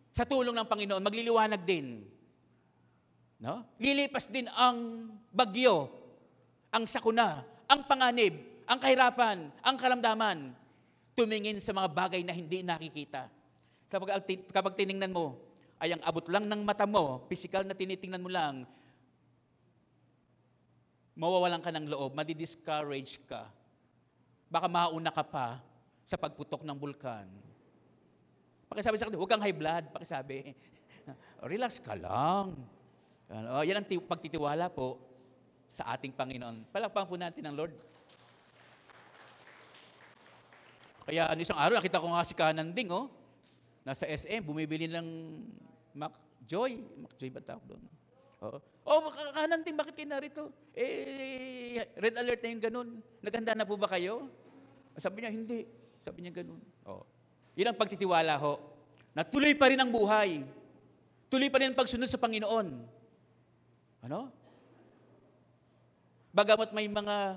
sa 0.08 0.24
tulong 0.24 0.56
ng 0.56 0.64
Panginoon, 0.64 1.04
magliliwanag 1.04 1.60
din. 1.68 2.00
No? 3.44 3.68
Lilipas 3.76 4.24
din 4.32 4.48
ang 4.56 5.12
bagyo, 5.28 5.92
ang 6.72 6.88
sakuna, 6.88 7.44
ang 7.68 7.84
panganib, 7.84 8.59
ang 8.70 8.78
kahirapan, 8.78 9.50
ang 9.66 9.74
kalamdaman. 9.74 10.54
Tumingin 11.18 11.58
sa 11.58 11.74
mga 11.74 11.90
bagay 11.90 12.22
na 12.22 12.30
hindi 12.30 12.62
nakikita. 12.62 13.26
Kapag, 13.90 14.22
kapag 14.54 14.78
tiningnan 14.78 15.10
mo, 15.10 15.42
ay 15.82 15.98
ang 15.98 16.02
abot 16.06 16.22
lang 16.30 16.46
ng 16.46 16.62
mata 16.62 16.86
mo, 16.86 17.26
physical 17.26 17.66
na 17.66 17.74
tinitingnan 17.74 18.22
mo 18.22 18.30
lang, 18.30 18.62
mawawalan 21.18 21.58
ka 21.58 21.74
ng 21.74 21.90
loob, 21.90 22.14
madi-discourage 22.14 23.18
ka. 23.26 23.50
Baka 24.46 24.70
mauna 24.70 25.10
ka 25.10 25.26
pa 25.26 25.58
sa 26.06 26.14
pagputok 26.14 26.62
ng 26.62 26.76
bulkan. 26.78 27.26
Pakisabi 28.70 28.94
sa 28.94 29.10
akin, 29.10 29.18
huwag 29.18 29.30
kang 29.34 29.42
high 29.42 29.56
blood. 29.56 29.90
Pakisabi, 29.90 30.54
relax 31.50 31.82
ka 31.82 31.98
lang. 31.98 32.54
Ano, 33.26 33.66
yan 33.66 33.82
ang 33.82 33.86
pagtitiwala 33.86 34.70
po 34.70 35.02
sa 35.66 35.90
ating 35.94 36.14
Panginoon. 36.14 36.70
Palakpan 36.70 37.06
po 37.10 37.18
natin 37.18 37.42
ang 37.50 37.58
Lord. 37.58 37.74
Kaya 41.10 41.26
ano 41.26 41.42
isang 41.42 41.58
araw, 41.58 41.82
nakita 41.82 41.98
ko 41.98 42.06
nga 42.14 42.22
si 42.22 42.38
Kananding, 42.38 42.86
oh. 42.94 43.10
Nasa 43.82 44.06
SM, 44.06 44.46
bumibili 44.46 44.86
ng 44.86 45.06
Mac 45.90 46.14
Joy. 46.46 46.86
Mac 47.02 47.18
Joy 47.18 47.34
ba 47.34 47.42
tawag 47.42 47.66
doon? 47.66 47.82
Oo. 48.46 48.62
Oh, 48.86 49.10
kakananting, 49.10 49.74
bakit 49.74 49.98
kayo 49.98 50.06
narito? 50.06 50.54
Eh, 50.70 51.82
red 51.98 52.14
alert 52.14 52.38
na 52.46 52.48
yung 52.54 52.62
ganun. 52.62 52.88
Naghanda 53.26 53.58
na 53.58 53.66
po 53.66 53.74
ba 53.74 53.90
kayo? 53.90 54.30
Sabi 54.94 55.26
niya, 55.26 55.34
hindi. 55.34 55.66
Sabi 55.98 56.22
niya 56.22 56.46
ganun. 56.46 56.62
Oh. 56.86 57.02
Yun 57.58 57.74
ang 57.74 57.80
pagtitiwala 57.82 58.38
ho. 58.38 58.62
Na 59.10 59.26
tuloy 59.26 59.58
pa 59.58 59.66
rin 59.66 59.82
ang 59.82 59.90
buhay. 59.90 60.46
Tuloy 61.26 61.50
pa 61.50 61.58
rin 61.58 61.74
ang 61.74 61.78
pagsunod 61.82 62.06
sa 62.06 62.22
Panginoon. 62.22 62.66
Ano? 64.06 64.30
Bagamat 66.30 66.70
may 66.70 66.86
mga 66.86 67.34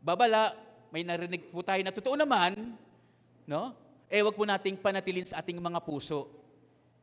babala, 0.00 0.56
may 0.88 1.04
narinig 1.04 1.52
po 1.52 1.60
tayo 1.60 1.80
na 1.84 1.92
totoo 1.92 2.16
naman, 2.16 2.76
no? 3.44 3.76
Eh, 4.08 4.24
wag 4.24 4.36
po 4.36 4.44
nating 4.48 4.80
panatilin 4.80 5.28
sa 5.28 5.44
ating 5.44 5.60
mga 5.60 5.84
puso 5.84 6.38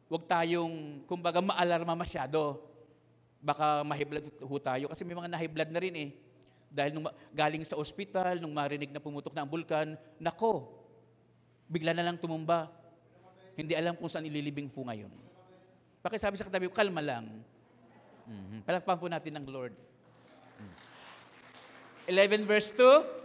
Huwag 0.06 0.30
tayong, 0.30 1.02
kumbaga, 1.10 1.42
maalarma 1.42 1.98
masyado. 1.98 2.62
Baka 3.42 3.82
mahiblad 3.82 4.26
ho 4.42 4.56
tayo. 4.62 4.86
Kasi 4.90 5.02
may 5.02 5.18
mga 5.18 5.34
nahiblad 5.34 5.70
na 5.74 5.82
rin 5.82 5.96
eh. 5.98 6.10
Dahil 6.70 6.94
nung 6.94 7.10
galing 7.34 7.66
sa 7.66 7.78
ospital, 7.78 8.38
nung 8.38 8.54
marinig 8.54 8.94
na 8.94 9.02
pumutok 9.02 9.34
na 9.34 9.42
ang 9.42 9.50
bulkan, 9.50 9.98
nako, 10.22 10.70
bigla 11.66 11.98
na 11.98 12.06
lang 12.06 12.22
tumumba. 12.22 12.70
Hindi 13.58 13.74
alam 13.74 13.98
kung 13.98 14.12
saan 14.12 14.30
ililibing 14.30 14.70
po 14.70 14.86
ngayon. 14.86 15.10
Pakisabi 16.06 16.38
sa 16.38 16.46
katabi 16.46 16.70
ko, 16.70 16.76
kalma 16.78 17.02
lang. 17.02 17.26
Mm-hmm. 18.30 18.60
Palakpan 18.62 18.98
po 19.02 19.10
natin 19.10 19.34
ng 19.42 19.46
Lord. 19.50 19.74
11 22.06 22.46
verse 22.46 22.70
2, 22.78 23.25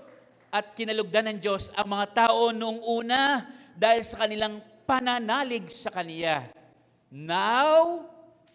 At 0.50 0.74
kinalugdan 0.74 1.30
ng 1.30 1.38
Diyos 1.38 1.70
ang 1.78 1.94
mga 1.94 2.26
tao 2.26 2.50
noong 2.50 2.82
una 2.82 3.46
dahil 3.78 4.02
sa 4.02 4.26
kanilang 4.26 4.58
pananalig 4.82 5.70
sa 5.70 5.94
Kaniya. 5.94 6.50
Now, 7.14 8.02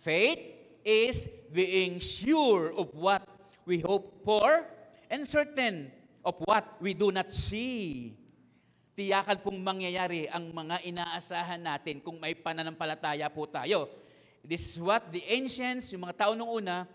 faith 0.03 0.43
is 0.83 1.31
being 1.55 2.03
sure 2.03 2.75
of 2.75 2.91
what 2.91 3.23
we 3.63 3.79
hope 3.79 4.19
for 4.27 4.67
and 5.07 5.23
certain 5.23 5.87
of 6.19 6.35
what 6.43 6.67
we 6.83 6.91
do 6.91 7.15
not 7.15 7.31
see. 7.31 8.11
Tiyakan 8.95 9.39
pong 9.39 9.59
mangyayari 9.63 10.27
ang 10.27 10.51
mga 10.51 10.83
inaasahan 10.83 11.63
natin 11.63 12.03
kung 12.03 12.19
may 12.19 12.35
pananampalataya 12.35 13.31
po 13.31 13.47
tayo. 13.47 13.87
This 14.43 14.75
is 14.75 14.77
what 14.79 15.15
the 15.15 15.23
ancients, 15.31 15.95
yung 15.95 16.03
mga 16.03 16.27
tao 16.27 16.31
nung 16.35 16.51
una, 16.51 16.87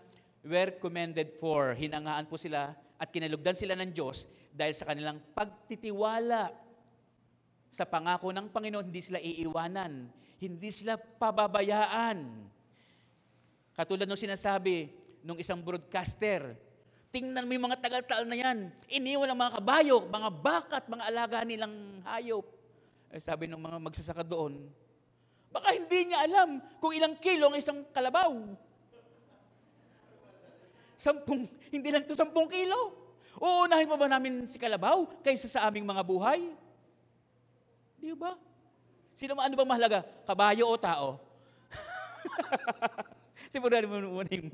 were 0.45 0.77
commended 0.77 1.33
for. 1.37 1.73
Hinangaan 1.73 2.25
po 2.29 2.37
sila 2.37 2.73
at 3.01 3.09
kinalugdan 3.09 3.57
sila 3.57 3.73
ng 3.73 3.89
Diyos 3.89 4.29
dahil 4.53 4.77
sa 4.77 4.85
kanilang 4.85 5.17
pagtitiwala 5.33 6.53
sa 7.73 7.89
pangako 7.89 8.29
ng 8.29 8.53
Panginoon, 8.53 8.85
hindi 8.85 9.01
sila 9.01 9.17
iiwanan 9.17 10.21
hindi 10.41 10.73
sila 10.73 10.97
pababayaan. 10.97 12.17
Katulad 13.77 14.09
ng 14.09 14.17
sinasabi 14.17 14.89
nung 15.21 15.37
isang 15.37 15.61
broadcaster, 15.61 16.57
tingnan 17.13 17.45
mo 17.45 17.53
yung 17.53 17.69
mga 17.69 17.77
tagal-taal 17.77 18.25
na 18.25 18.33
yan. 18.33 18.73
Iniwan 18.89 19.29
ang 19.29 19.37
mga 19.37 19.61
kabayo, 19.61 20.01
mga 20.09 20.29
bakat, 20.33 20.83
mga 20.89 21.03
alaga 21.13 21.45
nilang 21.45 22.01
hayop. 22.09 22.49
Eh, 23.13 23.21
sabi 23.21 23.45
ng 23.45 23.61
mga 23.61 23.77
magsasaka 23.77 24.25
doon, 24.25 24.65
baka 25.53 25.77
hindi 25.77 26.09
niya 26.09 26.25
alam 26.25 26.57
kung 26.81 26.97
ilang 26.97 27.13
kilo 27.21 27.53
ang 27.53 27.61
isang 27.61 27.85
kalabaw. 27.93 28.33
Sampung, 31.01 31.49
hindi 31.73 31.89
lang 31.89 32.05
to 32.05 32.13
sampung 32.13 32.45
kilo. 32.45 32.93
Uunahin 33.41 33.89
pa 33.89 33.97
ba 33.97 34.05
namin 34.05 34.45
si 34.45 34.61
kalabaw 34.61 35.09
kaysa 35.25 35.49
sa 35.49 35.65
aming 35.65 35.81
mga 35.81 36.05
buhay? 36.05 36.53
Di 37.97 38.13
ba? 38.13 38.37
Sino 39.17 39.33
ano 39.33 39.53
bang 39.57 39.69
mahalaga? 39.69 40.05
Kabayo 40.29 40.69
o 40.69 40.77
tao? 40.77 41.17
Sigurado 43.51 43.89
mo 43.89 44.21
muna 44.21 44.29
yung 44.29 44.53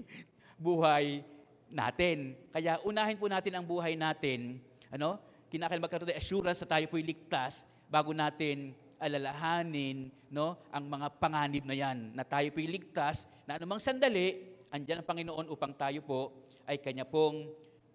buhay 0.55 1.19
natin. 1.67 2.39
Kaya 2.55 2.79
unahin 2.87 3.19
po 3.19 3.27
natin 3.27 3.51
ang 3.51 3.65
buhay 3.67 3.99
natin. 3.99 4.63
Ano? 4.87 5.19
Kinakailangan 5.51 5.83
magkaroon 5.83 6.09
ng 6.15 6.19
assurance 6.19 6.63
na 6.63 6.71
tayo 6.71 6.85
po'y 6.87 7.03
ligtas 7.03 7.67
bago 7.91 8.15
natin 8.15 8.71
alalahanin 8.97 10.09
no, 10.33 10.57
ang 10.73 10.85
mga 10.89 11.07
panganib 11.21 11.63
na 11.63 11.75
yan, 11.77 12.11
na 12.11 12.25
tayo 12.25 12.49
po'y 12.51 12.67
ligtas, 12.67 13.29
na 13.47 13.55
anumang 13.55 13.79
sandali, 13.79 14.56
andyan 14.71 15.01
ang 15.01 15.07
Panginoon 15.07 15.47
upang 15.51 15.73
tayo 15.75 15.99
po 16.03 16.33
ay 16.67 16.79
Kanya 16.81 17.07
pong 17.07 17.47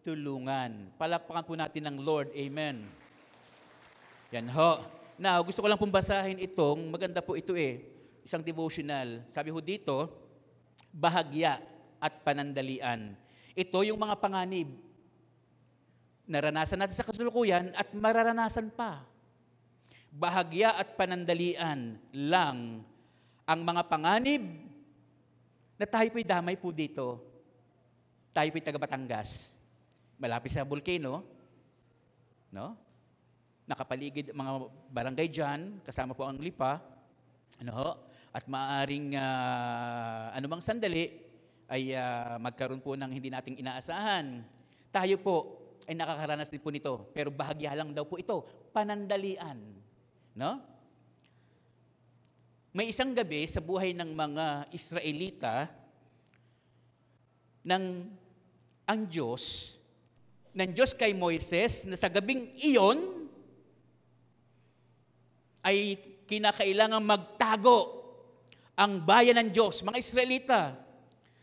tulungan. 0.03 0.91
Palakpakan 0.99 1.47
po 1.47 1.55
natin 1.55 1.87
ng 1.89 1.97
Lord. 2.03 2.33
Amen. 2.35 2.89
Yan 4.33 4.49
ho. 4.51 4.83
Now, 5.21 5.39
gusto 5.45 5.63
ko 5.63 5.69
lang 5.69 5.79
pong 5.79 5.93
basahin 5.93 6.41
itong, 6.41 6.89
maganda 6.91 7.23
po 7.23 7.37
ito 7.37 7.55
eh, 7.55 7.85
isang 8.25 8.43
devotional. 8.43 9.23
Sabi 9.31 9.53
ho 9.53 9.61
dito, 9.61 10.11
bahagya 10.91 11.61
at 12.03 12.25
panandalian. 12.27 13.15
Ito 13.55 13.85
yung 13.87 14.01
mga 14.01 14.19
panganib. 14.19 14.73
Naranasan 16.27 16.81
natin 16.81 16.97
sa 16.97 17.07
kasulukuyan 17.07 17.71
at 17.77 17.93
mararanasan 17.93 18.73
pa 18.73 19.13
bahagya 20.13 20.77
at 20.77 20.93
panandalian 20.93 21.97
lang 22.13 22.85
ang 23.49 23.61
mga 23.65 23.83
panganib 23.89 24.45
na 25.77 25.87
tayo 25.89 26.09
po'y 26.13 26.27
damay 26.27 26.57
po 26.57 26.73
dito. 26.73 27.21
Tayo 28.33 28.49
po'y 28.49 28.65
taga 28.65 28.81
Batangas. 28.81 29.57
Malapit 30.17 30.55
sa 30.55 30.65
volcano, 30.65 31.25
no? 32.53 32.77
Nakapaligid 33.67 34.35
mga 34.35 34.53
barangay 34.91 35.29
dyan, 35.31 35.81
kasama 35.87 36.13
po 36.13 36.27
ang 36.27 36.39
lipa, 36.39 36.83
ano 37.63 38.11
at 38.33 38.49
maaring 38.49 39.13
uh, 39.13 40.33
anumang 40.33 40.65
sandali 40.65 41.21
ay 41.69 41.93
uh, 41.93 42.41
magkaroon 42.41 42.81
po 42.81 42.97
ng 42.97 43.13
hindi 43.13 43.29
nating 43.29 43.61
inaasahan. 43.61 44.41
Tayo 44.89 45.21
po 45.21 45.37
ay 45.85 45.93
nakakaranas 45.97 46.49
din 46.49 46.63
po 46.63 46.73
nito, 46.73 47.13
pero 47.13 47.29
bahagya 47.29 47.77
lang 47.77 47.93
daw 47.93 48.09
po 48.09 48.17
ito, 48.17 48.45
panandalian. 48.73 49.61
No? 50.33 50.72
May 52.73 52.89
isang 52.89 53.13
gabi 53.13 53.45
sa 53.45 53.61
buhay 53.61 53.93
ng 53.93 54.17
mga 54.17 54.73
Israelita 54.73 55.69
ng 57.69 58.09
ang 58.89 59.01
Diyos, 59.05 59.77
ng 60.57 60.73
Diyos 60.73 60.97
kay 60.97 61.13
Moises 61.13 61.85
na 61.85 62.01
sa 62.01 62.09
gabing 62.09 62.49
iyon 62.57 63.29
ay 65.61 66.01
kinakailangan 66.25 67.05
magtago 67.05 68.03
ang 68.73 69.05
bayan 69.05 69.37
ng 69.45 69.49
Diyos, 69.53 69.85
mga 69.85 70.01
Israelita, 70.01 70.61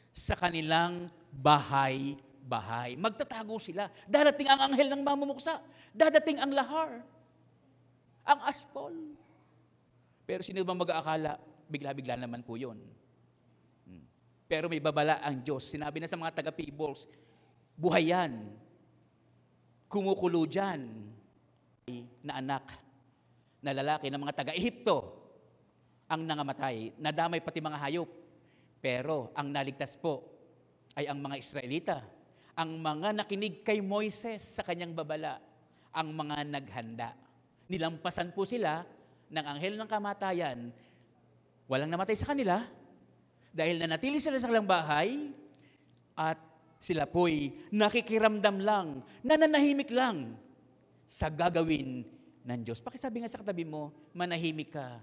sa 0.09 0.33
kanilang 0.33 1.13
bahay-bahay. 1.29 2.97
Magtatago 2.97 3.61
sila. 3.61 3.85
Dadating 4.09 4.49
ang 4.49 4.65
anghel 4.65 4.89
ng 4.97 5.05
mamumuksa. 5.05 5.61
Dadating 5.93 6.41
ang 6.41 6.51
lahar 6.57 7.05
ang 8.25 8.39
aspol. 8.45 8.93
Pero 10.29 10.45
sino 10.45 10.61
ba 10.61 10.77
mag-aakala? 10.77 11.41
Bigla-bigla 11.65 12.13
naman 12.13 12.45
po 12.45 12.53
yun. 12.53 12.77
Pero 14.45 14.69
may 14.69 14.77
babala 14.77 15.17
ang 15.25 15.41
Diyos. 15.41 15.65
Sinabi 15.65 15.97
na 15.97 16.05
sa 16.05 16.21
mga 16.21 16.37
taga-Peebles, 16.37 17.09
buhay 17.73 18.13
yan. 18.13 18.53
Kumukulo 19.89 20.45
dyan. 20.45 20.85
Na 22.21 22.37
anak 22.37 22.69
na 23.65 23.73
lalaki 23.73 24.13
ng 24.13 24.21
mga 24.21 24.37
taga-Ehipto 24.45 24.97
ang 26.05 26.21
nangamatay. 26.29 26.93
Nadamay 27.01 27.41
pati 27.41 27.57
mga 27.57 27.81
hayop. 27.89 28.09
Pero 28.77 29.33
ang 29.33 29.49
naligtas 29.49 29.97
po 29.97 30.29
ay 30.93 31.09
ang 31.09 31.17
mga 31.25 31.41
Israelita. 31.41 31.97
Ang 32.53 32.77
mga 32.77 33.17
nakinig 33.17 33.65
kay 33.65 33.81
Moises 33.81 34.45
sa 34.45 34.61
kanyang 34.61 34.93
babala. 34.93 35.41
Ang 35.89 36.13
mga 36.13 36.37
naghanda 36.45 37.09
nilampasan 37.69 38.33
po 38.33 38.43
sila 38.43 38.81
ng 39.29 39.45
anghel 39.45 39.77
ng 39.77 39.89
kamatayan. 39.89 40.73
Walang 41.69 41.89
namatay 41.93 42.17
sa 42.17 42.33
kanila 42.33 42.65
dahil 43.53 43.77
nanatili 43.81 44.17
sila 44.17 44.41
sa 44.41 44.49
kanilang 44.49 44.69
bahay 44.69 45.29
at 46.17 46.37
sila 46.81 47.05
po'y 47.05 47.69
nakikiramdam 47.69 48.57
lang, 48.63 48.87
nananahimik 49.21 49.91
lang 49.93 50.33
sa 51.03 51.27
gagawin 51.27 52.07
ng 52.45 52.59
Diyos. 52.63 52.81
Pakisabi 52.81 53.21
nga 53.21 53.31
sa 53.31 53.41
katabi 53.41 53.67
mo, 53.67 53.91
manahimik 54.15 54.73
ka. 54.73 54.97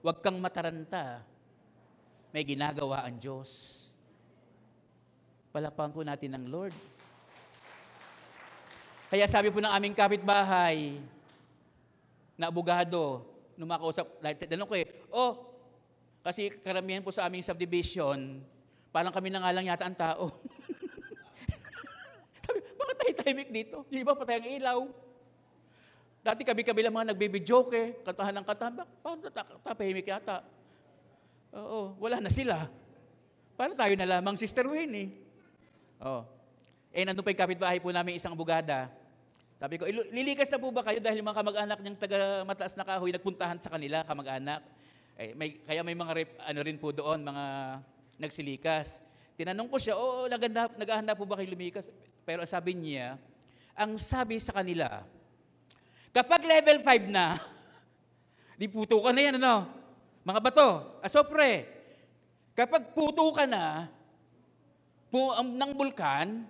Huwag 0.00 0.22
kang 0.22 0.38
mataranta. 0.38 1.24
May 2.30 2.46
ginagawa 2.46 3.02
ang 3.02 3.18
Diyos. 3.18 3.82
Palapakan 5.50 5.90
po 5.90 6.04
natin 6.04 6.36
ng 6.36 6.46
Lord. 6.52 6.76
Kaya 9.08 9.24
sabi 9.26 9.48
po 9.48 9.58
ng 9.58 9.72
aming 9.72 9.96
kapitbahay, 9.96 11.00
na 12.36 12.52
abogado, 12.52 13.24
nung 13.56 13.72
makausap, 13.72 14.04
tanong 14.20 14.68
ko 14.68 14.76
eh, 14.76 14.86
oh, 15.08 15.56
kasi 16.20 16.52
karamihan 16.60 17.00
po 17.00 17.10
sa 17.10 17.24
aming 17.26 17.42
subdivision, 17.42 18.44
parang 18.92 19.10
kami 19.10 19.32
na 19.32 19.40
nga 19.40 19.54
lang 19.56 19.66
yata 19.66 19.88
ang 19.88 19.96
tao. 19.96 20.28
sabi, 22.44 22.58
bakit 22.76 22.96
tayo 23.00 23.12
tahimik 23.24 23.50
dito? 23.50 23.76
Yung 23.88 24.04
iba 24.04 24.12
patay 24.12 24.42
ang 24.42 24.46
ilaw. 24.46 24.80
Dati 26.26 26.42
kabi-kabi 26.42 26.82
lang 26.82 26.92
mga 26.92 27.14
nagbibidyoke, 27.14 27.78
eh, 27.78 27.88
kantahan 28.02 28.42
ng 28.42 28.46
kanta, 28.46 28.84
parang 29.00 29.20
tapahimik 29.62 30.10
yata. 30.10 30.42
Oo, 31.56 31.96
wala 32.02 32.20
na 32.20 32.28
sila. 32.28 32.68
Para 33.56 33.72
tayo 33.72 33.94
na 33.96 34.18
lamang, 34.18 34.36
Sister 34.36 34.68
Winnie. 34.68 35.16
Oh. 35.96 36.28
Eh, 36.92 37.06
nandun 37.06 37.24
pa 37.24 37.32
yung 37.32 37.40
kapitbahay 37.40 37.78
po 37.80 37.88
namin 37.88 38.20
isang 38.20 38.36
bugada. 38.36 38.92
Sabi 39.56 39.80
ko, 39.80 39.88
lilikas 39.88 40.52
na 40.52 40.60
po 40.60 40.68
ba 40.68 40.84
kayo 40.84 41.00
dahil 41.00 41.24
mga 41.24 41.40
kamag-anak 41.40 41.78
niyang 41.80 41.96
taga 41.96 42.44
mataas 42.44 42.76
na 42.76 42.84
kahoy 42.84 43.08
nagpuntahan 43.08 43.56
sa 43.56 43.72
kanila, 43.72 44.04
kamag-anak? 44.04 44.60
Eh, 45.16 45.32
may, 45.32 45.56
kaya 45.64 45.80
may 45.80 45.96
mga 45.96 46.12
rep, 46.12 46.30
ano 46.44 46.60
rin 46.60 46.76
po 46.76 46.92
doon, 46.92 47.24
mga 47.24 47.44
nagsilikas. 48.20 49.00
Tinanong 49.32 49.72
ko 49.72 49.80
siya, 49.80 49.96
oo, 49.96 50.28
oh, 50.28 50.32
naghahanda 50.76 51.16
po 51.16 51.24
ba 51.24 51.40
kayo 51.40 51.48
lumikas? 51.56 51.88
Pero 52.28 52.44
sabi 52.44 52.76
niya, 52.76 53.16
ang 53.72 53.96
sabi 53.96 54.36
sa 54.44 54.52
kanila, 54.52 55.00
kapag 56.12 56.44
level 56.44 56.84
5 56.84 57.08
na, 57.08 57.40
di 58.60 58.68
puto 58.68 59.00
ka 59.00 59.08
na 59.08 59.24
yan, 59.24 59.40
ano? 59.40 59.72
Mga 60.20 60.40
bato, 60.44 61.00
asopre, 61.00 61.64
kapag 62.52 62.92
puto 62.92 63.24
ka 63.32 63.48
na, 63.48 63.88
po, 65.08 65.32
um, 65.32 65.48
ng 65.48 65.72
bulkan, 65.72 66.44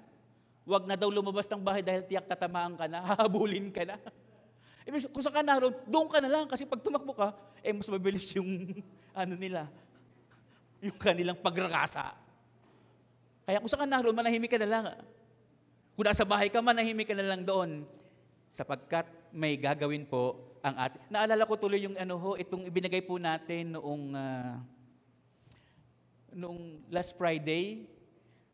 Huwag 0.66 0.82
na 0.82 0.98
daw 0.98 1.06
lumabas 1.06 1.46
ng 1.46 1.62
bahay 1.62 1.78
dahil 1.78 2.02
tiyak 2.02 2.26
tatamaan 2.26 2.74
ka 2.74 2.90
na, 2.90 2.98
hahabulin 3.14 3.70
ka 3.70 3.86
na. 3.86 3.96
Ibig, 4.82 5.10
kung 5.14 5.22
saan 5.22 5.46
ka 5.46 5.70
doon 5.86 6.06
ka 6.10 6.18
na 6.18 6.30
lang 6.30 6.44
kasi 6.50 6.66
pag 6.66 6.82
tumakbo 6.82 7.14
ka, 7.14 7.34
eh 7.62 7.70
mas 7.70 7.86
mabilis 7.86 8.26
yung 8.34 8.82
ano 9.22 9.34
nila, 9.38 9.70
yung 10.82 10.98
kanilang 10.98 11.38
pagrakasa. 11.38 12.14
Kaya 13.46 13.62
kung 13.62 13.70
saan 13.70 13.86
ka 13.86 14.10
manahimik 14.10 14.50
ka 14.50 14.58
na 14.58 14.66
lang. 14.66 14.84
Kung 15.94 16.04
nasa 16.04 16.26
bahay 16.26 16.50
ka, 16.50 16.58
manahimik 16.58 17.06
ka 17.06 17.14
na 17.14 17.30
lang 17.30 17.46
doon. 17.46 17.86
Sapagkat 18.50 19.06
may 19.30 19.54
gagawin 19.54 20.02
po 20.02 20.58
ang 20.66 20.74
ating. 20.82 21.02
Naalala 21.14 21.46
ko 21.46 21.54
tuloy 21.54 21.86
yung 21.86 21.94
ano 21.94 22.18
ho, 22.18 22.30
itong 22.34 22.66
ibinigay 22.66 23.06
po 23.06 23.22
natin 23.22 23.78
noong 23.78 24.04
uh, 24.18 24.54
noong 26.34 26.82
last 26.90 27.14
Friday, 27.14 27.86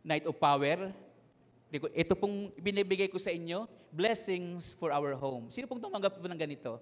Night 0.05 0.29
of 0.29 0.37
Power, 0.37 0.92
ito 1.73 2.13
pong 2.13 2.53
binibigay 2.61 3.09
ko 3.09 3.17
sa 3.17 3.33
inyo, 3.33 3.65
blessings 3.89 4.77
for 4.77 4.93
our 4.93 5.17
home. 5.17 5.49
Sino 5.49 5.65
pong 5.65 5.81
tumanggap 5.81 6.21
po 6.21 6.29
ng 6.29 6.37
ganito? 6.37 6.77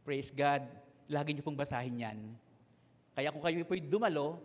Praise 0.00 0.32
God. 0.32 0.64
Lagi 1.04 1.36
niyo 1.36 1.44
pong 1.44 1.58
basahin 1.58 2.00
yan. 2.00 2.18
Kaya 3.12 3.28
kung 3.28 3.44
kayo 3.44 3.60
po'y 3.68 3.84
dumalo, 3.84 4.40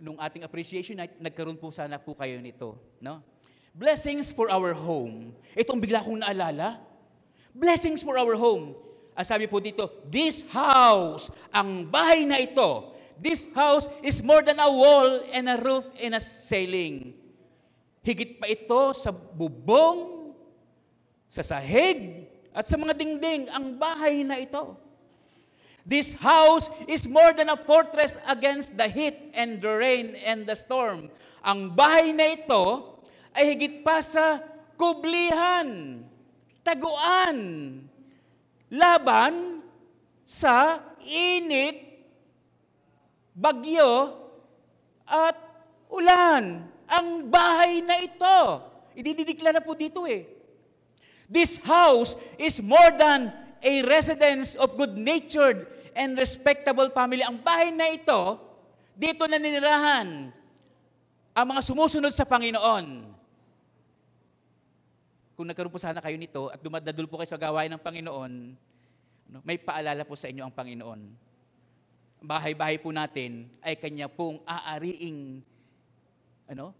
nung 0.00 0.18
ating 0.18 0.42
appreciation 0.42 0.98
night, 0.98 1.14
nagkaroon 1.22 1.60
po 1.60 1.70
sana 1.70 2.02
po 2.02 2.18
kayo 2.18 2.40
nito. 2.42 2.74
No? 2.98 3.22
Blessings 3.70 4.34
for 4.34 4.50
our 4.50 4.74
home. 4.74 5.30
Itong 5.54 5.78
bigla 5.78 6.02
kong 6.02 6.18
naalala. 6.18 6.82
Blessings 7.54 8.02
for 8.02 8.18
our 8.18 8.34
home. 8.34 8.74
Ang 9.14 9.26
sabi 9.28 9.46
po 9.46 9.62
dito, 9.62 9.86
this 10.08 10.42
house, 10.50 11.30
ang 11.54 11.86
bahay 11.86 12.26
na 12.26 12.42
ito, 12.42 12.90
this 13.20 13.46
house 13.54 13.86
is 14.00 14.18
more 14.24 14.42
than 14.42 14.58
a 14.58 14.66
wall 14.66 15.22
and 15.30 15.46
a 15.46 15.60
roof 15.60 15.86
and 16.00 16.16
a 16.16 16.22
ceiling. 16.22 17.19
Higit 18.00 18.40
pa 18.40 18.48
ito 18.48 18.96
sa 18.96 19.12
bubong, 19.12 20.32
sa 21.28 21.44
sahig, 21.44 22.24
at 22.50 22.64
sa 22.64 22.80
mga 22.80 22.96
dingding, 22.96 23.46
ang 23.52 23.76
bahay 23.76 24.24
na 24.24 24.40
ito. 24.40 24.74
This 25.84 26.16
house 26.16 26.72
is 26.88 27.04
more 27.04 27.32
than 27.36 27.52
a 27.52 27.58
fortress 27.60 28.16
against 28.28 28.76
the 28.76 28.88
heat 28.88 29.32
and 29.36 29.60
the 29.60 29.72
rain 29.72 30.16
and 30.16 30.44
the 30.44 30.56
storm. 30.56 31.12
Ang 31.40 31.72
bahay 31.72 32.12
na 32.12 32.36
ito 32.36 32.96
ay 33.32 33.56
higit 33.56 33.80
pa 33.84 34.00
sa 34.04 34.40
kublihan, 34.76 36.00
taguan, 36.64 37.38
laban 38.72 39.60
sa 40.24 40.80
init, 41.04 42.06
bagyo, 43.36 44.16
at 45.10 45.34
ulan 45.90 46.69
ang 46.90 47.30
bahay 47.30 47.80
na 47.80 48.02
ito. 48.02 48.38
Ididideklara 48.98 49.62
po 49.62 49.78
dito 49.78 50.02
eh. 50.04 50.26
This 51.30 51.62
house 51.62 52.18
is 52.34 52.58
more 52.58 52.90
than 52.98 53.30
a 53.62 53.74
residence 53.86 54.58
of 54.58 54.74
good-natured 54.74 55.70
and 55.94 56.18
respectable 56.18 56.90
family. 56.90 57.22
Ang 57.22 57.38
bahay 57.38 57.70
na 57.70 57.86
ito, 57.94 58.42
dito 58.98 59.30
na 59.30 59.38
ninirahan 59.38 60.34
ang 61.30 61.46
mga 61.46 61.62
sumusunod 61.62 62.10
sa 62.10 62.26
Panginoon. 62.26 63.14
Kung 65.38 65.46
nagkaroon 65.48 65.72
po 65.72 65.80
sana 65.80 66.02
kayo 66.04 66.18
nito 66.20 66.52
at 66.52 66.60
dumadadul 66.60 67.08
po 67.08 67.16
kayo 67.22 67.30
sa 67.30 67.40
gawain 67.40 67.72
ng 67.72 67.80
Panginoon, 67.80 68.32
ano, 69.30 69.38
may 69.46 69.56
paalala 69.56 70.02
po 70.04 70.18
sa 70.18 70.28
inyo 70.28 70.42
ang 70.44 70.52
Panginoon. 70.52 71.00
Bahay-bahay 72.20 72.76
po 72.82 72.92
natin 72.92 73.48
ay 73.64 73.78
kanya 73.78 74.10
pong 74.10 74.42
aariing 74.44 75.40
ano, 76.50 76.74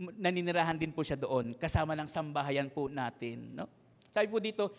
naninirahan 0.00 0.80
din 0.80 0.88
po 0.96 1.04
siya 1.04 1.20
doon 1.20 1.52
kasama 1.60 1.92
ng 1.92 2.08
sambahayan 2.08 2.72
po 2.72 2.88
natin. 2.88 3.52
No? 3.52 3.68
Sabi 4.16 4.26
po 4.32 4.40
dito, 4.40 4.72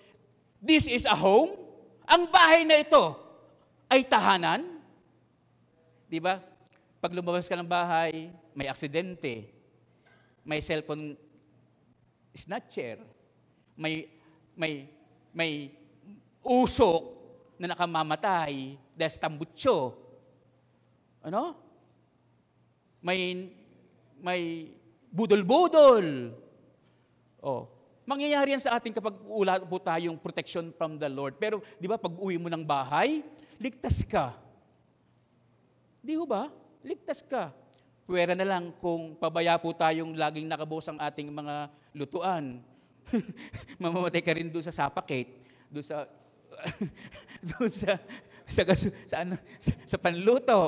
this 0.58 0.90
is 0.90 1.06
a 1.06 1.14
home. 1.14 1.54
Ang 2.10 2.26
bahay 2.34 2.66
na 2.66 2.82
ito 2.82 3.14
ay 3.86 4.02
tahanan. 4.02 4.66
Di 6.10 6.18
ba? 6.18 6.42
Pag 6.98 7.14
lumabas 7.14 7.46
ka 7.46 7.54
ng 7.54 7.70
bahay, 7.70 8.34
may 8.58 8.66
aksidente, 8.66 9.48
may 10.42 10.60
cellphone 10.60 11.14
snatcher, 12.34 13.02
may 13.78 14.10
may 14.58 14.90
may 15.32 15.72
usok 16.42 17.22
na 17.62 17.72
nakamamatay 17.72 18.76
dahil 18.98 19.12
sa 19.14 19.24
tambutso. 19.30 19.98
Ano? 21.22 21.56
May 23.02 23.50
may 24.22 24.74
budol-budol. 25.12 26.32
Oh, 27.44 27.68
mangyayari 28.08 28.56
yan 28.56 28.64
sa 28.64 28.80
atin 28.80 28.96
kapag 28.96 29.20
ula 29.28 29.60
po 29.62 29.78
tayong 29.78 30.18
protection 30.18 30.72
from 30.74 30.96
the 30.96 31.12
Lord. 31.12 31.36
Pero 31.38 31.60
di 31.78 31.86
ba 31.86 32.00
pag 32.00 32.16
uwi 32.16 32.40
mo 32.40 32.48
ng 32.48 32.64
bahay, 32.64 33.22
ligtas 33.60 34.02
ka. 34.08 34.34
Di 36.02 36.18
ba? 36.26 36.50
Ligtas 36.82 37.22
ka. 37.22 37.54
Pwera 38.10 38.34
na 38.34 38.48
lang 38.48 38.74
kung 38.82 39.14
pabaya 39.20 39.56
po 39.62 39.72
tayong 39.76 40.18
laging 40.18 40.50
nakabos 40.50 40.90
ang 40.90 40.98
ating 40.98 41.30
mga 41.30 41.70
lutuan. 41.94 42.60
Mamamatay 43.82 44.24
ka 44.26 44.34
rin 44.34 44.50
doon 44.50 44.66
sa 44.66 44.74
sapakate, 44.74 45.46
doon 45.70 45.86
sa 45.86 46.10
doon 47.56 47.72
sa 47.72 47.98
sa, 48.52 48.62
sa, 49.08 49.16
ano, 49.24 49.40
sa, 49.56 49.72
sa 49.96 49.98
panluto. 49.98 50.60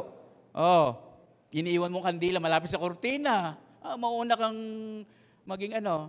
Oh, 0.56 0.88
iniiwan 1.52 1.92
mo 1.92 2.00
kandila 2.06 2.40
malapit 2.40 2.72
sa 2.72 2.80
kortina. 2.80 3.60
Ah, 3.84 4.00
mauna 4.00 4.40
kang 4.40 4.56
maging 5.44 5.84
ano. 5.84 6.08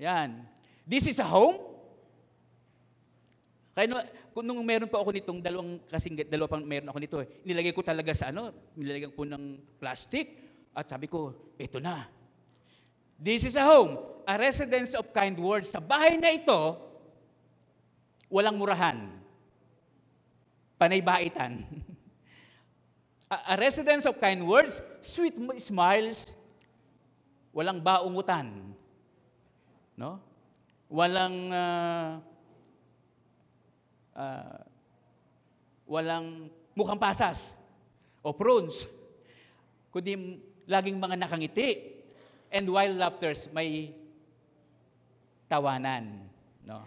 Yan. 0.00 0.48
This 0.88 1.12
is 1.12 1.20
a 1.20 1.28
home. 1.28 1.60
Kaya 3.76 3.92
no, 3.92 4.00
kung 4.32 4.48
nung 4.48 4.64
meron 4.64 4.88
pa 4.88 5.04
ako 5.04 5.12
nitong 5.12 5.44
dalawang 5.44 5.76
kasing 5.84 6.16
dalawa 6.24 6.48
pang 6.48 6.64
meron 6.64 6.88
ako 6.88 6.98
nito, 7.00 7.16
eh, 7.20 7.28
nilagay 7.44 7.76
ko 7.76 7.84
talaga 7.84 8.16
sa 8.16 8.32
ano, 8.32 8.72
nilagay 8.72 9.12
ko 9.12 9.28
ng 9.28 9.76
plastic 9.76 10.32
at 10.72 10.88
sabi 10.88 11.04
ko, 11.04 11.52
ito 11.60 11.76
na. 11.76 12.08
This 13.20 13.48
is 13.48 13.56
a 13.60 13.64
home, 13.68 14.00
a 14.24 14.40
residence 14.40 14.96
of 14.96 15.12
kind 15.12 15.36
words. 15.36 15.68
Sa 15.68 15.80
bahay 15.84 16.16
na 16.16 16.32
ito, 16.32 16.80
walang 18.32 18.56
murahan. 18.56 19.08
Panay 20.80 21.04
baitan. 21.04 21.64
a, 23.30 23.56
residence 23.58 24.06
of 24.06 24.20
kind 24.20 24.46
words, 24.46 24.80
sweet 25.02 25.34
smiles, 25.58 26.30
walang 27.54 27.82
baungutan. 27.82 28.74
No? 29.96 30.20
Walang 30.86 31.50
uh, 31.50 32.10
uh, 34.14 34.58
walang 35.88 36.50
mukhang 36.76 37.00
pasas 37.00 37.56
o 38.22 38.30
prunes, 38.30 38.86
kundi 39.90 40.38
laging 40.66 40.98
mga 40.98 41.16
nakangiti. 41.18 41.94
And 42.46 42.70
while 42.70 42.94
laughters, 42.94 43.50
may 43.50 43.90
tawanan. 45.50 46.30
No? 46.62 46.86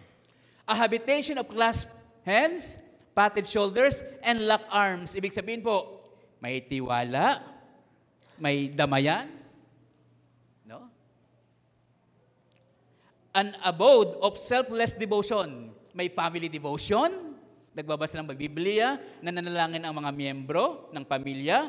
A 0.64 0.72
habitation 0.72 1.36
of 1.36 1.52
clasped 1.52 1.92
hands, 2.24 2.80
patted 3.12 3.44
shoulders, 3.44 4.00
and 4.24 4.48
locked 4.48 4.68
arms. 4.72 5.12
Ibig 5.12 5.36
sabihin 5.36 5.60
po, 5.60 5.99
may 6.40 6.64
tiwala, 6.64 7.40
may 8.40 8.72
damayan, 8.72 9.28
no? 10.64 10.88
An 13.36 13.52
abode 13.60 14.16
of 14.24 14.40
selfless 14.40 14.96
devotion. 14.96 15.76
May 15.92 16.08
family 16.08 16.48
devotion, 16.48 17.36
nagbabasa 17.74 18.18
ng 18.18 18.30
Biblia, 18.32 18.96
nananalangin 19.20 19.82
ang 19.84 19.94
mga 19.94 20.10
miyembro 20.14 20.88
ng 20.90 21.04
pamilya, 21.04 21.66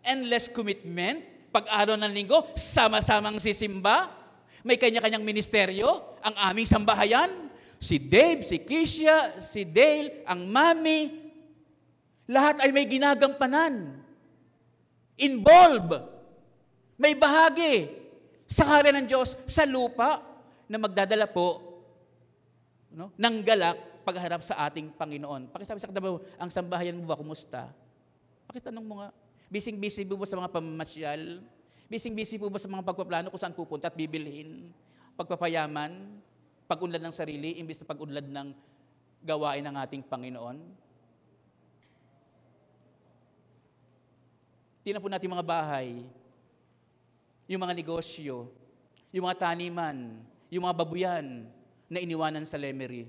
endless 0.00 0.46
commitment, 0.46 1.22
pag-araw 1.50 1.98
ng 1.98 2.12
linggo, 2.12 2.54
sama-samang 2.54 3.38
sisimba, 3.42 4.10
may 4.64 4.78
kanya-kanyang 4.78 5.26
ministeryo, 5.26 6.16
ang 6.22 6.34
aming 6.50 6.64
sambahayan, 6.70 7.50
si 7.82 8.00
Dave, 8.00 8.46
si 8.46 8.62
Kisha, 8.62 9.36
si 9.42 9.66
Dale, 9.66 10.24
ang 10.24 10.48
mami, 10.48 11.20
lahat 12.30 12.64
ay 12.64 12.70
may 12.72 12.88
ginagampanan. 12.88 14.03
Involve. 15.20 16.02
May 16.98 17.18
bahagi 17.18 17.90
sa 18.46 18.66
karya 18.66 18.94
ng 18.94 19.06
Diyos 19.06 19.34
sa 19.50 19.66
lupa 19.66 20.22
na 20.70 20.78
magdadala 20.78 21.26
po 21.26 21.62
no, 22.94 23.10
ng 23.14 23.36
galak 23.42 24.06
pagharap 24.06 24.44
sa 24.44 24.68
ating 24.68 24.94
Panginoon. 24.94 25.50
Pakisabi 25.50 25.82
sa 25.82 25.90
katabi 25.90 26.22
ang 26.38 26.50
sambahayan 26.52 26.98
mo 26.98 27.08
ba, 27.08 27.18
kumusta? 27.18 27.72
Pakitanong 28.46 28.84
mo 28.84 28.94
nga, 29.00 29.08
Bising-busy 29.54 30.02
po 30.08 30.18
ba 30.18 30.26
sa 30.26 30.34
mga 30.34 30.50
pamamasyal? 30.50 31.38
Bising-busy 31.86 32.42
po 32.42 32.50
ba 32.50 32.58
sa 32.58 32.66
mga 32.66 32.82
pagpaplano 32.82 33.30
kung 33.30 33.38
saan 33.38 33.54
pupunta 33.54 33.86
at 33.86 33.94
bibilhin? 33.94 34.66
Pagpapayaman? 35.14 35.94
Pag-unlad 36.66 36.98
ng 36.98 37.14
sarili, 37.14 37.60
imbis 37.62 37.78
na 37.78 37.86
pag-unlad 37.86 38.26
ng 38.26 38.48
gawain 39.22 39.62
ng 39.62 39.76
ating 39.78 40.02
Panginoon? 40.10 40.58
Tingnan 44.84 45.00
po 45.00 45.08
natin 45.08 45.32
mga 45.32 45.48
bahay, 45.48 46.04
yung 47.48 47.64
mga 47.64 47.72
negosyo, 47.72 48.52
yung 49.08 49.24
mga 49.24 49.48
taniman, 49.48 50.20
yung 50.52 50.68
mga 50.68 50.76
babuyan 50.76 51.48
na 51.88 52.04
iniwanan 52.04 52.44
sa 52.44 52.60
Lemery. 52.60 53.08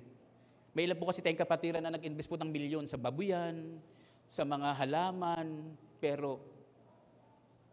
May 0.71 0.87
ilan 0.87 0.95
po 0.95 1.11
kasi 1.11 1.19
tayong 1.19 1.43
kapatiran 1.43 1.83
na 1.83 1.91
nag-invest 1.91 2.31
po 2.31 2.39
ng 2.39 2.47
milyon 2.47 2.87
sa 2.87 2.95
babuyan, 2.95 3.75
sa 4.31 4.47
mga 4.47 4.71
halaman, 4.71 5.75
pero 5.99 6.39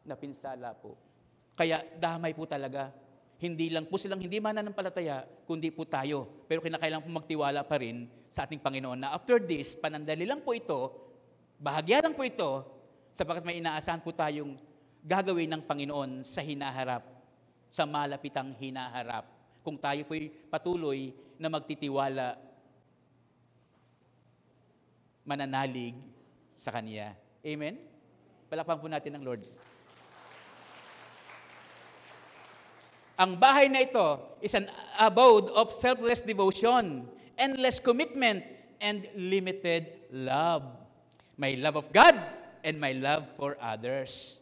napinsala 0.03 0.75
po. 0.75 0.99
Kaya 1.55 1.87
damay 1.95 2.35
po 2.35 2.43
talaga. 2.43 2.91
Hindi 3.39 3.71
lang 3.71 3.87
po 3.87 4.03
silang 4.03 4.19
hindi 4.19 4.43
mananampalataya, 4.43 5.47
kundi 5.47 5.71
po 5.71 5.87
tayo. 5.87 6.47
Pero 6.51 6.59
kinakailangan 6.59 7.07
po 7.07 7.11
magtiwala 7.23 7.63
pa 7.63 7.79
rin 7.79 8.11
sa 8.27 8.51
ating 8.51 8.59
Panginoon 8.59 8.99
na 8.99 9.15
after 9.15 9.39
this, 9.39 9.79
panandali 9.79 10.27
lang 10.27 10.43
po 10.43 10.59
ito, 10.59 10.91
bahagya 11.63 12.03
lang 12.03 12.19
po 12.19 12.27
ito, 12.27 12.82
sapagkat 13.13 13.45
may 13.45 13.61
inaasahan 13.61 14.01
po 14.01 14.11
tayong 14.11 14.57
gagawin 15.05 15.53
ng 15.53 15.63
Panginoon 15.63 16.25
sa 16.25 16.41
hinaharap, 16.41 17.05
sa 17.69 17.85
malapitang 17.85 18.57
hinaharap. 18.57 19.29
Kung 19.63 19.79
tayo 19.79 20.03
po'y 20.09 20.33
patuloy 20.51 21.13
na 21.39 21.53
magtitiwala, 21.53 22.41
mananalig 25.23 25.95
sa 26.57 26.75
Kanya. 26.75 27.15
Amen? 27.47 27.79
Palakpan 28.51 28.81
po 28.81 28.91
natin 28.91 29.15
ang 29.15 29.23
Lord. 29.23 29.43
Ang 33.23 33.39
bahay 33.39 33.71
na 33.71 33.87
ito 33.87 34.19
is 34.43 34.51
an 34.59 34.67
abode 34.99 35.47
of 35.55 35.71
selfless 35.71 36.27
devotion, 36.27 37.07
endless 37.39 37.79
commitment, 37.79 38.43
and 38.83 39.07
limited 39.15 40.11
love. 40.11 40.67
My 41.39 41.55
love 41.55 41.79
of 41.79 41.87
God 41.95 42.42
and 42.63 42.79
my 42.79 42.95
love 42.95 43.27
for 43.37 43.59
others. 43.59 44.39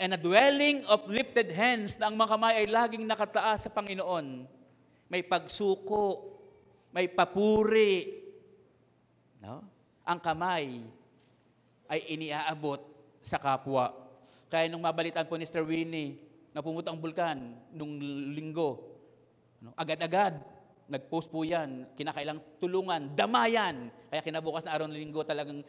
And 0.00 0.16
a 0.16 0.20
dwelling 0.20 0.84
of 0.88 1.04
lifted 1.08 1.52
hands 1.52 2.00
na 2.00 2.08
ang 2.08 2.16
mga 2.16 2.32
kamay 2.32 2.54
ay 2.64 2.66
laging 2.68 3.04
nakataas 3.04 3.68
sa 3.68 3.70
Panginoon. 3.72 4.48
May 5.12 5.20
pagsuko, 5.20 6.24
may 6.88 7.04
papuri. 7.10 8.20
No? 9.44 9.60
Ang 10.08 10.20
kamay 10.24 10.80
ay 11.90 12.00
iniaabot 12.16 12.80
sa 13.20 13.36
kapwa. 13.36 13.92
Kaya 14.48 14.72
nung 14.72 14.84
mabalitan 14.84 15.28
po 15.28 15.36
ni 15.36 15.44
Mr. 15.44 15.64
Winnie 15.66 16.16
na 16.50 16.64
pumunta 16.64 16.90
ang 16.90 16.98
bulkan 16.98 17.38
nung 17.70 18.00
linggo, 18.34 18.82
ano, 19.62 19.70
agad-agad, 19.76 20.40
nag-post 20.90 21.30
po 21.30 21.46
yan, 21.46 21.86
kinakailang 21.94 22.42
tulungan, 22.58 23.14
damayan. 23.14 23.88
Kaya 24.10 24.20
kinabukas 24.20 24.66
na 24.66 24.74
araw 24.74 24.90
ng 24.90 24.98
linggo 24.98 25.22
talagang 25.22 25.62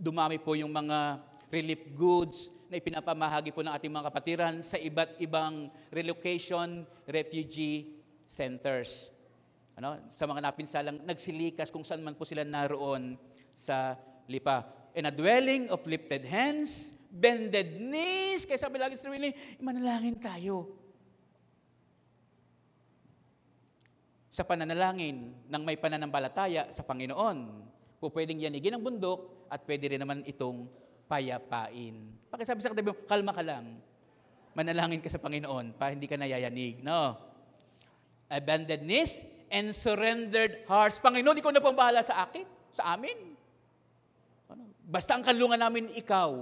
dumami 0.00 0.40
po 0.40 0.56
yung 0.56 0.72
mga 0.72 1.20
relief 1.52 1.84
goods 1.92 2.48
na 2.72 2.80
ipinapamahagi 2.80 3.52
po 3.52 3.60
ng 3.60 3.76
ating 3.76 3.92
mga 3.92 4.08
kapatiran 4.08 4.54
sa 4.64 4.80
iba't 4.80 5.20
ibang 5.20 5.68
relocation 5.92 6.88
refugee 7.04 8.00
centers. 8.24 9.12
ano, 9.76 10.00
sa 10.08 10.28
mga 10.28 10.40
napinsalang 10.40 11.00
nagsilikas 11.04 11.72
kung 11.72 11.84
saan 11.84 12.04
man 12.04 12.16
po 12.16 12.28
sila 12.28 12.44
naroon 12.44 13.16
sa 13.52 13.96
lipa. 14.28 14.64
In 14.92 15.08
a 15.08 15.12
dwelling 15.12 15.72
of 15.72 15.80
lifted 15.88 16.28
hands, 16.28 16.92
bended 17.08 17.80
knees. 17.80 18.44
Kaya 18.44 18.60
sabi 18.60 18.76
lagi 18.80 18.96
sa 18.96 19.12
manalangin 19.60 20.16
tayo. 20.20 20.81
Sa 24.32 24.48
pananalangin 24.48 25.44
ng 25.44 25.60
may 25.60 25.76
pananampalataya 25.76 26.72
sa 26.72 26.80
Panginoon, 26.88 27.68
po 28.00 28.08
pwedeng 28.16 28.40
yanigin 28.40 28.72
ang 28.72 28.80
bundok 28.80 29.44
at 29.52 29.60
pwede 29.68 29.92
rin 29.92 30.00
naman 30.00 30.24
itong 30.24 30.64
payapain. 31.04 32.00
Pakisabi 32.32 32.64
sa 32.64 32.72
katabi 32.72 32.96
mo, 32.96 32.96
kalma 33.04 33.36
ka 33.36 33.44
lang. 33.44 33.76
Manalangin 34.56 35.04
ka 35.04 35.12
sa 35.12 35.20
Panginoon 35.20 35.76
para 35.76 35.92
hindi 35.92 36.08
ka 36.08 36.16
nayayanig. 36.16 36.80
No? 36.80 37.12
Abandoned 38.32 38.88
knees 38.88 39.20
and 39.52 39.76
surrendered 39.76 40.64
hearts. 40.64 40.96
Panginoon, 40.96 41.36
ikaw 41.36 41.52
na 41.52 41.60
pong 41.60 41.76
bahala 41.76 42.00
sa 42.00 42.24
akin, 42.24 42.48
sa 42.72 42.96
amin. 42.96 43.36
Ano? 44.48 44.64
Basta 44.80 45.12
ang 45.12 45.28
kanlungan 45.28 45.60
namin, 45.60 45.92
ikaw. 45.92 46.32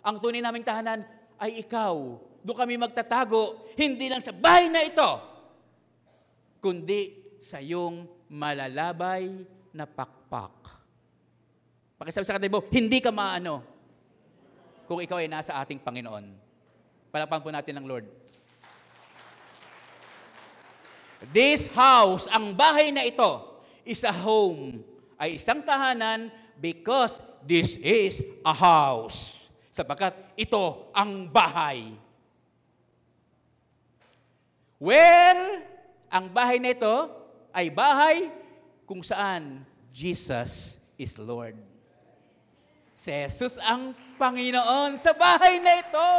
Ang 0.00 0.16
tunay 0.16 0.40
naming 0.40 0.64
tahanan 0.64 1.04
ay 1.36 1.60
ikaw. 1.60 1.92
Doon 2.40 2.56
kami 2.56 2.80
magtatago, 2.80 3.68
hindi 3.76 4.08
lang 4.08 4.24
sa 4.24 4.32
bahay 4.32 4.72
na 4.72 4.80
ito, 4.80 5.10
kundi 6.64 7.23
sa 7.44 7.60
iyong 7.60 8.08
malalabay 8.32 9.44
na 9.76 9.84
pakpak. 9.84 10.80
Pakisabi 12.00 12.24
sa 12.24 12.40
katabi 12.40 12.48
mo, 12.48 12.64
hindi 12.72 13.04
ka 13.04 13.12
maano 13.12 13.60
kung 14.88 15.04
ikaw 15.04 15.20
ay 15.20 15.28
nasa 15.28 15.60
ating 15.60 15.84
Panginoon. 15.84 16.24
Palakpan 17.12 17.44
po 17.44 17.52
natin 17.52 17.76
ng 17.76 17.84
Lord. 17.84 18.08
This 21.36 21.68
house, 21.68 22.24
ang 22.32 22.56
bahay 22.56 22.88
na 22.88 23.04
ito, 23.04 23.60
is 23.84 24.00
a 24.08 24.12
home, 24.12 24.80
ay 25.20 25.36
isang 25.36 25.60
tahanan 25.60 26.32
because 26.56 27.20
this 27.44 27.76
is 27.80 28.24
a 28.40 28.56
house. 28.56 29.44
Sapagkat 29.68 30.16
ito 30.40 30.88
ang 30.96 31.28
bahay. 31.28 31.92
Where 34.80 35.64
ang 36.08 36.28
bahay 36.32 36.60
na 36.60 36.72
ito 36.72 37.23
ay 37.54 37.70
bahay 37.70 38.34
kung 38.82 38.98
saan 39.00 39.62
Jesus 39.94 40.82
is 40.98 41.14
Lord. 41.22 41.54
Si 42.90 43.14
Jesus 43.14 43.62
ang 43.62 43.94
Panginoon 44.18 44.98
sa 44.98 45.14
bahay 45.14 45.62
na 45.62 45.78
ito. 45.78 46.10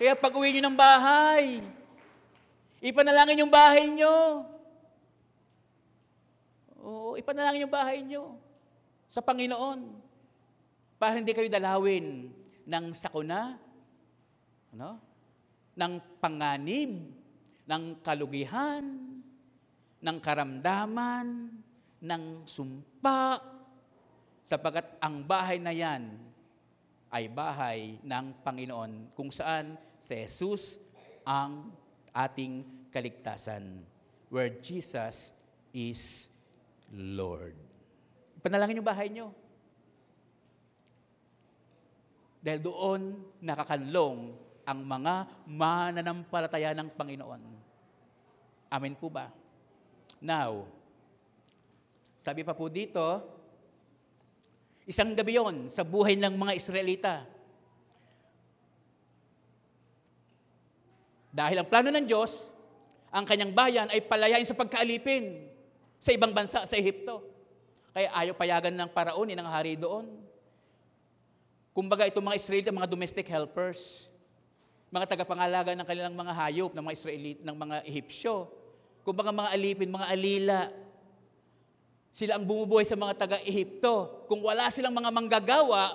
Kaya 0.00 0.16
pag 0.16 0.32
uwi 0.32 0.56
nyo 0.56 0.68
ng 0.68 0.76
bahay, 0.76 1.60
ipanalangin 2.80 3.44
yung 3.44 3.52
bahay 3.52 3.84
nyo. 3.88 4.44
Oo, 6.80 7.20
ipanalangin 7.20 7.68
yung 7.68 7.72
bahay 7.72 8.00
nyo 8.00 8.40
sa 9.04 9.20
Panginoon 9.20 9.84
para 10.96 11.16
hindi 11.16 11.36
kayo 11.36 11.48
dalawin 11.52 12.32
ng 12.64 12.84
sakuna, 12.96 13.60
ano? 14.72 15.00
ng 15.76 15.92
panganib, 16.20 16.92
ng 17.68 17.82
kalugihan, 18.04 18.84
ng 20.00 20.16
karamdaman, 20.18 21.52
ng 22.00 22.24
sumpa, 22.48 23.40
sapagkat 24.40 24.96
ang 24.98 25.20
bahay 25.22 25.60
na 25.60 25.70
yan 25.70 26.16
ay 27.12 27.28
bahay 27.28 28.00
ng 28.00 28.26
Panginoon 28.40 29.12
kung 29.12 29.28
saan 29.28 29.76
si 30.00 30.16
Jesus 30.16 30.80
ang 31.26 31.68
ating 32.16 32.88
kaligtasan, 32.88 33.84
where 34.32 34.50
Jesus 34.58 35.30
is 35.70 36.32
Lord. 36.90 37.54
Panalangin 38.40 38.80
yung 38.80 38.88
bahay 38.88 39.12
nyo. 39.12 39.30
Dahil 42.40 42.64
doon 42.64 43.20
nakakanlong 43.44 44.32
ang 44.64 44.80
mga 44.80 45.14
mananampalataya 45.44 46.72
ng 46.72 46.88
Panginoon. 46.96 47.42
Amen 48.70 48.96
po 48.96 49.12
ba? 49.12 49.28
Now, 50.20 50.68
sabi 52.20 52.44
pa 52.44 52.52
po 52.52 52.68
dito, 52.68 53.00
isang 54.84 55.16
gabi 55.16 55.40
yon 55.40 55.72
sa 55.72 55.80
buhay 55.80 56.20
ng 56.20 56.36
mga 56.36 56.52
Israelita. 56.52 57.14
Dahil 61.32 61.64
ang 61.64 61.68
plano 61.72 61.88
ng 61.88 62.04
Diyos, 62.04 62.52
ang 63.08 63.24
kanyang 63.24 63.56
bayan 63.56 63.88
ay 63.88 64.04
palayain 64.04 64.44
sa 64.44 64.52
pagkaalipin 64.52 65.48
sa 65.96 66.12
ibang 66.12 66.36
bansa, 66.36 66.68
sa 66.68 66.76
Ehipto. 66.76 67.24
Kaya 67.96 68.12
ayaw 68.12 68.34
payagan 68.36 68.76
ng 68.76 68.90
paraon, 68.92 69.32
ng 69.32 69.48
hari 69.48 69.80
doon. 69.80 70.06
Kumbaga 71.72 72.04
itong 72.04 72.28
mga 72.28 72.36
Israelita, 72.36 72.68
mga 72.68 72.90
domestic 72.90 73.24
helpers, 73.30 74.10
mga 74.92 75.16
tagapangalaga 75.16 75.72
ng 75.72 75.86
kanilang 75.86 76.12
mga 76.18 76.32
hayop, 76.34 76.76
ng 76.76 76.84
mga 76.84 76.96
Israelita, 76.98 77.40
ng 77.46 77.56
mga 77.56 77.76
Ehipsyo. 77.88 78.59
Kumbaga 79.02 79.32
mga 79.32 79.50
alipin, 79.56 79.90
mga 79.90 80.08
alila. 80.12 80.60
Sila 82.10 82.36
ang 82.36 82.44
bumubuhay 82.44 82.84
sa 82.84 82.98
mga 82.98 83.14
taga-Ehipto. 83.16 84.26
Kung 84.26 84.42
wala 84.42 84.68
silang 84.68 84.94
mga 84.94 85.10
manggagawa, 85.14 85.94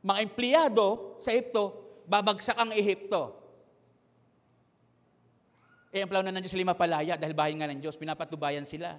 mga 0.00 0.18
empleyado 0.24 1.16
sa 1.20 1.30
Ehipto, 1.30 1.76
babagsak 2.08 2.56
ang 2.56 2.72
Ehipto. 2.72 3.36
Eh, 5.90 6.06
ang 6.06 6.10
plano 6.10 6.30
ng 6.30 6.38
Diyos 6.38 6.54
lima 6.54 6.78
palaya 6.78 7.18
dahil 7.18 7.34
bahay 7.34 7.52
nga 7.58 7.66
ng 7.66 7.82
Diyos, 7.82 7.98
pinapatubayan 7.98 8.62
sila. 8.62 8.94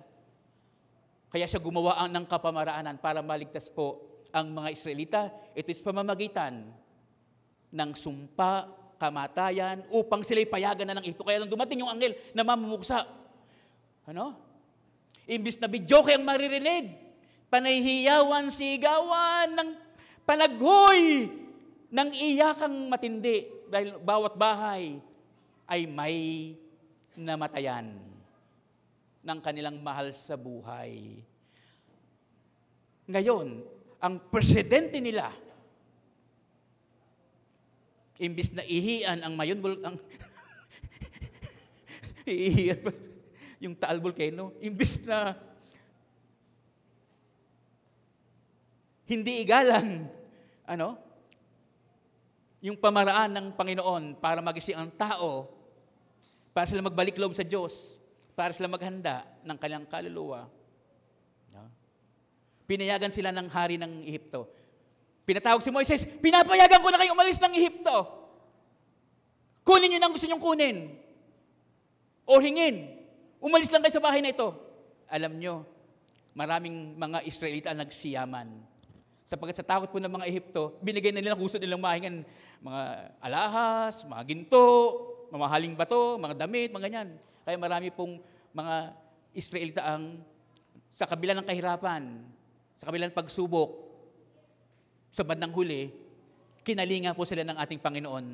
Kaya 1.32 1.47
siya 1.47 1.63
gumawa 1.63 2.03
ng 2.11 2.28
kapamaraanan 2.28 2.99
para 2.99 3.24
maligtas 3.24 3.72
po 3.72 4.03
ang 4.36 4.51
mga 4.51 4.69
Israelita. 4.76 5.22
Ito 5.55 5.72
is 5.72 5.80
pamamagitan 5.80 6.67
ng 7.72 7.91
sumpa, 7.95 8.67
kamatayan, 9.01 9.81
upang 9.89 10.21
sila'y 10.21 10.45
payagan 10.45 10.85
na 10.85 11.01
ng 11.01 11.09
ito. 11.09 11.25
Kaya 11.25 11.41
nang 11.41 11.49
dumating 11.49 11.81
yung 11.81 11.89
angel 11.89 12.13
na 12.37 12.45
mamumuksa, 12.45 13.01
ano? 14.05 14.37
Imbis 15.25 15.57
na 15.57 15.65
bidyoke 15.65 16.13
ang 16.13 16.21
maririnig, 16.21 16.93
panahihiyawan, 17.49 18.53
sigawan 18.53 19.57
ng 19.57 19.69
panaghoy 20.21 21.33
ng 21.89 22.09
iyakang 22.13 22.87
matindi 22.87 23.49
dahil 23.65 23.97
bawat 23.97 24.37
bahay 24.37 25.01
ay 25.65 25.89
may 25.89 26.17
namatayan 27.17 27.97
ng 29.21 29.39
kanilang 29.41 29.81
mahal 29.81 30.13
sa 30.13 30.37
buhay. 30.37 31.21
Ngayon, 33.09 33.65
ang 34.01 34.15
presidente 34.31 34.97
nila, 34.97 35.29
imbis 38.22 38.53
na 38.53 38.61
ihian 38.61 39.26
ang 39.26 39.34
mayon, 39.34 39.57
ang 39.82 39.97
ihian 42.30 42.86
yung 43.57 43.74
Taal 43.74 43.97
Volcano, 43.97 44.53
imbis 44.61 45.01
na 45.05 45.34
hindi 49.09 49.41
igalang, 49.41 50.05
ano, 50.69 50.97
yung 52.61 52.78
pamaraan 52.78 53.34
ng 53.34 53.47
Panginoon 53.57 54.22
para 54.22 54.39
magising 54.39 54.78
ang 54.78 54.93
tao 54.93 55.61
para 56.51 56.67
sila 56.67 56.84
magbalik 56.84 57.15
loob 57.15 57.32
sa 57.32 57.47
Diyos, 57.47 57.95
para 58.36 58.51
sila 58.51 58.67
maghanda 58.67 59.24
ng 59.47 59.55
kanyang 59.55 59.88
kaluluwa. 59.88 60.51
No? 61.51 61.63
Pinayagan 62.67 63.11
sila 63.11 63.32
ng 63.32 63.47
hari 63.47 63.80
ng 63.80 64.03
Ehipto. 64.03 64.51
Pinatawag 65.24 65.63
si 65.63 65.72
Moises, 65.72 66.03
pinapayagan 66.03 66.84
ko 66.84 66.91
na 66.91 66.99
kayo 66.99 67.15
umalis 67.15 67.39
ng. 67.39 67.55
Kunin 69.65 69.89
niyo 69.89 69.99
na 70.01 70.05
ang 70.09 70.13
gusto 70.13 70.29
niyong 70.29 70.43
kunin. 70.43 70.77
O 72.29 72.38
hingin. 72.38 73.01
Umalis 73.41 73.73
lang 73.73 73.82
kayo 73.82 73.97
sa 73.97 74.03
bahay 74.03 74.21
na 74.21 74.29
ito. 74.29 74.53
Alam 75.09 75.41
niyo, 75.41 75.65
maraming 76.38 76.93
mga 76.95 77.25
Israelita 77.25 77.73
ang 77.73 77.82
nagsiyaman. 77.82 78.47
Sapagkat 79.25 79.63
sa 79.63 79.67
takot 79.67 79.89
po 79.89 79.97
ng 79.97 80.11
mga 80.11 80.27
Ehipto, 80.27 80.77
binigay 80.84 81.09
na 81.15 81.23
nila 81.23 81.39
gusto 81.39 81.55
nilang 81.55 81.82
mahingan 81.82 82.27
mga 82.61 82.82
alahas, 83.23 84.05
mga 84.05 84.23
ginto, 84.29 84.67
mamahaling 85.34 85.73
bato, 85.73 86.19
mga 86.21 86.45
damit, 86.45 86.69
mga 86.69 86.86
ganyan. 86.86 87.09
Kaya 87.41 87.57
marami 87.57 87.89
pong 87.89 88.21
mga 88.53 88.93
Israelita 89.34 89.82
ang 89.88 90.21
sa 90.91 91.07
kabila 91.07 91.34
ng 91.39 91.47
kahirapan, 91.47 92.03
sa 92.75 92.91
kabila 92.91 93.07
ng 93.07 93.15
pagsubok, 93.15 93.71
sa 95.09 95.23
bandang 95.23 95.55
huli, 95.55 95.89
kinalinga 96.62 97.18
po 97.18 97.26
sila 97.26 97.45
ng 97.45 97.57
ating 97.57 97.82
Panginoon. 97.82 98.26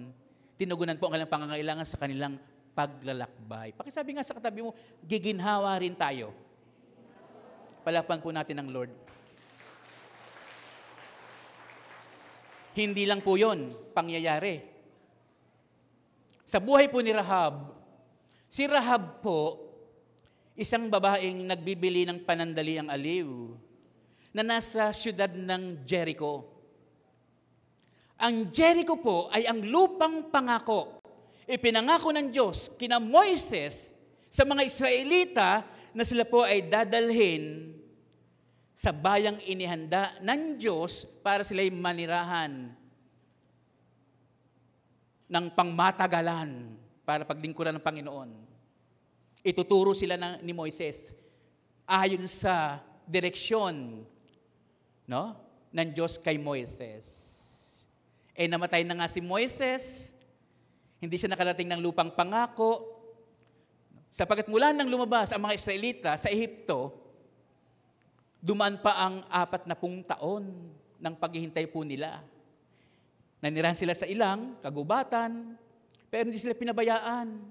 Tinugunan 0.58 0.98
po 0.98 1.08
ang 1.08 1.14
kanilang 1.16 1.34
pangangailangan 1.34 1.88
sa 1.88 2.00
kanilang 2.02 2.36
paglalakbay. 2.78 3.74
Pakisabi 3.74 4.18
nga 4.18 4.26
sa 4.26 4.38
katabi 4.38 4.62
mo, 4.62 4.76
giginhawa 5.02 5.74
rin 5.82 5.98
tayo. 5.98 6.30
Palakpan 7.82 8.22
po 8.22 8.30
natin 8.30 8.62
ang 8.62 8.70
Lord. 8.70 8.92
Hindi 12.78 13.10
lang 13.10 13.26
po 13.26 13.34
yon 13.40 13.74
pangyayari. 13.96 14.62
Sa 16.46 16.62
buhay 16.62 16.92
po 16.94 17.02
ni 17.02 17.10
Rahab, 17.10 17.74
si 18.46 18.70
Rahab 18.70 19.24
po, 19.26 19.68
isang 20.54 20.86
babaeng 20.86 21.50
nagbibili 21.50 22.06
ng 22.06 22.22
panandali 22.22 22.78
ang 22.78 22.90
aliw 22.90 23.30
na 24.34 24.46
nasa 24.46 24.94
siyudad 24.94 25.34
ng 25.34 25.82
Jericho. 25.86 26.57
Ang 28.18 28.50
Jericho 28.50 28.98
po 28.98 29.30
ay 29.30 29.46
ang 29.46 29.62
lupang 29.62 30.34
pangako. 30.34 30.98
Ipinangako 31.46 32.10
ng 32.12 32.34
Diyos 32.34 32.74
kina 32.76 32.98
Moises 32.98 33.94
sa 34.28 34.44
mga 34.44 34.66
Israelita 34.66 35.64
na 35.94 36.04
sila 36.04 36.26
po 36.26 36.44
ay 36.44 36.66
dadalhin 36.66 37.78
sa 38.74 38.90
bayang 38.94 39.38
inihanda 39.46 40.18
ng 40.22 40.58
Diyos 40.58 41.06
para 41.22 41.46
sila'y 41.46 41.70
manirahan 41.74 42.74
ng 45.28 45.46
pangmatagalan 45.54 46.78
para 47.06 47.24
pagdingkuran 47.24 47.78
ng 47.78 47.86
Panginoon. 47.86 48.30
Ituturo 49.46 49.94
sila 49.94 50.18
ng, 50.18 50.44
ni 50.44 50.52
Moises 50.52 51.14
ayon 51.88 52.26
sa 52.28 52.84
direksyon 53.08 54.04
no, 55.08 55.24
ng 55.72 55.90
Diyos 55.94 56.20
kay 56.20 56.36
Moises. 56.36 57.37
Eh 58.38 58.46
namatay 58.46 58.86
na 58.86 58.94
nga 58.94 59.10
si 59.10 59.18
Moises, 59.18 60.14
hindi 61.02 61.18
siya 61.18 61.34
nakarating 61.34 61.66
ng 61.74 61.82
lupang 61.82 62.14
pangako. 62.14 62.86
Sapagat 64.14 64.46
mula 64.46 64.70
nang 64.70 64.86
lumabas 64.86 65.34
ang 65.34 65.42
mga 65.42 65.58
Israelita 65.58 66.12
sa 66.22 66.30
Ehipto, 66.30 66.94
dumaan 68.38 68.78
pa 68.78 68.94
ang 68.94 69.26
apat 69.26 69.66
na 69.66 69.74
pung 69.74 70.06
taon 70.06 70.70
ng 71.02 71.14
paghihintay 71.18 71.66
po 71.66 71.82
nila. 71.82 72.22
Nanirahan 73.42 73.78
sila 73.78 73.98
sa 73.98 74.06
ilang 74.06 74.62
kagubatan, 74.62 75.58
pero 76.06 76.30
hindi 76.30 76.38
sila 76.38 76.54
pinabayaan. 76.54 77.42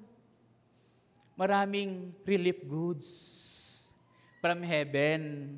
Maraming 1.34 2.14
relief 2.22 2.62
goods 2.62 3.07
from 4.39 4.62
heaven. 4.62 5.55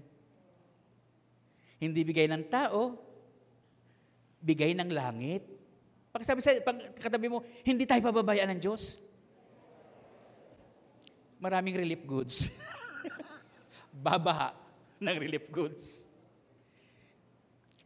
Hindi 1.76 2.00
bigay 2.02 2.32
ng 2.32 2.48
tao, 2.48 3.07
bigay 4.42 4.74
ng 4.74 4.90
langit. 4.90 5.42
Pakisabi 6.14 6.40
sa 6.40 6.54
katabi 6.98 7.28
mo, 7.28 7.44
hindi 7.62 7.84
tayo 7.84 8.00
pababayaan 8.02 8.56
ng 8.56 8.60
Diyos. 8.62 8.98
Maraming 11.38 11.78
relief 11.78 12.02
goods. 12.02 12.50
Babaha 13.94 14.54
ng 14.98 15.16
relief 15.18 15.46
goods. 15.50 16.06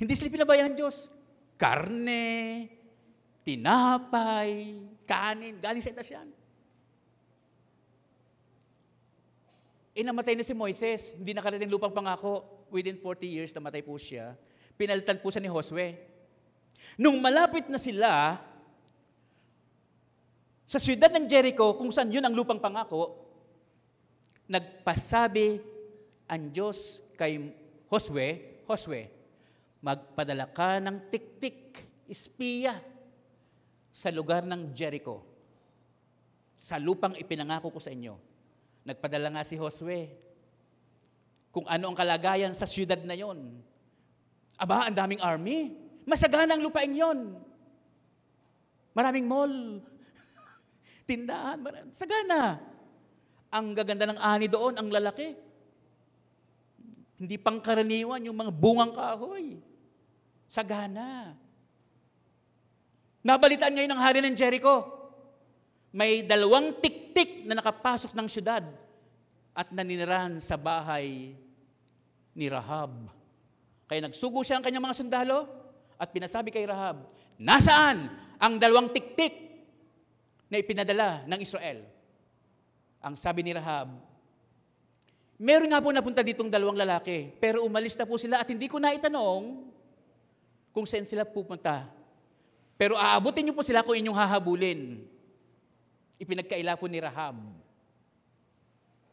Hindi 0.01 0.17
sila 0.17 0.33
pinabayaan 0.33 0.73
ng 0.73 0.79
Diyos. 0.79 1.07
Karne, 1.61 2.67
tinapay, 3.47 4.75
kanin, 5.05 5.61
galing 5.61 5.85
sa 5.85 5.93
itas 5.93 6.11
yan. 6.11 6.29
Inamatay 9.93 10.33
na 10.33 10.43
si 10.43 10.57
Moises, 10.57 11.13
hindi 11.13 11.37
nakarating 11.37 11.69
lupang 11.69 11.93
pangako. 11.93 12.65
Within 12.73 12.97
40 12.97 13.29
years, 13.29 13.53
namatay 13.53 13.85
po 13.85 14.01
siya. 14.01 14.33
Pinalitan 14.81 15.21
po 15.21 15.29
siya 15.29 15.45
ni 15.45 15.53
Josue. 15.53 16.12
Nung 17.01 17.21
malapit 17.21 17.69
na 17.69 17.81
sila 17.81 18.41
sa 20.69 20.79
siyudad 20.81 21.13
ng 21.13 21.29
Jericho, 21.29 21.77
kung 21.77 21.93
saan 21.93 22.09
yun 22.09 22.25
ang 22.25 22.33
lupang 22.33 22.57
pangako, 22.57 23.13
nagpasabi 24.49 25.61
ang 26.25 26.49
Diyos 26.49 27.05
kay 27.13 27.53
Josue, 27.93 28.65
Josue, 28.65 29.05
magpadala 29.85 30.49
ka 30.49 30.81
ng 30.81 31.13
tiktik, 31.13 31.77
espiya, 32.09 32.81
sa 33.93 34.09
lugar 34.09 34.49
ng 34.49 34.73
Jericho, 34.73 35.21
sa 36.57 36.81
lupang 36.81 37.13
ipinangako 37.21 37.69
ko 37.77 37.81
sa 37.83 37.93
inyo. 37.93 38.17
Nagpadala 38.89 39.29
nga 39.29 39.45
si 39.45 39.61
Josue 39.61 40.09
kung 41.53 41.69
ano 41.69 41.93
ang 41.93 41.97
kalagayan 41.97 42.57
sa 42.57 42.65
siyudad 42.65 43.05
na 43.05 43.13
yon. 43.13 43.61
Aba, 44.57 44.89
ang 44.89 44.97
daming 44.97 45.21
army. 45.21 45.77
Masagana 46.03 46.59
ang 46.59 46.63
lupain 46.63 46.91
yon. 46.91 47.39
Maraming 48.93 49.27
mall. 49.27 49.81
Tindahan. 51.09 51.63
Sagana. 51.95 52.59
Ang 53.53 53.77
gaganda 53.77 54.09
ng 54.09 54.21
ani 54.21 54.49
doon, 54.49 54.81
ang 54.81 54.89
lalaki. 54.89 55.37
Hindi 57.23 57.37
pangkaraniwan 57.39 58.27
yung 58.27 58.35
mga 58.35 58.53
bungang 58.53 58.93
kahoy. 58.97 59.61
Sagana. 60.51 61.39
Nabalitaan 63.23 63.73
ngayon 63.79 63.93
ng 63.95 64.03
hari 64.03 64.19
ng 64.19 64.35
Jericho. 64.35 64.91
May 65.95 66.27
dalawang 66.27 66.83
tiktik 66.83 67.47
na 67.47 67.61
nakapasok 67.61 68.17
ng 68.17 68.27
syudad 68.27 68.65
at 69.53 69.69
naninirahan 69.71 70.41
sa 70.41 70.57
bahay 70.57 71.37
ni 72.33 72.47
Rahab. 72.49 73.13
Kaya 73.87 74.09
nagsugo 74.09 74.41
siya 74.41 74.59
ang 74.59 74.65
kanyang 74.65 74.89
mga 74.89 74.99
sundalo, 75.05 75.62
at 76.03 76.11
pinasabi 76.11 76.51
kay 76.51 76.67
Rahab, 76.67 77.07
nasaan 77.39 78.11
ang 78.43 78.59
dalawang 78.59 78.91
tiktik 78.91 79.39
na 80.51 80.59
ipinadala 80.59 81.23
ng 81.31 81.39
Israel? 81.39 81.87
Ang 82.99 83.15
sabi 83.15 83.47
ni 83.47 83.55
Rahab, 83.55 83.95
meron 85.39 85.71
nga 85.71 85.79
po 85.79 85.95
napunta 85.95 86.27
ditong 86.27 86.51
dalawang 86.51 86.75
lalaki, 86.75 87.31
pero 87.39 87.63
umalis 87.63 87.95
na 87.95 88.03
po 88.03 88.19
sila 88.19 88.43
at 88.43 88.51
hindi 88.51 88.67
ko 88.67 88.83
naitanong 88.83 89.71
kung 90.75 90.83
saan 90.83 91.07
sila 91.07 91.23
pupunta. 91.23 91.87
Pero 92.75 92.99
aabutin 92.99 93.47
niyo 93.47 93.55
po 93.55 93.63
sila 93.63 93.87
kung 93.87 93.95
inyong 93.95 94.19
hahabulin. 94.19 95.07
Ipinagkaila 96.19 96.75
po 96.75 96.91
ni 96.91 96.99
Rahab. 96.99 97.39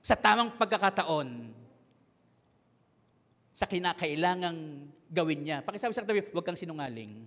Sa 0.01 0.17
tamang 0.17 0.57
pagkakataon, 0.57 1.53
sa 3.53 3.69
kinakailangang 3.69 4.89
gawin 5.09 5.41
niya. 5.41 5.65
Pakisabi 5.65 5.91
sa 5.91 6.05
katabi, 6.05 6.29
huwag 6.29 6.45
kang 6.45 6.55
sinungaling. 6.59 7.25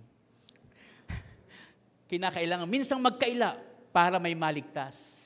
kinakailangan, 2.09 2.65
minsang 2.65 3.03
magkaila 3.03 3.59
para 3.91 4.17
may 4.17 4.33
maligtas. 4.33 5.21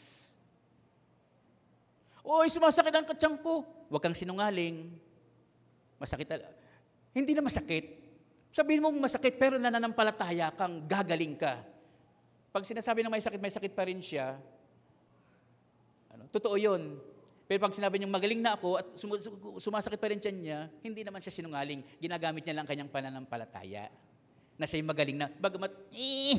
Oy, 2.27 2.51
sumasakit 2.51 2.91
ang 2.91 3.07
katsang 3.07 3.39
ko. 3.39 3.63
Huwag 3.87 4.03
kang 4.03 4.17
sinungaling. 4.17 4.91
Masakit. 6.01 6.27
Hindi 7.15 7.31
na 7.31 7.45
masakit. 7.45 7.85
Sabihin 8.51 8.81
mo 8.83 8.91
masakit, 8.91 9.37
pero 9.37 9.55
nananampalataya 9.61 10.51
kang 10.51 10.83
gagaling 10.89 11.37
ka. 11.37 11.61
Pag 12.51 12.65
sinasabi 12.65 13.05
ng 13.05 13.13
may 13.13 13.21
sakit, 13.21 13.37
may 13.39 13.53
sakit 13.53 13.71
pa 13.77 13.85
rin 13.85 14.01
siya, 14.01 14.33
ano, 16.09 16.25
totoo 16.33 16.57
yun. 16.57 16.97
Pero 17.47 17.63
pag 17.63 17.71
sinabi 17.71 17.95
niyang 17.95 18.11
magaling 18.11 18.43
na 18.43 18.59
ako 18.59 18.75
at 18.75 18.87
sumasakit 19.55 19.95
pa 19.95 20.11
rin 20.11 20.19
tiyan 20.19 20.37
niya, 20.43 20.59
hindi 20.83 21.01
naman 21.07 21.23
siya 21.23 21.31
sinungaling. 21.31 21.79
Ginagamit 21.95 22.43
niya 22.43 22.59
lang 22.59 22.67
kanyang 22.67 22.91
pananampalataya. 22.91 23.87
Na 24.59 24.67
siya'y 24.67 24.83
magaling 24.83 25.15
na, 25.15 25.31
bagamat, 25.31 25.71
eh! 25.95 26.35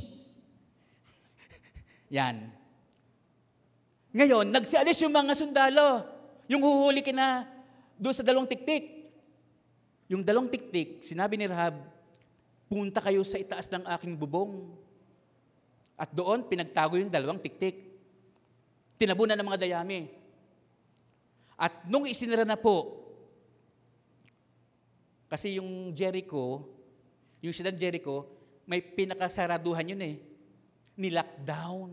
Yan. 2.21 2.53
Ngayon, 4.13 4.53
nagsialis 4.53 5.01
yung 5.01 5.17
mga 5.17 5.33
sundalo. 5.33 6.05
Yung 6.45 6.61
huhuli 6.61 7.01
ka 7.01 7.13
na 7.17 7.49
doon 7.97 8.13
sa 8.13 8.21
dalawang 8.21 8.49
tiktik. 8.49 9.09
Yung 10.13 10.21
dalawang 10.21 10.53
tiktik, 10.53 11.01
sinabi 11.01 11.41
ni 11.41 11.49
Rahab, 11.49 11.85
punta 12.69 13.01
kayo 13.01 13.25
sa 13.25 13.41
itaas 13.41 13.73
ng 13.73 13.85
aking 13.97 14.13
bubong. 14.13 14.77
At 15.97 16.13
doon, 16.13 16.45
pinagtago 16.45 17.01
yung 17.01 17.09
dalawang 17.09 17.41
tiktik. 17.41 17.97
Tinabunan 19.01 19.41
ng 19.41 19.49
mga 19.49 19.61
dayami. 19.65 20.18
At 21.59 21.83
nung 21.91 22.07
isinira 22.07 22.47
na 22.47 22.55
po, 22.55 23.03
kasi 25.27 25.59
yung 25.59 25.91
Jericho, 25.93 26.65
yung 27.43 27.51
siyudad 27.51 27.75
Jericho, 27.75 28.31
may 28.63 28.79
pinakasaraduhan 28.79 29.91
yun 29.91 30.03
eh. 30.07 30.17
Nilockdown. 30.95 31.91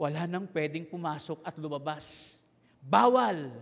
Wala 0.00 0.24
nang 0.24 0.48
pwedeng 0.48 0.88
pumasok 0.88 1.44
at 1.44 1.54
lumabas. 1.60 2.36
Bawal. 2.80 3.52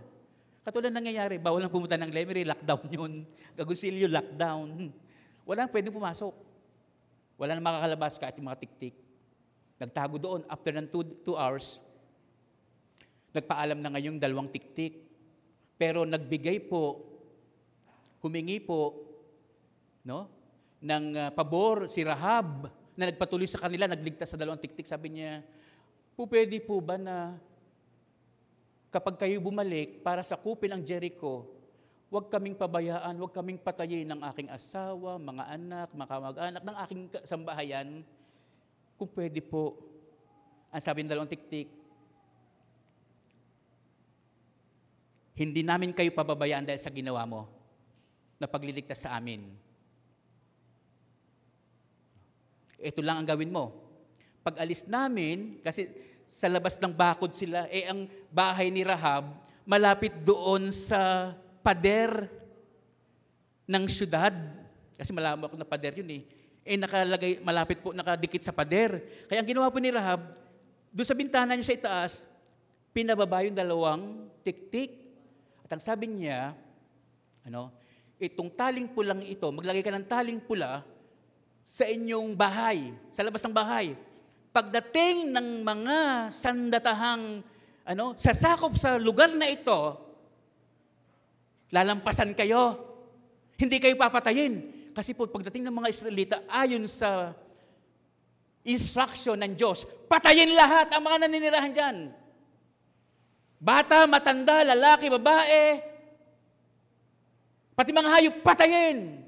Katulad 0.63 0.95
nangyayari, 0.95 1.35
bawal 1.35 1.59
nang 1.59 1.73
pumunta 1.73 1.99
ng 1.99 2.07
Lemery, 2.07 2.47
lockdown 2.47 2.87
yun. 2.95 3.13
Gagusilyo, 3.59 4.07
lockdown. 4.07 4.87
Wala 5.43 5.67
nang 5.67 5.73
pwedeng 5.75 5.91
pumasok. 5.91 6.33
Wala 7.35 7.55
nang 7.55 7.65
makakalabas 7.67 8.15
kahit 8.15 8.39
yung 8.39 8.47
mga 8.47 8.61
tiktik. 8.63 8.95
Nagtago 9.79 10.15
doon. 10.15 10.41
After 10.47 10.71
ng 10.75 10.87
two, 10.87 11.03
two 11.23 11.35
hours, 11.39 11.79
Nagpaalam 13.35 13.77
na 13.77 13.93
ngayong 13.93 14.17
dalawang 14.17 14.49
tiktik. 14.49 15.05
Pero 15.79 16.03
nagbigay 16.03 16.65
po, 16.65 17.05
humingi 18.19 18.59
po, 18.59 18.99
no, 20.03 20.27
ng 20.79 21.05
uh, 21.15 21.29
pabor 21.31 21.87
si 21.91 22.03
Rahab 22.03 22.71
na 22.99 23.07
nagpatuloy 23.07 23.47
sa 23.47 23.63
kanila, 23.63 23.87
nagligtas 23.87 24.35
sa 24.35 24.39
dalawang 24.39 24.59
tiktik. 24.59 24.83
Sabi 24.83 25.15
niya, 25.15 25.39
po 26.19 26.27
pwede 26.27 26.59
po 26.59 26.83
ba 26.83 26.99
na 26.99 27.39
kapag 28.91 29.15
kayo 29.15 29.39
bumalik 29.39 30.03
para 30.03 30.19
sa 30.19 30.35
kupin 30.35 30.75
ng 30.75 30.83
Jericho, 30.83 31.47
huwag 32.11 32.27
kaming 32.27 32.57
pabayaan, 32.57 33.15
huwag 33.15 33.31
kaming 33.31 33.61
patayin 33.61 34.09
ng 34.09 34.19
aking 34.33 34.49
asawa, 34.51 35.15
mga 35.15 35.43
anak, 35.47 35.87
mga 35.93 36.09
kamag-anak, 36.09 36.63
ng 36.65 36.77
aking 36.83 37.01
sambahayan. 37.23 37.87
Kung 38.99 39.09
pwede 39.15 39.39
po, 39.39 39.79
ang 40.73 40.83
sabi 40.83 41.05
ng 41.05 41.11
dalawang 41.13 41.31
tiktik, 41.31 41.71
hindi 45.39 45.63
namin 45.63 45.95
kayo 45.95 46.11
pababayaan 46.11 46.67
dahil 46.67 46.81
sa 46.83 46.91
ginawa 46.91 47.23
mo 47.23 47.47
na 48.35 48.43
pagliligtas 48.43 49.07
sa 49.07 49.15
amin. 49.15 49.47
Ito 52.75 52.99
lang 52.99 53.23
ang 53.23 53.27
gawin 53.27 53.51
mo. 53.51 53.71
Pag 54.43 54.59
alis 54.59 54.83
namin, 54.83 55.63
kasi 55.63 55.87
sa 56.27 56.51
labas 56.51 56.75
ng 56.75 56.91
bakod 56.91 57.31
sila, 57.31 57.71
eh 57.71 57.87
ang 57.87 58.07
bahay 58.31 58.67
ni 58.67 58.83
Rahab, 58.83 59.39
malapit 59.63 60.11
doon 60.27 60.75
sa 60.75 61.31
pader 61.63 62.27
ng 63.63 63.83
syudad. 63.87 64.35
Kasi 64.99 65.15
malawak 65.15 65.55
na 65.55 65.67
pader 65.67 66.03
yun 66.03 66.19
eh. 66.19 66.21
Eh 66.67 66.75
nakalagay, 66.75 67.39
malapit 67.39 67.79
po, 67.79 67.95
nakadikit 67.95 68.43
sa 68.43 68.51
pader. 68.51 68.99
Kaya 69.31 69.39
ang 69.39 69.47
ginawa 69.47 69.71
po 69.71 69.79
ni 69.79 69.91
Rahab, 69.91 70.35
doon 70.91 71.07
sa 71.07 71.15
bintana 71.15 71.55
niya 71.55 71.71
sa 71.71 71.77
itaas, 71.79 72.13
pinababa 72.91 73.45
yung 73.45 73.55
dalawang 73.55 74.27
tiktik. 74.43 74.98
At 75.69 75.77
ang 75.77 75.85
sabi 75.85 76.09
niya, 76.09 76.57
ano, 77.45 77.69
itong 78.17 78.49
taling 78.57 78.89
pulang 78.89 79.21
ito, 79.21 79.45
maglagay 79.53 79.85
ka 79.85 79.93
ng 79.93 80.09
taling 80.09 80.41
pula 80.41 80.81
sa 81.61 81.85
inyong 81.85 82.33
bahay, 82.33 82.89
sa 83.13 83.21
labas 83.21 83.37
ng 83.45 83.53
bahay. 83.53 83.93
Pagdating 84.49 85.29
ng 85.29 85.61
mga 85.61 85.97
sandatahang 86.33 87.45
ano, 87.85 88.17
sasakop 88.17 88.81
sa 88.81 88.97
lugar 88.97 89.29
na 89.37 89.45
ito, 89.45 89.93
lalampasan 91.69 92.33
kayo. 92.33 92.81
Hindi 93.53 93.77
kayo 93.77 93.93
papatayin. 93.93 94.89
Kasi 94.97 95.13
po, 95.13 95.29
pagdating 95.29 95.69
ng 95.69 95.75
mga 95.77 95.91
Israelita, 95.93 96.35
ayon 96.49 96.89
sa 96.89 97.37
instruction 98.65 99.37
ng 99.37 99.53
Diyos, 99.53 99.85
patayin 100.09 100.49
lahat 100.57 100.89
ang 100.97 101.05
mga 101.05 101.29
naninirahan 101.29 101.73
dyan. 101.77 101.97
Bata, 103.59 104.07
matanda, 104.07 104.63
lalaki, 104.63 105.11
babae, 105.11 105.83
pati 107.75 107.91
mga 107.91 108.11
hayop, 108.15 108.35
patayin. 108.39 109.19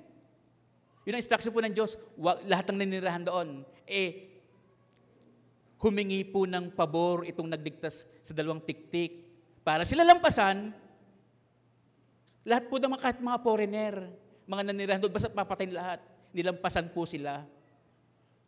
Yun 1.04 1.14
ang 1.18 1.22
instruction 1.22 1.52
po 1.52 1.60
ng 1.60 1.76
Diyos, 1.76 2.00
lahat 2.48 2.72
ng 2.72 2.80
naninirahan 2.80 3.28
doon. 3.28 3.68
Eh, 3.84 4.32
humingi 5.84 6.24
po 6.24 6.48
ng 6.48 6.72
pabor 6.72 7.28
itong 7.28 7.52
nagdigtas 7.52 8.08
sa 8.24 8.32
dalawang 8.32 8.64
tiktik 8.64 9.28
para 9.68 9.84
sila 9.84 10.08
lampasan, 10.08 10.72
lahat 12.48 12.72
po 12.72 12.80
ng 12.80 12.90
mga, 12.90 13.04
kahit 13.04 13.20
mga 13.20 13.40
foreigner, 13.44 13.96
mga 14.50 14.62
nanirahan 14.72 15.02
doon, 15.04 15.14
basta 15.14 15.30
papatayin 15.30 15.76
lahat. 15.76 16.00
Nilampasan 16.34 16.90
po 16.90 17.06
sila. 17.06 17.46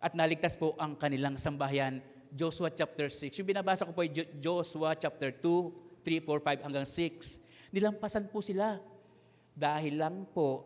At 0.01 0.17
naligtas 0.17 0.57
po 0.57 0.73
ang 0.81 0.97
kanilang 0.97 1.37
sambahayan. 1.37 2.01
Joshua 2.33 2.73
chapter 2.73 3.13
6. 3.13 3.29
Yung 3.37 3.49
binabasa 3.53 3.85
ko 3.85 3.93
po 3.93 4.01
ay 4.01 4.09
Joshua 4.41 4.97
chapter 4.97 5.29
2, 5.29 6.01
3, 6.01 6.25
4, 6.25 6.65
5 6.65 6.65
hanggang 6.65 6.87
6. 6.89 7.69
Nilampasan 7.69 8.25
po 8.33 8.41
sila 8.41 8.81
dahil 9.53 10.01
lang 10.01 10.25
po 10.33 10.65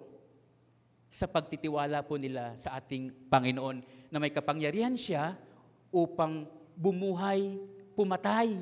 sa 1.11 1.27
pagtitiwala 1.27 2.07
po 2.07 2.15
nila 2.15 2.55
sa 2.55 2.79
ating 2.79 3.27
Panginoon 3.27 3.83
na 4.07 4.17
may 4.19 4.31
kapangyarihan 4.31 4.95
siya 4.95 5.35
upang 5.91 6.47
bumuhay, 6.75 7.59
pumatay, 7.99 8.55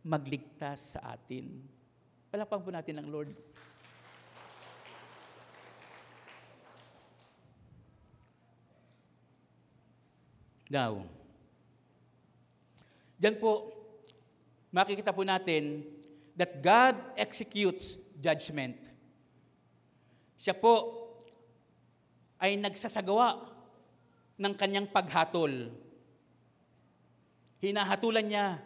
magligtas 0.00 0.96
sa 0.96 1.12
atin. 1.12 1.60
Palakpan 2.32 2.64
po 2.64 2.70
natin 2.72 2.96
ang 3.00 3.08
Lord. 3.12 3.32
Now, 10.72 11.04
Diyan 13.22 13.38
po, 13.38 13.70
makikita 14.74 15.14
po 15.14 15.22
natin 15.22 15.86
that 16.34 16.58
God 16.58 16.98
executes 17.14 17.94
judgment. 18.18 18.74
Siya 20.34 20.58
po 20.58 20.90
ay 22.42 22.58
nagsasagawa 22.58 23.46
ng 24.42 24.54
kanyang 24.58 24.90
paghatol. 24.90 25.70
Hinahatulan 27.62 28.26
niya 28.26 28.58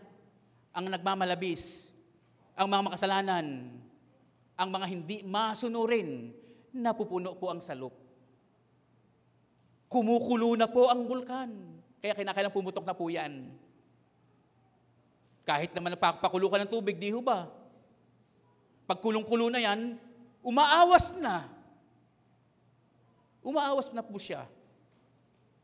ang 0.72 0.88
nagmamalabis, 0.88 1.92
ang 2.57 2.72
mga 2.72 2.86
makasalanan, 2.88 3.76
ang 4.57 4.68
mga 4.72 4.86
hindi 4.88 5.20
masunurin, 5.20 6.32
napupuno 6.72 7.36
po 7.36 7.52
ang 7.52 7.61
salop. 7.61 7.92
Kumukulo 9.92 10.57
na 10.57 10.64
po 10.64 10.88
ang 10.88 11.04
bulkan. 11.04 11.52
Kaya 12.00 12.16
kinakailang 12.16 12.57
pumutok 12.57 12.88
na 12.88 12.96
po 12.96 13.12
yan. 13.12 13.52
Kahit 15.47 15.70
naman 15.70 15.94
napapakulo 15.94 16.51
ka 16.51 16.59
ng 16.59 16.66
tubig, 16.66 16.99
di 16.99 17.14
ho 17.14 17.22
ba? 17.22 17.47
Pag 18.82 18.99
kulong-kulo 18.99 19.47
na 19.47 19.62
yan, 19.62 19.94
umaawas 20.42 21.14
na. 21.22 21.47
Umaawas 23.47 23.94
na 23.94 24.03
po 24.03 24.18
siya. 24.18 24.42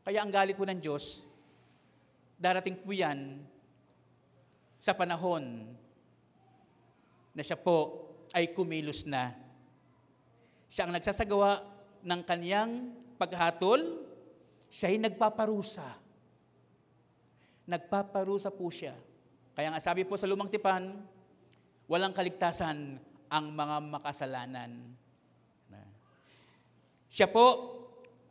Kaya 0.07 0.23
ang 0.23 0.31
galit 0.31 0.55
po 0.55 0.63
ng 0.63 0.79
Diyos, 0.79 1.27
darating 2.39 2.79
po 2.79 2.95
yan 2.95 3.43
sa 4.79 4.95
panahon 4.95 5.67
na 7.35 7.43
siya 7.43 7.59
po 7.59 8.07
ay 8.31 8.55
kumilos 8.55 9.03
na. 9.03 9.35
Siya 10.71 10.87
ang 10.87 10.95
nagsasagawa 10.95 11.59
ng 12.07 12.21
kanyang 12.23 12.71
paghatol, 13.19 13.99
siya 14.71 14.95
ay 14.95 15.03
nagpaparusa. 15.03 15.87
Nagpaparusa 17.67 18.47
po 18.47 18.71
siya 18.71 18.95
kaya 19.53 19.69
nga 19.69 19.81
sabi 19.81 20.01
po 20.05 20.17
sa 20.17 20.25
lumang 20.25 20.49
tipan, 20.49 20.97
walang 21.85 22.13
kaligtasan 22.13 22.97
ang 23.29 23.45
mga 23.53 23.75
makasalanan. 23.85 24.71
Siya 27.13 27.29
po 27.29 27.69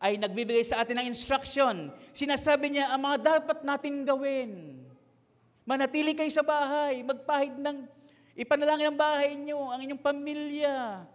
ay 0.02 0.18
nagbibigay 0.18 0.66
sa 0.66 0.82
atin 0.82 0.98
ng 0.98 1.06
instruction. 1.06 1.94
Sinasabi 2.10 2.74
niya 2.74 2.90
ang 2.90 3.06
mga 3.06 3.18
dapat 3.22 3.62
natin 3.62 4.02
gawin. 4.02 4.82
Manatili 5.62 6.18
kayo 6.18 6.26
sa 6.34 6.42
bahay, 6.42 7.06
magpahid 7.06 7.54
ng, 7.54 7.86
ipanalangin 8.34 8.90
ang 8.90 8.98
bahay 8.98 9.38
niyo, 9.38 9.70
ang 9.70 9.78
inyong 9.78 10.02
pamilya. 10.02 11.06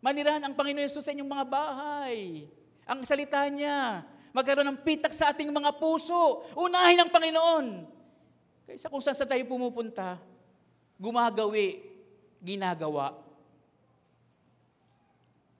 Manirahan 0.00 0.40
ang 0.40 0.56
Panginoon 0.56 0.88
Yesus 0.88 1.04
sa 1.04 1.12
inyong 1.12 1.28
mga 1.28 1.44
bahay. 1.44 2.48
Ang 2.88 3.04
salita 3.04 3.44
niya, 3.52 4.00
magkaroon 4.32 4.72
ng 4.72 4.80
pitak 4.80 5.12
sa 5.12 5.28
ating 5.28 5.52
mga 5.52 5.76
puso. 5.76 6.48
Unahin 6.56 7.04
ang 7.04 7.12
Panginoon. 7.12 7.66
Kaysa 8.72 8.88
kung 8.88 9.04
saan 9.04 9.12
sa 9.12 9.28
tayo 9.28 9.44
pumupunta, 9.44 10.16
gumagawi, 10.96 11.92
ginagawa. 12.40 13.12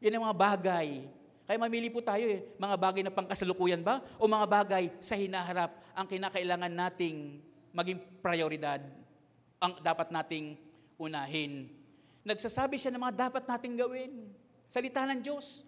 Yan 0.01 0.17
ang 0.17 0.25
mga 0.33 0.39
bagay. 0.41 0.89
Kaya 1.45 1.61
mamili 1.61 1.93
po 1.93 2.01
tayo 2.01 2.25
eh, 2.25 2.41
mga 2.57 2.73
bagay 2.81 3.05
na 3.05 3.13
pangkasalukuyan 3.13 3.85
ba? 3.85 4.01
O 4.17 4.25
mga 4.25 4.49
bagay 4.49 4.89
sa 5.05 5.13
hinaharap 5.13 5.77
ang 5.93 6.09
kinakailangan 6.09 6.73
nating 6.73 7.37
maging 7.77 8.01
prioridad, 8.25 8.81
ang 9.61 9.77
dapat 9.85 10.09
nating 10.09 10.57
unahin. 10.97 11.69
Nagsasabi 12.25 12.81
siya 12.81 12.97
ng 12.97 13.03
mga 13.13 13.29
dapat 13.29 13.45
nating 13.45 13.77
gawin. 13.77 14.33
Salita 14.73 15.05
ng 15.05 15.21
Diyos. 15.21 15.61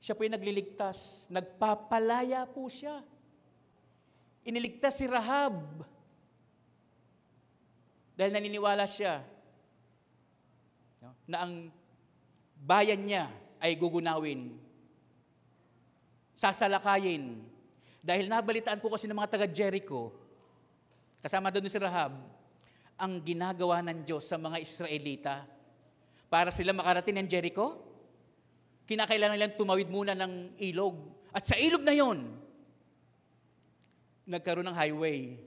Siya 0.00 0.16
po 0.16 0.24
yung 0.24 0.34
nagliligtas. 0.34 1.28
Nagpapalaya 1.28 2.48
po 2.48 2.66
siya. 2.72 3.04
Iniligtas 4.48 4.96
si 4.96 5.04
Rahab. 5.04 5.84
Dahil 8.16 8.32
naniniwala 8.32 8.88
siya 8.88 9.20
na 11.28 11.46
ang 11.46 11.72
bayan 12.58 13.00
niya 13.04 13.28
ay 13.60 13.76
gugunawin. 13.76 14.56
Sasalakayin. 16.34 17.44
Dahil 18.00 18.32
nabalitaan 18.32 18.80
po 18.80 18.88
kasi 18.88 19.04
ng 19.04 19.16
mga 19.16 19.36
taga 19.36 19.48
Jericho, 19.48 20.16
kasama 21.20 21.52
doon 21.52 21.68
si 21.68 21.76
Rahab, 21.76 22.16
ang 22.96 23.12
ginagawa 23.20 23.84
ng 23.84 24.04
Diyos 24.04 24.24
sa 24.24 24.40
mga 24.40 24.56
Israelita 24.60 25.44
para 26.32 26.48
sila 26.48 26.72
makarating 26.72 27.20
ng 27.20 27.28
Jericho, 27.28 27.89
kinakailangan 28.90 29.38
nilang 29.38 29.54
tumawid 29.54 29.86
muna 29.86 30.18
ng 30.18 30.58
ilog. 30.58 30.98
At 31.30 31.46
sa 31.46 31.54
ilog 31.54 31.86
na 31.86 31.94
yon, 31.94 32.26
nagkaroon 34.26 34.66
ng 34.66 34.74
highway. 34.74 35.38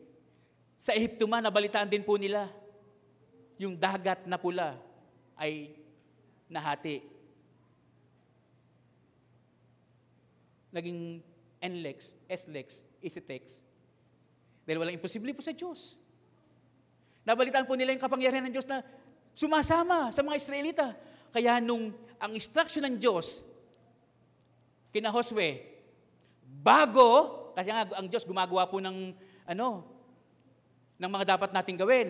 Sa 0.79 0.95
Ehipto 0.95 1.27
man, 1.27 1.43
nabalitaan 1.43 1.91
din 1.91 2.07
po 2.07 2.15
nila, 2.15 2.47
yung 3.59 3.75
dagat 3.75 4.23
na 4.31 4.39
pula 4.39 4.79
ay 5.35 5.75
nahati. 6.47 7.03
Naging 10.71 11.19
NLEX, 11.59 12.15
SLEX, 12.31 12.87
EasyTex. 13.03 13.59
Dahil 14.63 14.79
walang 14.79 14.95
imposible 14.95 15.35
po 15.35 15.43
sa 15.43 15.51
Diyos. 15.51 15.99
Nabalitaan 17.27 17.67
po 17.67 17.75
nila 17.75 17.91
yung 17.91 18.03
kapangyarihan 18.03 18.47
ng 18.47 18.55
Diyos 18.55 18.67
na 18.71 18.83
sumasama 19.35 20.15
sa 20.15 20.23
mga 20.23 20.39
Israelita. 20.39 20.95
Kaya 21.34 21.57
nung 21.57 21.89
ang 22.21 22.31
instruction 22.38 22.86
ng 22.86 22.95
Diyos 23.01 23.41
kina 24.93 25.09
Josue, 25.09 25.57
bago, 26.61 27.49
kasi 27.57 27.73
nga 27.73 27.89
ang 27.97 28.05
Diyos 28.05 28.29
gumagawa 28.29 28.69
po 28.69 28.77
ng 28.77 29.11
ano, 29.49 29.67
ng 31.01 31.09
mga 31.09 31.36
dapat 31.36 31.49
nating 31.49 31.81
gawin. 31.81 32.09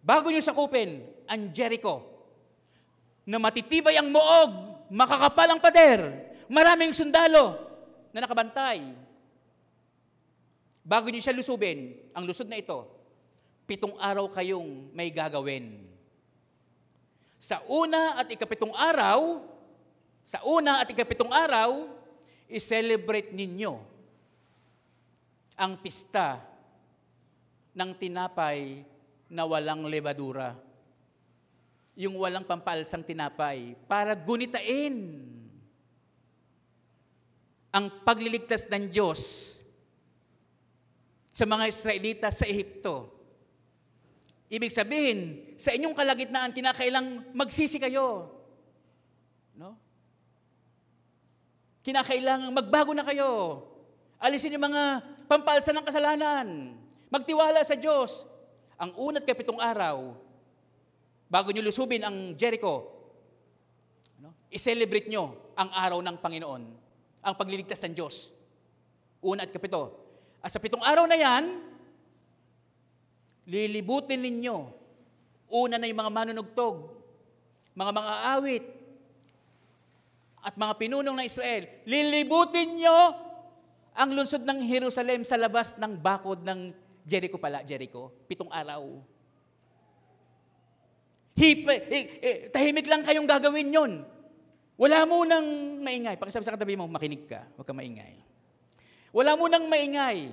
Bago 0.00 0.32
nyo 0.32 0.40
sakupin 0.40 1.04
ang 1.28 1.52
Jericho, 1.52 2.08
na 3.28 3.36
matitibay 3.36 4.00
ang 4.00 4.08
moog, 4.08 4.50
makakapal 4.88 5.52
ang 5.52 5.60
pader, 5.60 6.00
maraming 6.48 6.96
sundalo 6.96 7.54
na 8.10 8.24
nakabantay. 8.24 8.96
Bago 10.80 11.12
niyo 11.12 11.22
siya 11.22 11.36
lusubin, 11.36 11.94
ang 12.16 12.24
lusod 12.24 12.48
na 12.48 12.58
ito, 12.58 12.88
pitong 13.68 13.94
araw 14.00 14.26
kayong 14.32 14.90
may 14.90 15.12
gagawin. 15.12 15.86
Sa 17.40 17.64
una 17.72 18.20
at 18.20 18.28
ikapitong 18.28 18.76
araw, 18.76 19.40
sa 20.20 20.44
una 20.44 20.84
at 20.84 20.92
ikapitong 20.92 21.32
araw, 21.32 21.88
i-celebrate 22.52 23.32
ninyo 23.32 23.80
ang 25.56 25.80
pista 25.80 26.36
ng 27.72 27.96
tinapay 27.96 28.84
na 29.32 29.48
walang 29.48 29.88
levadura. 29.88 30.52
Yung 31.96 32.20
walang 32.20 32.44
pampalsang 32.44 33.00
tinapay 33.00 33.72
para 33.88 34.12
gunitain 34.12 35.24
ang 37.72 37.86
pagliligtas 38.04 38.68
ng 38.68 38.92
Diyos 38.92 39.56
sa 41.32 41.48
mga 41.48 41.72
Israelita 41.72 42.28
sa 42.28 42.44
Ehipto. 42.44 43.16
Ibig 44.52 44.74
sabihin, 44.74 45.49
sa 45.60 45.76
inyong 45.76 45.92
kalagitnaan, 45.92 46.56
kinakailang 46.56 47.36
magsisi 47.36 47.76
kayo. 47.76 48.32
No? 49.52 49.76
Kinakailangan 51.84 52.48
magbago 52.48 52.96
na 52.96 53.04
kayo. 53.04 53.60
Alisin 54.16 54.56
yung 54.56 54.72
mga 54.72 55.04
pampalsa 55.28 55.76
ng 55.76 55.84
kasalanan. 55.84 56.72
Magtiwala 57.12 57.60
sa 57.60 57.76
Diyos. 57.76 58.24
Ang 58.80 58.96
unat 58.96 59.28
kapitong 59.28 59.60
araw, 59.60 60.16
bago 61.28 61.52
nyo 61.52 61.60
lusubin 61.60 62.08
ang 62.08 62.32
Jericho, 62.40 62.96
ano? 64.16 64.32
i-celebrate 64.48 65.12
nyo 65.12 65.52
ang 65.52 65.68
araw 65.76 66.00
ng 66.00 66.16
Panginoon, 66.24 66.62
ang 67.20 67.34
pagliligtas 67.36 67.84
ng 67.84 67.92
Diyos. 67.92 68.32
Una 69.20 69.44
at 69.44 69.52
kapito. 69.52 69.92
At 70.40 70.48
sa 70.48 70.56
pitong 70.56 70.80
araw 70.80 71.04
na 71.04 71.20
yan, 71.20 71.60
lilibutin 73.44 74.24
ninyo. 74.24 74.79
Una 75.50 75.76
na 75.76 75.90
yung 75.90 75.98
mga 75.98 76.14
manunugtog, 76.14 76.94
mga 77.74 77.92
mga 77.92 78.12
awit, 78.38 78.64
at 80.40 80.54
mga 80.56 80.74
pinunong 80.80 81.16
ng 81.20 81.26
Israel. 81.26 81.68
Lilibutin 81.84 82.80
nyo 82.80 83.12
ang 83.92 84.10
lungsod 84.16 84.40
ng 84.46 84.64
Jerusalem 84.64 85.20
sa 85.26 85.36
labas 85.36 85.76
ng 85.76 85.92
bakod 86.00 86.40
ng 86.40 86.72
Jericho 87.04 87.36
pala, 87.36 87.60
Jericho. 87.66 88.08
Pitong 88.24 88.48
araw. 88.48 89.02
Hip, 91.40 91.64
eh, 91.68 91.80
eh, 92.20 92.38
tahimik 92.52 92.88
lang 92.88 93.04
kayong 93.04 93.28
gagawin 93.28 93.72
yon. 93.72 93.92
Wala 94.80 95.04
mo 95.04 95.24
nang 95.28 95.44
maingay. 95.84 96.16
Pakisabi 96.16 96.44
sa 96.44 96.56
katabi 96.56 96.76
mo, 96.76 96.88
makinig 96.88 97.28
ka. 97.28 97.44
Huwag 97.56 97.68
ka 97.68 97.76
maingay. 97.76 98.16
Wala 99.12 99.36
mo 99.36 99.44
nang 99.48 99.68
maingay. 99.68 100.32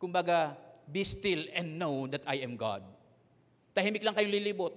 Kumbaga, 0.00 0.58
be 0.90 1.06
still 1.06 1.46
and 1.54 1.78
know 1.78 2.10
that 2.10 2.26
I 2.26 2.42
am 2.42 2.58
God. 2.58 2.82
Tahimik 3.70 4.02
lang 4.02 4.14
kayong 4.14 4.34
lilibot. 4.34 4.74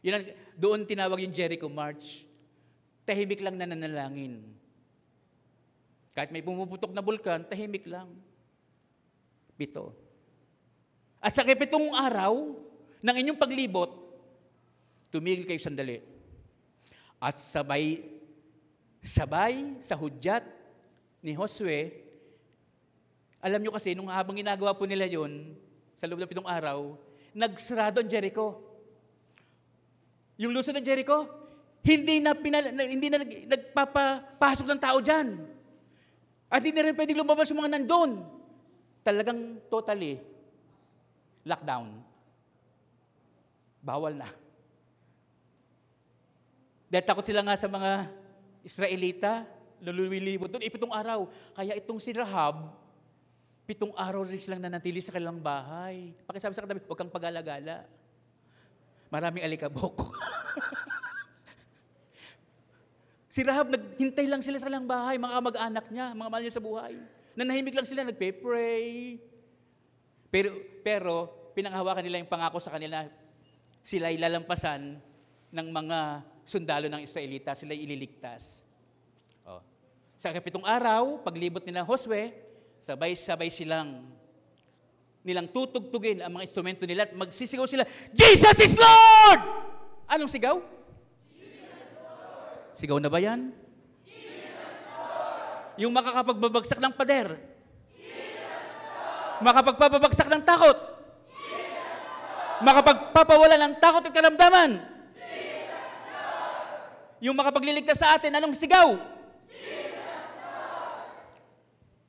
Yun 0.00 0.16
ang, 0.16 0.24
doon 0.56 0.80
tinawag 0.88 1.20
yung 1.20 1.36
Jericho 1.36 1.68
March. 1.68 2.24
Tahimik 3.04 3.44
lang 3.44 3.60
na 3.60 3.68
nanalangin. 3.68 4.40
Kahit 6.16 6.32
may 6.32 6.40
pumuputok 6.44 6.92
na 6.92 7.04
bulkan, 7.04 7.44
tahimik 7.44 7.84
lang. 7.84 8.08
Pito. 9.60 9.92
At 11.20 11.36
sa 11.36 11.44
kipitong 11.44 11.92
araw 11.92 12.56
ng 13.04 13.16
inyong 13.20 13.40
paglibot, 13.40 13.92
tumigil 15.12 15.44
kayo 15.44 15.60
sandali. 15.60 16.00
At 17.20 17.36
sabay, 17.36 18.00
sabay 19.04 19.76
sa 19.84 20.00
hudyat 20.00 20.44
ni 21.20 21.36
Josue, 21.36 21.92
alam 23.40 23.60
nyo 23.64 23.72
kasi, 23.72 23.96
nung 23.96 24.12
habang 24.12 24.36
ginagawa 24.36 24.76
po 24.76 24.84
nila 24.84 25.08
yon 25.08 25.56
sa 25.96 26.04
loob 26.04 26.20
ng 26.20 26.28
pitong 26.28 26.48
araw, 26.48 26.96
nagsarado 27.32 28.04
ang 28.04 28.08
Jericho. 28.08 28.60
Yung 30.36 30.52
lusod 30.52 30.76
ng 30.76 30.84
Jericho, 30.84 31.24
hindi 31.80 32.20
na, 32.20 32.36
pinal, 32.36 32.68
hindi 32.76 33.08
na 33.08 33.24
nagpapasok 33.24 34.66
ng 34.68 34.80
tao 34.80 35.00
dyan. 35.00 35.40
At 36.52 36.60
hindi 36.60 36.76
na 36.76 36.92
rin 36.92 36.96
pwedeng 36.96 37.20
lumabas 37.24 37.48
yung 37.48 37.64
mga 37.64 37.80
nandun. 37.80 38.20
Talagang 39.00 39.56
totally 39.72 40.20
lockdown. 41.44 41.96
Bawal 43.80 44.12
na. 44.12 44.28
Dahil 46.92 47.04
takot 47.06 47.24
sila 47.24 47.40
nga 47.40 47.56
sa 47.56 47.70
mga 47.70 48.10
Israelita, 48.60 49.48
lululilibot 49.80 50.52
doon, 50.52 50.66
ipitong 50.66 50.92
araw. 50.92 51.24
Kaya 51.56 51.78
itong 51.80 52.02
si 52.02 52.12
Rahab, 52.12 52.76
pitong 53.70 53.94
araw 53.94 54.26
rin 54.26 54.42
silang 54.42 54.58
nanatili 54.58 54.98
sa 54.98 55.14
kanilang 55.14 55.38
bahay. 55.38 56.10
Pakisabi 56.26 56.58
sa 56.58 56.66
katabi, 56.66 56.82
huwag 56.90 56.98
kang 56.98 57.14
pag-alagala. 57.14 57.86
Maraming 59.14 59.46
alikabok. 59.46 60.10
si 63.34 63.46
Rahab, 63.46 63.70
naghintay 63.70 64.26
lang 64.26 64.42
sila 64.42 64.58
sa 64.58 64.66
kanilang 64.66 64.90
bahay, 64.90 65.22
mga 65.22 65.38
kamag-anak 65.38 65.86
niya, 65.86 66.06
mga 66.18 66.30
mahal 66.34 66.42
niya 66.42 66.58
sa 66.58 66.66
buhay. 66.66 66.98
Nanahimik 67.38 67.78
lang 67.78 67.86
sila, 67.86 68.02
nagpe-pray. 68.02 69.22
Pero, 70.34 70.50
pero 70.82 71.14
pinanghawakan 71.54 72.02
nila 72.02 72.18
yung 72.18 72.30
pangako 72.30 72.58
sa 72.58 72.74
kanila, 72.74 73.06
sila 73.86 74.10
ay 74.10 74.18
lalampasan 74.18 74.98
ng 75.54 75.68
mga 75.70 75.98
sundalo 76.42 76.90
ng 76.90 77.06
Israelita, 77.06 77.54
sila 77.54 77.78
ililigtas. 77.78 78.66
Oh. 79.46 79.62
Sa 80.18 80.34
kapitong 80.34 80.66
araw, 80.66 81.22
paglibot 81.22 81.62
nila 81.62 81.86
Josue, 81.86 82.49
sabay-sabay 82.80 83.52
silang 83.52 84.08
nilang 85.20 85.52
tutugtugin 85.52 86.24
ang 86.24 86.32
mga 86.32 86.48
instrumento 86.48 86.88
nila 86.88 87.04
at 87.04 87.12
magsisigaw 87.12 87.68
sila, 87.68 87.84
Jesus 88.16 88.56
is 88.56 88.74
Lord! 88.80 89.40
Anong 90.08 90.32
sigaw? 90.32 90.56
Sigaw 92.72 92.96
na 92.96 93.12
ba 93.12 93.20
yan? 93.20 93.52
Yung 95.76 95.92
makakapagbabagsak 95.92 96.80
ng 96.80 96.94
pader. 96.96 97.36
Makapagpapabagsak 99.40 100.28
ng 100.28 100.44
takot. 100.44 100.78
Makapagpapawala 102.60 103.56
ng 103.56 103.74
takot 103.80 104.04
at 104.04 104.12
karamdaman. 104.12 104.70
Yung 107.20 107.36
makapagliligtas 107.36 108.00
sa 108.00 108.16
atin, 108.16 108.32
anong 108.40 108.56
sigaw? 108.56 108.96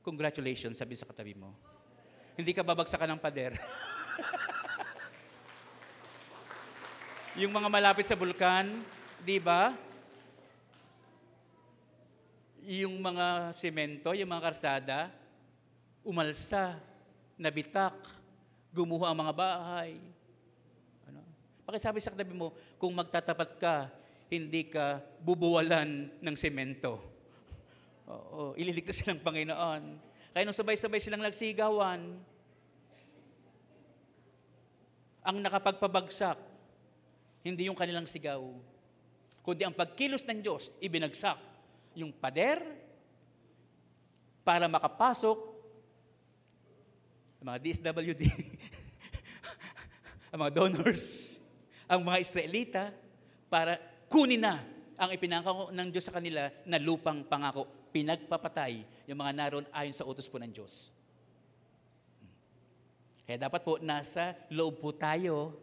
Congratulations, 0.02 0.82
sabi 0.82 0.98
sa 0.98 1.06
katabi 1.06 1.38
mo. 1.38 1.54
Hindi 2.34 2.58
ka 2.58 2.66
babagsakan 2.66 3.14
ng 3.14 3.22
pader. 3.22 3.54
yung 7.42 7.54
mga 7.54 7.70
malapit 7.70 8.10
sa 8.10 8.18
bulkan, 8.18 8.82
di 9.22 9.38
ba? 9.38 9.78
Yung 12.66 12.98
mga 12.98 13.54
semento, 13.54 14.10
yung 14.18 14.34
mga 14.34 14.46
karsada, 14.50 15.14
umalsa, 16.02 16.82
nabitak, 17.38 17.94
gumuho 18.74 19.06
ang 19.06 19.22
mga 19.22 19.38
bahay. 19.38 20.02
Ano? 21.06 21.22
Pakisabi 21.62 22.02
sa 22.02 22.10
katabi 22.10 22.34
mo, 22.34 22.58
kung 22.82 22.98
magtatapat 22.98 23.50
ka, 23.62 23.86
hindi 24.34 24.66
ka 24.66 24.98
bubuwalan 25.22 26.10
ng 26.18 26.36
semento. 26.40 27.21
Oo, 28.12 28.52
ililigtas 28.60 29.00
sila 29.00 29.16
ng 29.16 29.24
Panginoon. 29.24 29.84
Kaya 30.36 30.44
nung 30.44 30.56
sabay-sabay 30.56 31.00
silang 31.00 31.24
nagsigawan, 31.24 32.20
ang 35.22 35.38
nakapagpabagsak, 35.40 36.40
hindi 37.48 37.72
yung 37.72 37.78
kanilang 37.78 38.10
sigaw, 38.10 38.42
kundi 39.42 39.64
ang 39.64 39.74
pagkilos 39.74 40.28
ng 40.28 40.40
Diyos, 40.44 40.70
ibinagsak 40.84 41.40
yung 41.96 42.12
pader 42.12 42.60
para 44.42 44.66
makapasok 44.68 45.38
ang 47.42 47.46
mga 47.58 47.60
DSWD, 47.62 48.24
ang 50.32 50.40
mga 50.46 50.54
donors, 50.54 51.38
ang 51.90 52.06
mga 52.06 52.22
Israelita, 52.22 52.84
para 53.50 53.82
kunin 54.06 54.46
na 54.46 54.62
ang 54.94 55.10
ipinangako 55.10 55.74
ng 55.74 55.88
Diyos 55.90 56.06
sa 56.06 56.14
kanila 56.14 56.46
na 56.70 56.78
lupang 56.78 57.26
pangako. 57.26 57.81
Pinagpapatay 57.92 58.88
yung 59.08 59.20
mga 59.20 59.36
naroon 59.36 59.68
ayon 59.76 59.96
sa 59.96 60.08
utos 60.08 60.32
po 60.32 60.40
ng 60.40 60.52
Diyos. 60.52 60.92
Kaya 63.28 63.48
dapat 63.48 63.64
po 63.64 63.80
nasa 63.80 64.36
loob 64.52 64.84
po 64.84 64.92
tayo 64.96 65.56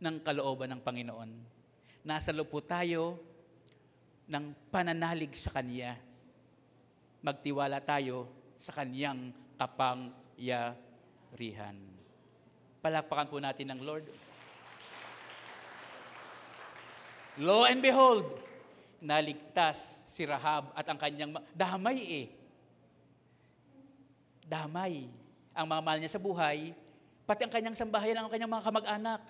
ng 0.00 0.16
kalooban 0.24 0.72
ng 0.76 0.84
Panginoon. 0.84 1.30
Nasa 2.04 2.32
loob 2.32 2.48
po 2.48 2.60
tayo 2.64 3.20
ng 4.28 4.52
pananalig 4.68 5.32
sa 5.32 5.48
Kanya. 5.52 5.96
Magtiwala 7.24 7.80
tayo 7.80 8.28
sa 8.54 8.76
Kanyang 8.76 9.32
kapangyarihan. 9.56 11.76
Palakpakan 12.78 13.30
po 13.32 13.42
natin 13.42 13.74
ng 13.74 13.80
Lord. 13.82 14.06
Lo 17.38 17.62
and 17.64 17.78
behold, 17.78 18.26
naligtas 18.98 20.02
si 20.10 20.26
Rahab 20.26 20.74
at 20.74 20.86
ang 20.86 20.98
kanyang 20.98 21.30
ma- 21.38 21.44
damay 21.54 21.98
eh. 22.02 22.26
Damay 24.48 25.06
ang 25.54 25.66
mga 25.66 25.82
mahal 25.82 25.98
niya 25.98 26.14
sa 26.14 26.22
buhay, 26.22 26.74
pati 27.26 27.42
ang 27.46 27.52
kanyang 27.52 27.78
sambahayan, 27.78 28.18
ang 28.18 28.30
kanyang 28.30 28.50
mga 28.50 28.66
kamag-anak. 28.66 29.20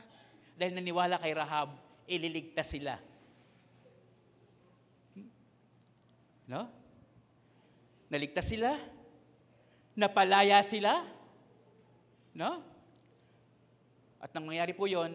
Dahil 0.58 0.72
naniwala 0.74 1.16
kay 1.22 1.32
Rahab, 1.32 1.72
ililigtas 2.08 2.68
sila. 2.68 2.98
No? 6.48 6.68
Naligtas 8.08 8.48
sila? 8.48 8.74
Napalaya 9.92 10.64
sila? 10.64 11.04
No? 12.32 12.64
At 14.18 14.32
nang 14.32 14.48
mangyari 14.48 14.72
po 14.72 14.88
yon, 14.88 15.12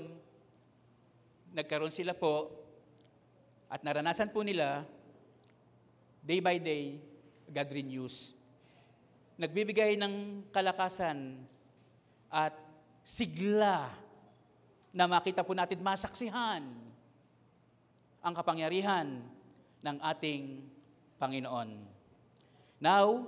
nagkaroon 1.52 1.92
sila 1.94 2.14
po 2.14 2.63
at 3.74 3.82
naranasan 3.82 4.30
po 4.30 4.46
nila, 4.46 4.86
day 6.22 6.38
by 6.38 6.62
day, 6.62 7.02
God 7.50 7.74
renews. 7.74 8.38
Nagbibigay 9.34 9.98
ng 9.98 10.46
kalakasan 10.54 11.42
at 12.30 12.54
sigla 13.02 13.90
na 14.94 15.10
makita 15.10 15.42
po 15.42 15.58
natin 15.58 15.82
masaksihan 15.82 16.62
ang 18.22 18.34
kapangyarihan 18.38 19.26
ng 19.82 19.98
ating 20.06 20.62
Panginoon. 21.18 21.74
Now, 22.78 23.26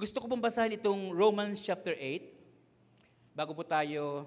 gusto 0.00 0.24
ko 0.24 0.26
pong 0.26 0.40
basahin 0.40 0.80
itong 0.80 1.12
Romans 1.12 1.60
chapter 1.60 1.92
8 1.92 3.36
bago 3.36 3.52
po 3.52 3.60
tayo 3.60 4.24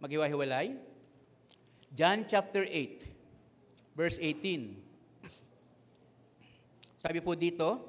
maghiwa-hiwalay. 0.00 0.80
John 1.92 2.24
chapter 2.24 2.64
8 2.64 3.09
verse 4.00 4.16
18. 4.16 4.80
Sabi 6.96 7.20
po 7.20 7.36
dito, 7.36 7.84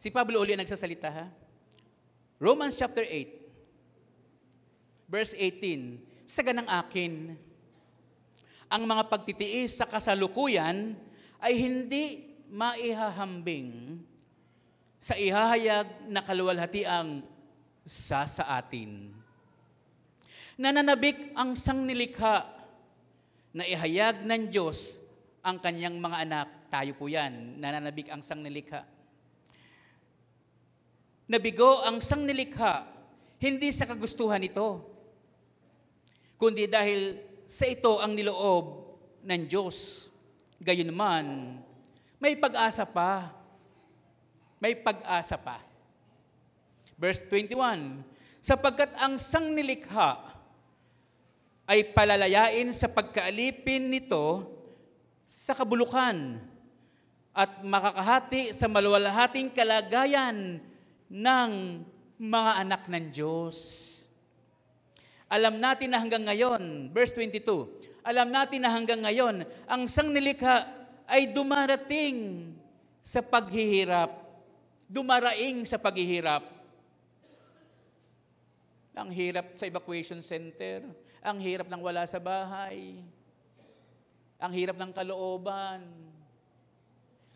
si 0.00 0.08
Pablo 0.08 0.40
uli 0.40 0.56
nagsasalita 0.56 1.12
ha. 1.12 1.28
Romans 2.40 2.72
chapter 2.72 3.04
8, 3.04 5.12
verse 5.12 5.36
18, 5.36 6.24
sa 6.24 6.40
ganang 6.40 6.72
akin, 6.72 7.36
ang 8.72 8.82
mga 8.88 9.04
pagtitiis 9.04 9.76
sa 9.76 9.84
kasalukuyan 9.84 10.96
ay 11.36 11.52
hindi 11.52 12.32
maihahambing 12.48 14.00
sa 14.96 15.12
ihahayag 15.20 16.08
na 16.08 16.24
kaluwalhatiang 16.24 17.20
sa 17.84 18.24
sa 18.24 18.56
atin 18.56 19.25
Nananabik 20.56 21.36
ang 21.36 21.52
sangnilikha 21.52 22.48
na 23.52 23.64
ihayag 23.68 24.24
ng 24.24 24.48
Diyos 24.48 24.96
ang 25.44 25.60
kanyang 25.60 26.00
mga 26.00 26.16
anak. 26.24 26.48
Tayo 26.72 26.96
po 26.96 27.12
yan, 27.12 27.60
nananabik 27.60 28.08
ang 28.08 28.24
sangnilikha. 28.24 28.88
Nabigo 31.28 31.84
ang 31.84 32.00
sangnilikha, 32.00 32.88
hindi 33.36 33.68
sa 33.68 33.84
kagustuhan 33.84 34.40
nito, 34.40 34.80
kundi 36.40 36.64
dahil 36.64 37.20
sa 37.44 37.68
ito 37.68 38.00
ang 38.00 38.16
niloob 38.16 38.64
ng 39.28 39.42
Diyos. 39.44 40.08
Gayon 40.56 40.88
man, 40.96 41.60
may 42.16 42.32
pag-asa 42.32 42.88
pa. 42.88 43.28
May 44.56 44.72
pag-asa 44.72 45.36
pa. 45.36 45.60
Verse 46.96 47.20
21, 47.28 48.00
sapagkat 48.40 48.96
ang 48.96 49.20
sangnilikha 49.20 50.35
ay 51.66 51.82
palalayain 51.90 52.70
sa 52.70 52.86
pagkaalipin 52.86 53.90
nito 53.90 54.46
sa 55.26 55.50
kabulukan 55.52 56.38
at 57.34 57.60
makakahati 57.60 58.54
sa 58.54 58.70
maluwalhating 58.70 59.50
kalagayan 59.50 60.62
ng 61.10 61.50
mga 62.16 62.52
anak 62.62 62.82
ng 62.88 63.06
Diyos. 63.12 63.58
Alam 65.26 65.58
natin 65.58 65.90
na 65.90 65.98
hanggang 65.98 66.22
ngayon, 66.22 66.94
verse 66.94 67.10
22, 67.12 67.42
alam 68.06 68.30
natin 68.30 68.62
na 68.62 68.70
hanggang 68.70 69.02
ngayon, 69.02 69.42
ang 69.66 69.90
sangnilikha 69.90 70.70
ay 71.10 71.34
dumarating 71.34 72.50
sa 73.02 73.18
paghihirap, 73.18 74.14
dumaraing 74.86 75.66
sa 75.66 75.82
paghihirap. 75.82 76.46
Ang 78.96 79.10
hirap 79.12 79.58
sa 79.58 79.66
evacuation 79.66 80.22
center, 80.22 80.86
ang 81.26 81.42
hirap 81.42 81.66
ng 81.66 81.82
wala 81.82 82.06
sa 82.06 82.22
bahay. 82.22 83.02
Ang 84.38 84.52
hirap 84.54 84.78
ng 84.78 84.94
kalooban. 84.94 85.82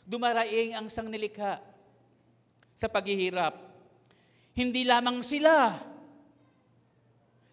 Dumaraing 0.07 0.78
ang 0.78 0.86
sangnilikha 0.86 1.59
sa 2.78 2.86
paghihirap. 2.86 3.59
Hindi 4.55 4.86
lamang 4.86 5.26
sila. 5.26 5.74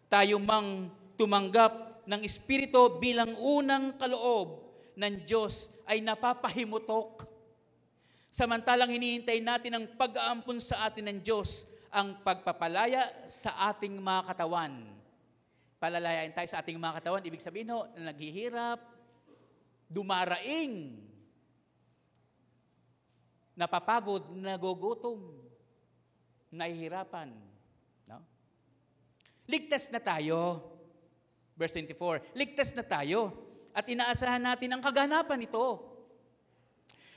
Tayo 0.06 0.38
mang 0.38 0.94
tumanggap 1.18 2.06
ng 2.06 2.22
Espiritu 2.22 3.02
bilang 3.02 3.34
unang 3.42 3.98
kaloob 3.98 4.62
ng 4.94 5.26
Diyos 5.26 5.74
ay 5.90 6.06
napapahimutok. 6.06 7.26
Samantalang 8.30 8.94
hinihintay 8.94 9.42
natin 9.42 9.74
ang 9.74 9.86
pag-aampon 9.98 10.62
sa 10.62 10.86
atin 10.86 11.10
ng 11.10 11.20
Diyos, 11.26 11.66
ang 11.90 12.22
pagpapalaya 12.22 13.10
sa 13.26 13.74
ating 13.74 13.98
mga 13.98 14.22
katawan 14.32 14.97
palalayain 15.78 16.34
tayo 16.34 16.50
sa 16.50 16.62
ating 16.62 16.78
mga 16.78 17.02
katawan. 17.02 17.26
Ibig 17.26 17.42
sabihin 17.42 17.74
ho, 17.74 17.86
na 17.98 18.12
naghihirap, 18.14 18.82
dumaraing, 19.90 20.98
napapagod, 23.58 24.34
nagugutom, 24.38 25.18
nahihirapan. 26.54 27.34
No? 28.06 28.22
Ligtas 29.50 29.90
na 29.90 30.02
tayo. 30.02 30.74
Verse 31.58 31.74
24, 31.74 32.38
ligtas 32.38 32.78
na 32.78 32.86
tayo 32.86 33.34
at 33.74 33.86
inaasahan 33.90 34.42
natin 34.42 34.78
ang 34.78 34.82
kaganapan 34.82 35.42
nito. 35.42 35.82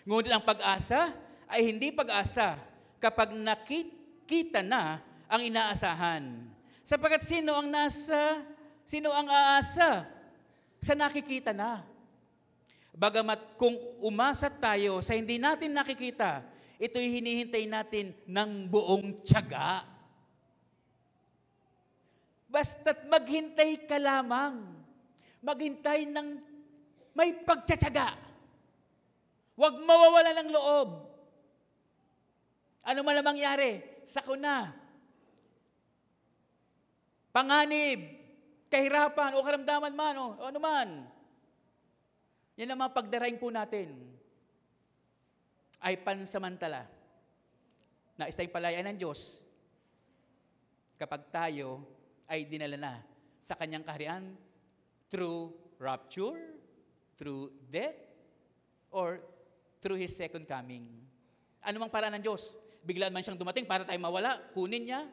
Ngunit 0.08 0.32
ang 0.32 0.40
pag-asa 0.40 1.12
ay 1.44 1.68
hindi 1.68 1.92
pag-asa 1.92 2.56
kapag 2.96 3.36
nakita 3.36 4.64
na 4.64 5.04
ang 5.28 5.44
inaasahan. 5.44 6.48
Sapagat 6.90 7.22
sino 7.22 7.54
ang 7.54 7.70
nasa, 7.70 8.42
sino 8.82 9.14
ang 9.14 9.30
aasa 9.30 10.10
sa 10.82 10.92
nakikita 10.98 11.54
na? 11.54 11.86
Bagamat 12.90 13.54
kung 13.54 13.78
umasa 14.02 14.50
tayo 14.50 14.98
sa 14.98 15.14
hindi 15.14 15.38
natin 15.38 15.70
nakikita, 15.70 16.42
ito'y 16.82 17.14
hinihintay 17.14 17.70
natin 17.70 18.10
ng 18.26 18.66
buong 18.66 19.22
tiyaga. 19.22 19.86
Basta't 22.50 23.06
maghintay 23.06 23.86
ka 23.86 23.94
lamang. 23.94 24.74
Maghintay 25.46 26.10
ng 26.10 26.42
may 27.14 27.38
pagtsatsaga. 27.46 28.18
Huwag 29.54 29.78
mawawala 29.78 30.42
ng 30.42 30.50
loob. 30.50 31.06
Ano 32.82 33.06
man 33.06 33.14
ang 33.14 33.30
mangyari, 33.30 33.78
sako 34.02 34.34
na. 34.34 34.79
Panganib, 37.30 38.00
kahirapan 38.66 39.38
o 39.38 39.42
karamdaman 39.46 39.94
man 39.94 40.14
o, 40.18 40.26
o 40.38 40.42
ano 40.50 40.58
man. 40.58 40.88
Yan 42.58 42.74
ang 42.74 42.80
mga 42.82 42.94
pagdaraing 42.94 43.38
po 43.38 43.48
natin 43.48 43.94
ay 45.80 45.96
pansamantala 46.02 46.84
na 48.18 48.28
istay 48.28 48.50
palayan 48.50 48.84
ng 48.90 48.98
Diyos 49.00 49.46
kapag 51.00 51.32
tayo 51.32 51.80
ay 52.28 52.44
dinala 52.44 52.76
na 52.76 52.94
sa 53.40 53.56
kanyang 53.56 53.86
kaharian 53.86 54.36
through 55.08 55.50
rapture, 55.80 56.36
through 57.16 57.48
death, 57.72 57.96
or 58.92 59.24
through 59.80 59.96
His 59.96 60.12
second 60.12 60.44
coming. 60.44 60.84
Ano 61.64 61.80
mang 61.80 61.92
paraan 61.92 62.20
ng 62.20 62.24
Diyos? 62.24 62.52
Biglaan 62.84 63.14
man 63.14 63.24
siyang 63.24 63.40
dumating 63.40 63.64
para 63.64 63.88
tayo 63.88 63.96
mawala, 63.96 64.36
kunin 64.52 64.84
niya, 64.84 65.08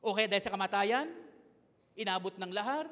o 0.00 0.12
kaya 0.12 0.30
dahil 0.30 0.44
sa 0.44 0.52
kamatayan, 0.52 1.08
inabot 1.96 2.34
ng 2.36 2.52
lahar, 2.52 2.86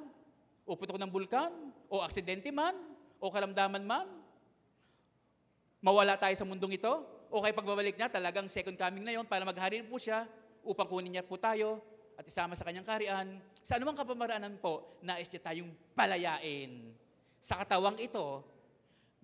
o 0.65 0.77
putok 0.77 0.97
ng 0.97 1.11
bulkan, 1.13 1.53
o 1.93 2.01
aksidente 2.01 2.49
man, 2.49 2.73
o 3.21 3.29
kalamdaman 3.29 3.85
man, 3.85 4.07
mawala 5.85 6.17
tayo 6.17 6.33
sa 6.35 6.49
mundong 6.49 6.81
ito, 6.81 6.93
o 7.29 7.41
kaya 7.45 7.53
pagbabalik 7.53 7.97
niya, 7.99 8.09
talagang 8.09 8.49
second 8.49 8.77
coming 8.79 9.05
na 9.05 9.13
yon 9.13 9.29
para 9.29 9.45
maghari 9.45 9.85
po 9.85 10.01
siya, 10.01 10.25
upang 10.65 10.89
kunin 10.89 11.13
niya 11.13 11.25
po 11.25 11.37
tayo, 11.37 11.85
at 12.15 12.25
isama 12.25 12.57
sa 12.57 12.65
kanyang 12.65 12.87
karian, 12.87 13.43
sa 13.61 13.77
anumang 13.77 13.99
kapamaraanan 13.99 14.57
po, 14.63 14.97
nais 15.03 15.29
niya 15.29 15.43
tayong 15.45 15.71
palayain. 15.93 16.95
Sa 17.45 17.61
katawang 17.61 18.01
ito, 18.01 18.55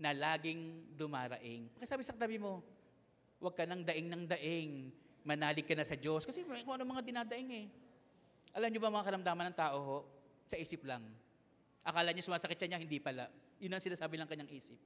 na 0.00 0.16
laging 0.16 0.96
dumaraing. 0.96 1.68
Pakisabi 1.76 2.00
sa 2.00 2.16
katabi 2.16 2.40
mo, 2.40 2.64
huwag 3.36 3.52
ka 3.52 3.68
nang 3.68 3.84
daing 3.84 4.08
ng 4.08 4.24
daing, 4.24 4.88
manalig 5.24 5.66
ka 5.66 5.74
na 5.76 5.84
sa 5.84 5.96
Diyos. 5.96 6.24
Kasi 6.24 6.44
kung 6.44 6.74
ano 6.74 6.84
mga 6.84 7.02
dinadaing 7.04 7.50
eh. 7.52 7.66
Alam 8.56 8.68
niyo 8.72 8.80
ba 8.82 8.90
mga 8.90 9.06
karamdaman 9.06 9.52
ng 9.52 9.56
tao 9.56 9.76
ho? 9.78 9.98
Sa 10.50 10.58
isip 10.58 10.82
lang. 10.82 11.06
Akala 11.86 12.10
niya 12.10 12.26
sumasakit 12.26 12.58
siya 12.58 12.76
niya, 12.76 12.80
hindi 12.82 12.98
pala. 12.98 13.30
Yun 13.62 13.72
ang 13.72 13.82
sinasabi 13.82 14.18
ng 14.18 14.28
kanyang 14.28 14.50
isip. 14.52 14.80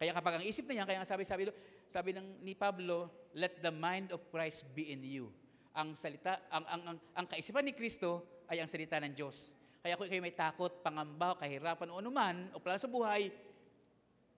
Kaya 0.00 0.16
kapag 0.16 0.40
ang 0.40 0.44
isip 0.48 0.64
na 0.64 0.80
yan, 0.80 0.86
kaya 0.88 0.98
nga 1.04 1.08
sabi, 1.08 1.28
sabi, 1.28 1.52
sabi 1.84 2.16
ng 2.16 2.40
ni 2.40 2.56
Pablo, 2.56 3.28
let 3.36 3.60
the 3.60 3.68
mind 3.68 4.16
of 4.16 4.24
Christ 4.32 4.64
be 4.72 4.88
in 4.88 5.04
you. 5.04 5.28
Ang 5.76 5.92
salita, 5.92 6.40
ang, 6.48 6.64
ang, 6.64 6.82
ang, 6.88 6.98
ang 7.20 7.26
kaisipan 7.28 7.60
ni 7.68 7.76
Kristo 7.76 8.24
ay 8.48 8.64
ang 8.64 8.68
salita 8.70 8.96
ng 8.96 9.12
Diyos. 9.12 9.52
Kaya 9.84 10.00
kung 10.00 10.08
kayo 10.08 10.24
may 10.24 10.32
takot, 10.32 10.80
pangamba, 10.80 11.36
kahirapan 11.36 11.88
o 11.92 12.00
anuman, 12.00 12.48
o 12.56 12.60
plano 12.60 12.80
sa 12.80 12.88
buhay, 12.88 13.28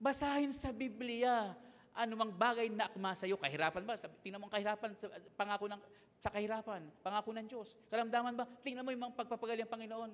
basahin 0.03 0.51
sa 0.51 0.75
Biblia 0.75 1.55
anumang 1.93 2.33
bagay 2.33 2.69
na 2.73 2.89
akma 2.89 3.13
sa 3.13 3.29
iyo. 3.29 3.37
Kahirapan 3.37 3.85
ba? 3.85 3.93
Tingnan 4.21 4.41
mo 4.41 4.49
ang 4.49 4.53
kahirapan, 4.53 4.89
pangako 5.37 5.65
ng, 5.69 5.81
sa 6.17 6.29
kahirapan, 6.33 6.81
pangako 7.05 7.29
ng 7.37 7.45
Diyos. 7.45 7.77
Karamdaman 7.89 8.33
ba? 8.33 8.45
Tingnan 8.65 8.81
mo 8.81 8.89
yung 8.89 9.03
mga 9.09 9.15
pagpapagaling 9.17 9.65
ng 9.65 9.73
Panginoon. 9.73 10.11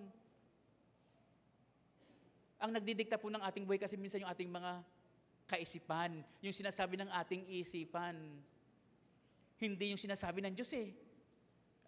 Ang 2.60 2.72
nagdidikta 2.76 3.16
po 3.16 3.32
ng 3.32 3.40
ating 3.40 3.64
buhay 3.64 3.80
kasi 3.80 3.96
minsan 3.96 4.20
yung 4.20 4.32
ating 4.32 4.52
mga 4.52 4.84
kaisipan, 5.50 6.20
yung 6.44 6.54
sinasabi 6.54 7.00
ng 7.00 7.10
ating 7.10 7.42
isipan. 7.64 8.16
Hindi 9.60 9.96
yung 9.96 10.02
sinasabi 10.02 10.44
ng 10.44 10.54
Diyos 10.54 10.72
eh. 10.76 10.92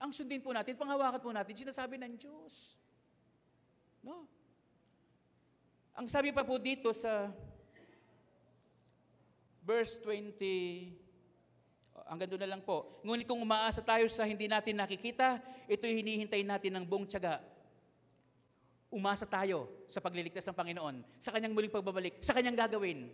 Ang 0.01 0.15
sundin 0.15 0.41
po 0.41 0.49
natin, 0.49 0.73
panghawakan 0.79 1.21
po 1.21 1.29
natin, 1.29 1.53
sinasabi 1.53 1.99
ng 1.99 2.17
Diyos. 2.17 2.73
No? 4.01 4.25
Ang 5.93 6.07
sabi 6.09 6.33
pa 6.33 6.41
po 6.41 6.57
dito 6.57 6.89
sa 6.95 7.29
verse 9.61 10.01
20, 10.03 12.09
hanggang 12.09 12.27
doon 12.27 12.43
na 12.43 12.51
lang 12.57 12.61
po. 12.65 12.99
Ngunit 13.05 13.29
kung 13.29 13.39
umaasa 13.39 13.79
tayo 13.79 14.09
sa 14.11 14.27
hindi 14.27 14.49
natin 14.49 14.75
nakikita, 14.75 15.39
ito'y 15.69 16.01
hinihintay 16.01 16.43
natin 16.43 16.81
ng 16.81 16.85
buong 16.85 17.07
tiyaga. 17.07 17.39
Umasa 18.91 19.23
tayo 19.23 19.87
sa 19.87 20.03
pagliligtas 20.03 20.43
ng 20.51 20.57
Panginoon, 20.57 20.95
sa 21.15 21.31
kanyang 21.31 21.55
muling 21.55 21.71
pagbabalik, 21.71 22.19
sa 22.19 22.35
kanyang 22.35 22.59
gagawin. 22.59 23.07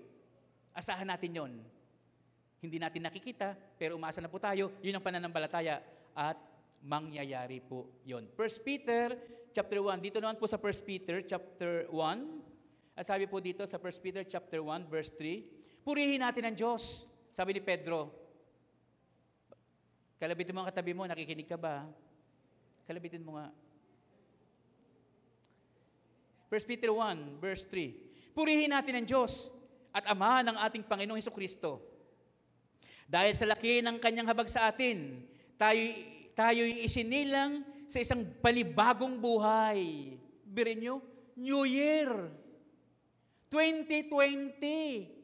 Asahan 0.74 1.06
natin 1.06 1.38
yon. 1.38 1.54
Hindi 2.58 2.82
natin 2.82 3.06
nakikita, 3.06 3.54
pero 3.78 3.94
umaasa 3.94 4.18
na 4.18 4.32
po 4.32 4.42
tayo, 4.42 4.74
yun 4.82 4.98
ang 4.98 5.06
pananampalataya 5.06 5.78
at 6.18 6.38
mangyayari 6.82 7.62
po 7.62 8.02
yon. 8.02 8.26
1 8.34 8.66
Peter 8.66 9.14
chapter 9.54 9.78
1, 9.78 10.02
dito 10.02 10.18
naman 10.18 10.42
po 10.42 10.50
sa 10.50 10.58
1 10.58 10.82
Peter 10.82 11.22
chapter 11.22 11.86
1, 11.94 12.98
at 12.98 13.06
sabi 13.06 13.30
po 13.30 13.38
dito 13.38 13.62
sa 13.70 13.78
1 13.78 14.02
Peter 14.02 14.26
chapter 14.26 14.66
1 14.66 14.90
verse 14.90 15.14
3, 15.14 15.57
purihin 15.88 16.20
natin 16.20 16.44
ang 16.44 16.52
Diyos. 16.52 17.08
Sabi 17.32 17.56
ni 17.56 17.64
Pedro, 17.64 18.12
kalabitin 20.20 20.52
mo 20.52 20.60
ang 20.60 20.68
katabi 20.68 20.92
mo, 20.92 21.08
nakikinig 21.08 21.48
ka 21.48 21.56
ba? 21.56 21.88
Kalabitin 22.84 23.24
mo 23.24 23.40
nga. 23.40 23.48
1 26.52 26.68
Peter 26.68 26.92
1 26.92 27.40
verse 27.40 27.64
3, 27.72 28.36
purihin 28.36 28.76
natin 28.76 29.00
ang 29.00 29.08
Diyos 29.08 29.48
at 29.96 30.04
Ama 30.12 30.44
ng 30.44 30.60
ating 30.60 30.84
Panginoong 30.84 31.24
Heso 31.24 31.32
Kristo. 31.32 31.80
Dahil 33.08 33.32
sa 33.32 33.48
laki 33.48 33.80
ng 33.80 34.04
kanyang 34.04 34.28
habag 34.28 34.52
sa 34.52 34.68
atin, 34.68 35.24
tayo 35.56 35.80
tayo'y 36.36 36.84
isinilang 36.84 37.64
sa 37.88 38.04
isang 38.04 38.28
panibagong 38.44 39.16
buhay. 39.16 40.12
Birin 40.44 40.84
nyo, 40.84 40.96
New 41.40 41.64
Year. 41.64 42.12
2020. 43.48 45.17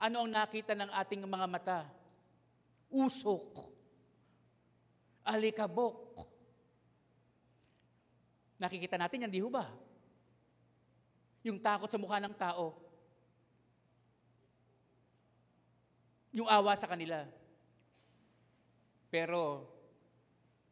Ano 0.00 0.24
ang 0.24 0.32
nakita 0.32 0.72
ng 0.72 0.88
ating 0.96 1.28
mga 1.28 1.46
mata? 1.46 1.80
Usok. 2.88 3.68
Alikabok. 5.28 6.24
Nakikita 8.56 8.96
natin 8.96 9.28
yan, 9.28 9.32
di 9.32 9.44
ba? 9.44 9.68
Yung 11.44 11.60
takot 11.60 11.88
sa 11.88 12.00
mukha 12.00 12.16
ng 12.20 12.32
tao. 12.32 12.76
Yung 16.36 16.48
awa 16.48 16.72
sa 16.76 16.88
kanila. 16.88 17.24
Pero, 19.08 19.64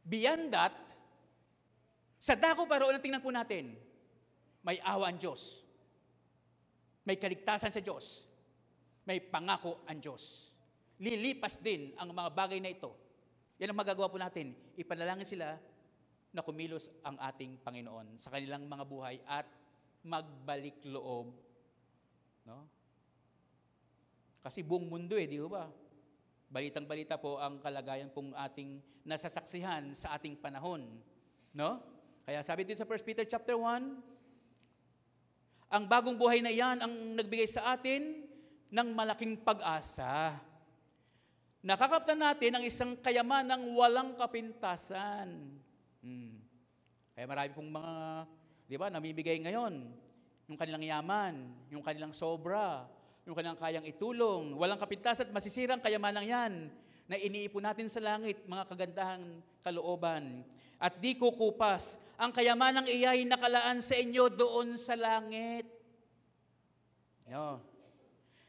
beyond 0.04 0.52
that, 0.52 0.72
sa 2.20 2.36
dako 2.36 2.68
pa 2.68 2.80
roon, 2.80 3.00
tingnan 3.00 3.24
po 3.24 3.32
natin, 3.32 3.72
may 4.60 4.76
awa 4.84 5.08
ang 5.08 5.16
Diyos. 5.16 5.64
May 7.08 7.16
kaligtasan 7.16 7.72
sa 7.72 7.80
Diyos. 7.80 8.27
May 9.08 9.24
pangako 9.24 9.80
ang 9.88 10.04
Diyos. 10.04 10.52
Lilipas 11.00 11.56
din 11.56 11.96
ang 11.96 12.12
mga 12.12 12.28
bagay 12.28 12.60
na 12.60 12.68
ito. 12.68 12.92
Yan 13.56 13.72
ang 13.72 13.80
magagawa 13.80 14.12
po 14.12 14.20
natin. 14.20 14.52
Ipanalangin 14.76 15.24
sila 15.24 15.56
na 16.28 16.44
kumilos 16.44 16.92
ang 17.00 17.16
ating 17.16 17.56
Panginoon 17.64 18.20
sa 18.20 18.28
kanilang 18.28 18.68
mga 18.68 18.84
buhay 18.84 19.16
at 19.24 19.48
magbalik 20.04 20.76
loob. 20.84 21.32
No? 22.44 22.68
Kasi 24.44 24.60
buong 24.60 24.92
mundo 24.92 25.16
eh, 25.16 25.24
di 25.24 25.40
ba? 25.40 25.64
Balitang 26.52 26.84
balita 26.84 27.16
po 27.16 27.40
ang 27.40 27.64
kalagayan 27.64 28.12
pong 28.12 28.36
ating 28.36 28.76
nasasaksihan 29.08 29.96
sa 29.96 30.20
ating 30.20 30.36
panahon. 30.36 30.84
No? 31.56 31.80
Kaya 32.28 32.44
sabi 32.44 32.68
dito 32.68 32.76
sa 32.76 32.84
1 32.84 33.08
Peter 33.08 33.24
chapter 33.24 33.56
1, 33.56 35.72
ang 35.72 35.84
bagong 35.88 36.20
buhay 36.20 36.44
na 36.44 36.52
iyan 36.52 36.84
ang 36.84 36.92
nagbigay 37.16 37.48
sa 37.48 37.72
atin 37.72 38.27
ng 38.68 38.88
malaking 38.92 39.40
pag-asa. 39.40 40.36
Nakakaptan 41.64 42.20
natin 42.20 42.52
ang 42.54 42.64
isang 42.64 42.94
kayamanang 43.00 43.64
walang 43.74 44.14
kapintasan. 44.14 45.58
Hmm. 46.00 46.38
Kaya 47.12 47.26
marami 47.26 47.50
pong 47.50 47.70
mga, 47.72 47.94
di 48.70 48.76
ba, 48.78 48.86
namibigay 48.88 49.42
ngayon 49.42 49.74
yung 50.48 50.56
kanilang 50.56 50.84
yaman, 50.86 51.34
yung 51.68 51.84
kanilang 51.84 52.16
sobra, 52.16 52.88
yung 53.28 53.36
kanilang 53.36 53.60
kayang 53.60 53.84
itulong. 53.84 54.56
Walang 54.56 54.80
kapintasan 54.80 55.28
at 55.28 55.34
masisirang 55.34 55.84
kayamanang 55.84 56.24
yan 56.24 56.52
na 57.04 57.16
iniipon 57.20 57.60
natin 57.60 57.88
sa 57.92 58.00
langit, 58.00 58.40
mga 58.48 58.64
kagandahang 58.64 59.44
kalooban 59.60 60.46
at 60.78 60.94
di 61.02 61.18
kukupas. 61.18 61.98
Ang 62.16 62.30
kayamanang 62.30 62.86
iyay 62.86 63.26
nakalaan 63.26 63.82
sa 63.82 63.98
inyo 63.98 64.30
doon 64.30 64.78
sa 64.78 64.94
langit. 64.94 65.66
No. 67.28 67.60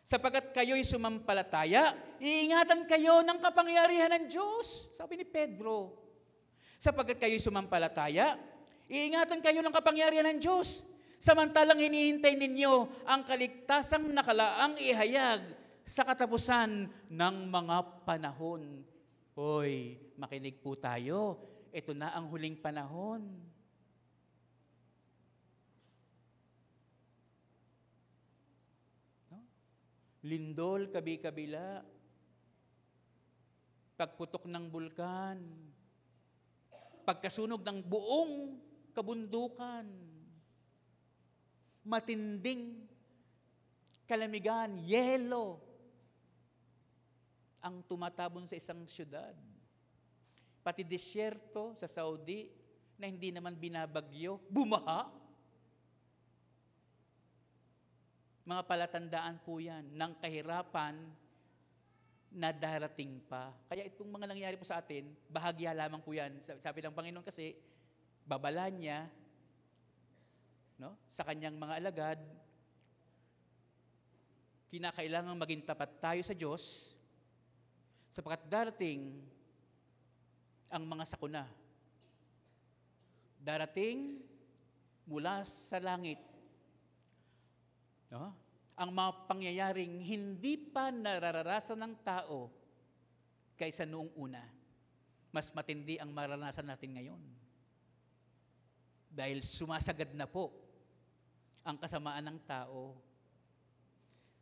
Sapagat 0.10 0.50
kayo'y 0.58 0.82
sumampalataya, 0.82 1.94
iingatan 2.18 2.90
kayo 2.90 3.22
ng 3.22 3.38
kapangyarihan 3.38 4.10
ng 4.18 4.26
Diyos. 4.26 4.90
Sabi 4.98 5.22
ni 5.22 5.26
Pedro. 5.30 6.02
Sapagat 6.82 7.22
kayo'y 7.22 7.38
sumampalataya, 7.38 8.34
iingatan 8.90 9.38
kayo 9.38 9.62
ng 9.62 9.70
kapangyarihan 9.70 10.34
ng 10.34 10.42
Diyos. 10.42 10.82
Samantalang 11.22 11.78
hinihintay 11.78 12.34
ninyo 12.42 13.06
ang 13.06 13.22
kaligtasang 13.22 14.10
nakalaang 14.10 14.82
ihayag 14.82 15.46
sa 15.86 16.02
katapusan 16.02 16.90
ng 16.90 17.36
mga 17.46 17.78
panahon. 18.02 18.82
Hoy, 19.38 20.02
makinig 20.18 20.58
po 20.58 20.74
tayo 20.74 21.38
ito 21.70 21.94
na 21.94 22.18
ang 22.18 22.34
huling 22.34 22.58
panahon. 22.58 23.30
Lindol, 30.26 30.92
kabi-kabila. 30.92 31.84
Pagputok 33.96 34.48
ng 34.48 34.66
bulkan. 34.68 35.38
Pagkasunog 37.08 37.64
ng 37.64 37.80
buong 37.84 38.60
kabundukan. 38.92 39.88
Matinding 41.84 42.84
kalamigan, 44.04 44.82
yelo, 44.84 45.64
ang 47.60 47.84
tumatabon 47.84 48.48
sa 48.48 48.56
isang 48.56 48.88
syudad 48.88 49.36
pati 50.70 50.84
disyerto 50.86 51.74
sa 51.74 51.88
Saudi 51.90 52.46
na 53.00 53.08
hindi 53.08 53.32
naman 53.32 53.58
binabagyo, 53.58 54.44
bumaha. 54.52 55.08
Mga 58.50 58.66
palatandaan 58.66 59.38
po 59.46 59.62
yan 59.62 59.86
ng 59.94 60.12
kahirapan 60.18 60.98
na 62.34 62.50
darating 62.50 63.22
pa. 63.30 63.54
Kaya 63.70 63.86
itong 63.86 64.10
mga 64.10 64.26
nangyayari 64.26 64.58
po 64.58 64.66
sa 64.66 64.82
atin, 64.82 65.06
bahagya 65.30 65.70
lamang 65.70 66.02
po 66.02 66.10
yan. 66.18 66.42
Sabi 66.42 66.82
ng 66.82 66.98
Panginoon 66.98 67.22
kasi, 67.22 67.54
babala 68.26 68.66
niya 68.74 69.06
no, 70.82 70.98
sa 71.06 71.22
kanyang 71.22 71.62
mga 71.62 71.78
alagad, 71.78 72.20
kinakailangan 74.74 75.38
maging 75.38 75.66
tapat 75.66 75.90
tayo 76.02 76.22
sa 76.26 76.34
Diyos 76.34 76.94
sapagkat 78.10 78.50
darating 78.50 79.14
ang 80.74 80.86
mga 80.90 81.06
sakuna. 81.06 81.46
Darating 83.42 84.22
mula 85.10 85.42
sa 85.46 85.82
langit. 85.82 86.29
No? 88.10 88.34
ang 88.80 88.96
mga 88.96 89.12
pangyayaring 89.28 90.00
hindi 90.00 90.56
pa 90.56 90.88
nararanasan 90.88 91.76
ng 91.84 91.94
tao 92.00 92.48
kaysa 93.60 93.84
noong 93.84 94.16
una. 94.16 94.40
Mas 95.36 95.52
matindi 95.52 96.00
ang 96.00 96.16
maranasan 96.16 96.64
natin 96.64 96.96
ngayon. 96.96 97.22
Dahil 99.12 99.44
sumasagad 99.44 100.16
na 100.16 100.24
po 100.24 100.56
ang 101.68 101.76
kasamaan 101.76 102.24
ng 102.24 102.40
tao. 102.48 102.96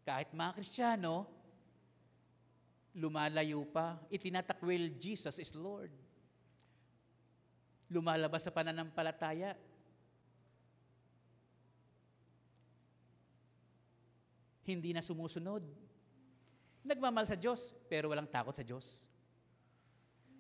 Kahit 0.06 0.30
mga 0.38 0.54
Kristiyano, 0.54 1.26
lumalayo 2.94 3.66
pa, 3.66 3.98
itinatakwil 4.14 5.02
Jesus 5.02 5.42
is 5.42 5.50
Lord. 5.58 5.90
Lumalabas 7.90 8.46
sa 8.46 8.54
pananampalataya. 8.54 9.58
Hindi 14.68 14.92
na 14.92 15.00
sumusunod. 15.00 15.64
Nagmamahal 16.84 17.32
sa 17.32 17.40
Diyos, 17.40 17.72
pero 17.88 18.12
walang 18.12 18.28
takot 18.28 18.52
sa 18.52 18.68
Diyos. 18.68 19.08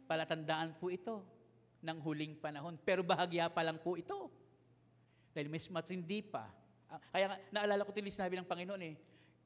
Palatandaan 0.04 0.76
po 0.76 0.92
ito 0.92 1.24
ng 1.80 1.98
huling 2.04 2.36
panahon. 2.36 2.76
Pero 2.84 3.08
bahagya 3.08 3.48
pa 3.48 3.64
lang 3.64 3.80
po 3.80 3.96
ito. 3.96 4.28
Dahil 5.32 5.48
mas 5.48 5.72
matindi 5.72 6.20
pa. 6.20 6.52
Ah, 6.92 7.00
Kaya 7.12 7.40
naalala 7.56 7.88
ko 7.88 7.96
tuloy 7.96 8.12
sinabi 8.12 8.36
ng 8.36 8.48
Panginoon 8.48 8.84
eh, 8.84 8.96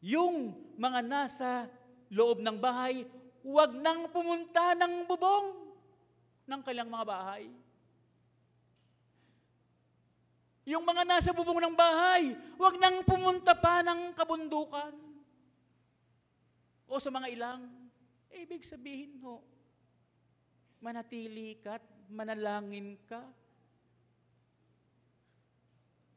yung 0.01 0.57
mga 0.81 0.99
nasa 1.05 1.69
loob 2.09 2.41
ng 2.41 2.57
bahay, 2.57 3.05
huwag 3.45 3.77
nang 3.77 4.09
pumunta 4.09 4.73
ng 4.77 5.05
bubong 5.05 5.77
ng 6.49 6.61
kailang 6.65 6.89
mga 6.89 7.05
bahay. 7.05 7.49
Yung 10.61 10.85
mga 10.85 11.01
nasa 11.01 11.33
bubong 11.33 11.57
ng 11.57 11.73
bahay, 11.73 12.37
huwag 12.53 12.77
nang 12.77 13.01
pumunta 13.01 13.57
pa 13.57 13.81
ng 13.81 14.13
kabundukan. 14.13 14.93
O 16.85 17.01
sa 17.01 17.09
mga 17.09 17.33
ilang, 17.33 17.65
eh, 18.29 18.45
ibig 18.45 18.61
sabihin 18.61 19.17
ho, 19.25 19.41
manatili 20.77 21.57
ka 21.57 21.81
at 21.81 21.85
manalangin 22.13 22.99
ka. 23.09 23.25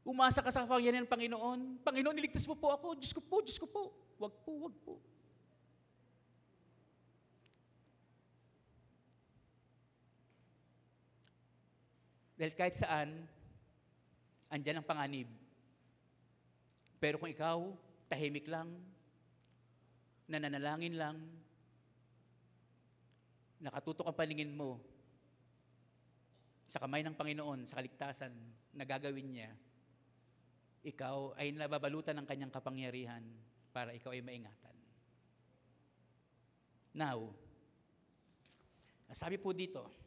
Umasa 0.05 0.45
ka 0.45 0.53
sa 0.53 0.69
kapangyarihan 0.69 1.09
ng 1.09 1.13
Panginoon. 1.15 1.61
Panginoon, 1.81 2.13
niligtas 2.13 2.45
mo 2.45 2.61
po 2.61 2.77
ako. 2.77 3.01
Diyos 3.01 3.17
ko 3.17 3.25
po, 3.25 3.41
Diyos 3.41 3.57
ko 3.57 3.65
po. 3.65 3.83
Wag 4.21 4.35
po, 4.45 4.53
wag 4.69 4.77
po. 4.85 4.95
Dahil 12.37 12.53
kahit 12.53 12.77
saan, 12.77 13.25
andyan 14.55 14.79
ang 14.79 14.87
panganib. 14.87 15.27
Pero 17.03 17.19
kung 17.19 17.27
ikaw, 17.27 17.75
tahimik 18.07 18.47
lang, 18.47 18.71
nananalangin 20.31 20.95
lang, 20.95 21.19
nakatutok 23.59 24.07
ang 24.07 24.15
paningin 24.15 24.55
mo 24.55 24.79
sa 26.71 26.79
kamay 26.79 27.03
ng 27.03 27.19
Panginoon, 27.19 27.67
sa 27.67 27.83
kaligtasan 27.83 28.33
na 28.73 28.87
gagawin 28.87 29.29
niya, 29.35 29.51
ikaw 30.87 31.35
ay 31.35 31.51
nababalutan 31.51 32.15
ng 32.15 32.27
kanyang 32.29 32.55
kapangyarihan 32.55 33.25
para 33.75 33.91
ikaw 33.91 34.15
ay 34.15 34.23
maingatan. 34.23 34.77
Now, 36.95 37.35
sabi 39.11 39.35
po 39.35 39.51
dito, 39.51 40.04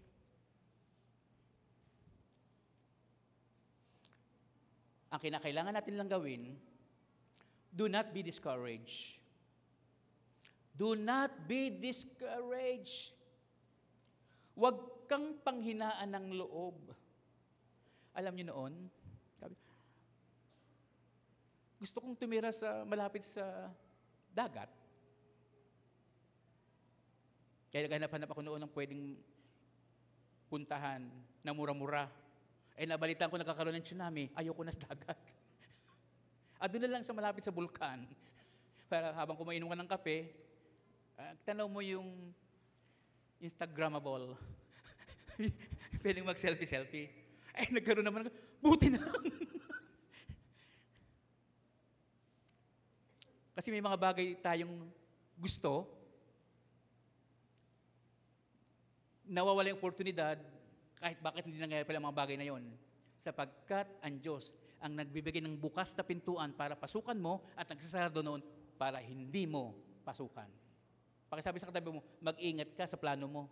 ang 5.17 5.25
kinakailangan 5.25 5.73
natin 5.73 5.97
lang 5.97 6.05
gawin, 6.05 6.53
do 7.73 7.89
not 7.89 8.13
be 8.13 8.21
discouraged. 8.21 9.17
Do 10.77 10.93
not 10.93 11.49
be 11.49 11.73
discouraged. 11.73 13.17
Huwag 14.53 15.09
kang 15.09 15.41
panghinaan 15.41 16.13
ng 16.13 16.37
loob. 16.37 16.93
Alam 18.13 18.33
niyo 18.37 18.53
noon, 18.53 18.73
gusto 21.81 21.97
kong 21.97 22.13
tumira 22.13 22.53
sa 22.53 22.85
malapit 22.85 23.25
sa 23.25 23.73
dagat. 24.29 24.69
Kaya 27.73 27.89
naghanap-hanap 27.89 28.29
ako 28.29 28.41
noon 28.45 28.61
ng 28.61 28.73
pwedeng 28.77 29.17
puntahan 30.45 31.09
na 31.41 31.57
mura-mura. 31.57 32.05
Eh 32.77 32.85
nabalitaan 32.85 33.33
ko 33.33 33.41
nagkakaroon 33.41 33.73
ng 33.81 33.87
tsunami, 33.89 34.29
ayoko 34.37 34.61
na 34.61 34.69
sa 34.69 34.85
dagat. 34.93 35.17
At 36.61 36.69
doon 36.69 36.85
na 36.85 36.93
lang 36.97 37.03
sa 37.03 37.17
malapit 37.17 37.41
sa 37.41 37.49
bulkan. 37.49 38.05
Para 38.91 39.17
habang 39.17 39.33
kumainom 39.33 39.65
ka 39.65 39.77
ng 39.81 39.89
kape, 39.97 40.17
uh, 41.17 41.33
tanaw 41.41 41.65
mo 41.65 41.81
yung 41.81 42.05
Instagrammable. 43.41 44.37
Pwedeng 46.05 46.25
mag-selfie-selfie. 46.31 47.09
Eh, 47.57 47.73
nagkaroon 47.73 48.05
naman, 48.05 48.29
ako, 48.29 48.37
buti 48.61 48.93
na 48.93 49.01
lang. 49.01 49.25
Kasi 53.57 53.73
may 53.73 53.81
mga 53.81 53.97
bagay 53.97 54.37
tayong 54.37 54.85
gusto, 55.33 55.89
nawawala 59.25 59.73
yung 59.73 59.81
oportunidad, 59.81 60.37
kahit 60.97 61.17
bakit 61.21 61.45
hindi 61.45 61.61
nangyayari 61.61 61.85
pala 61.85 62.09
mga 62.09 62.17
bagay 62.17 62.37
na 62.37 62.47
yon. 62.49 62.63
Sapagkat 63.17 63.89
ang 64.01 64.17
Diyos 64.21 64.53
ang 64.77 64.93
nagbibigay 64.93 65.41
ng 65.41 65.57
bukas 65.57 65.97
na 65.97 66.05
pintuan 66.05 66.53
para 66.53 66.77
pasukan 66.77 67.17
mo 67.17 67.41
at 67.57 67.65
nagsasarado 67.65 68.21
noon 68.21 68.41
para 68.77 69.01
hindi 69.01 69.49
mo 69.49 69.73
pasukan. 70.05 70.45
Pakisabi 71.27 71.57
sa 71.59 71.67
katabi 71.67 71.97
mo, 71.97 72.01
mag-ingat 72.21 72.71
ka 72.77 72.85
sa 72.85 72.95
plano 72.95 73.25
mo. 73.25 73.43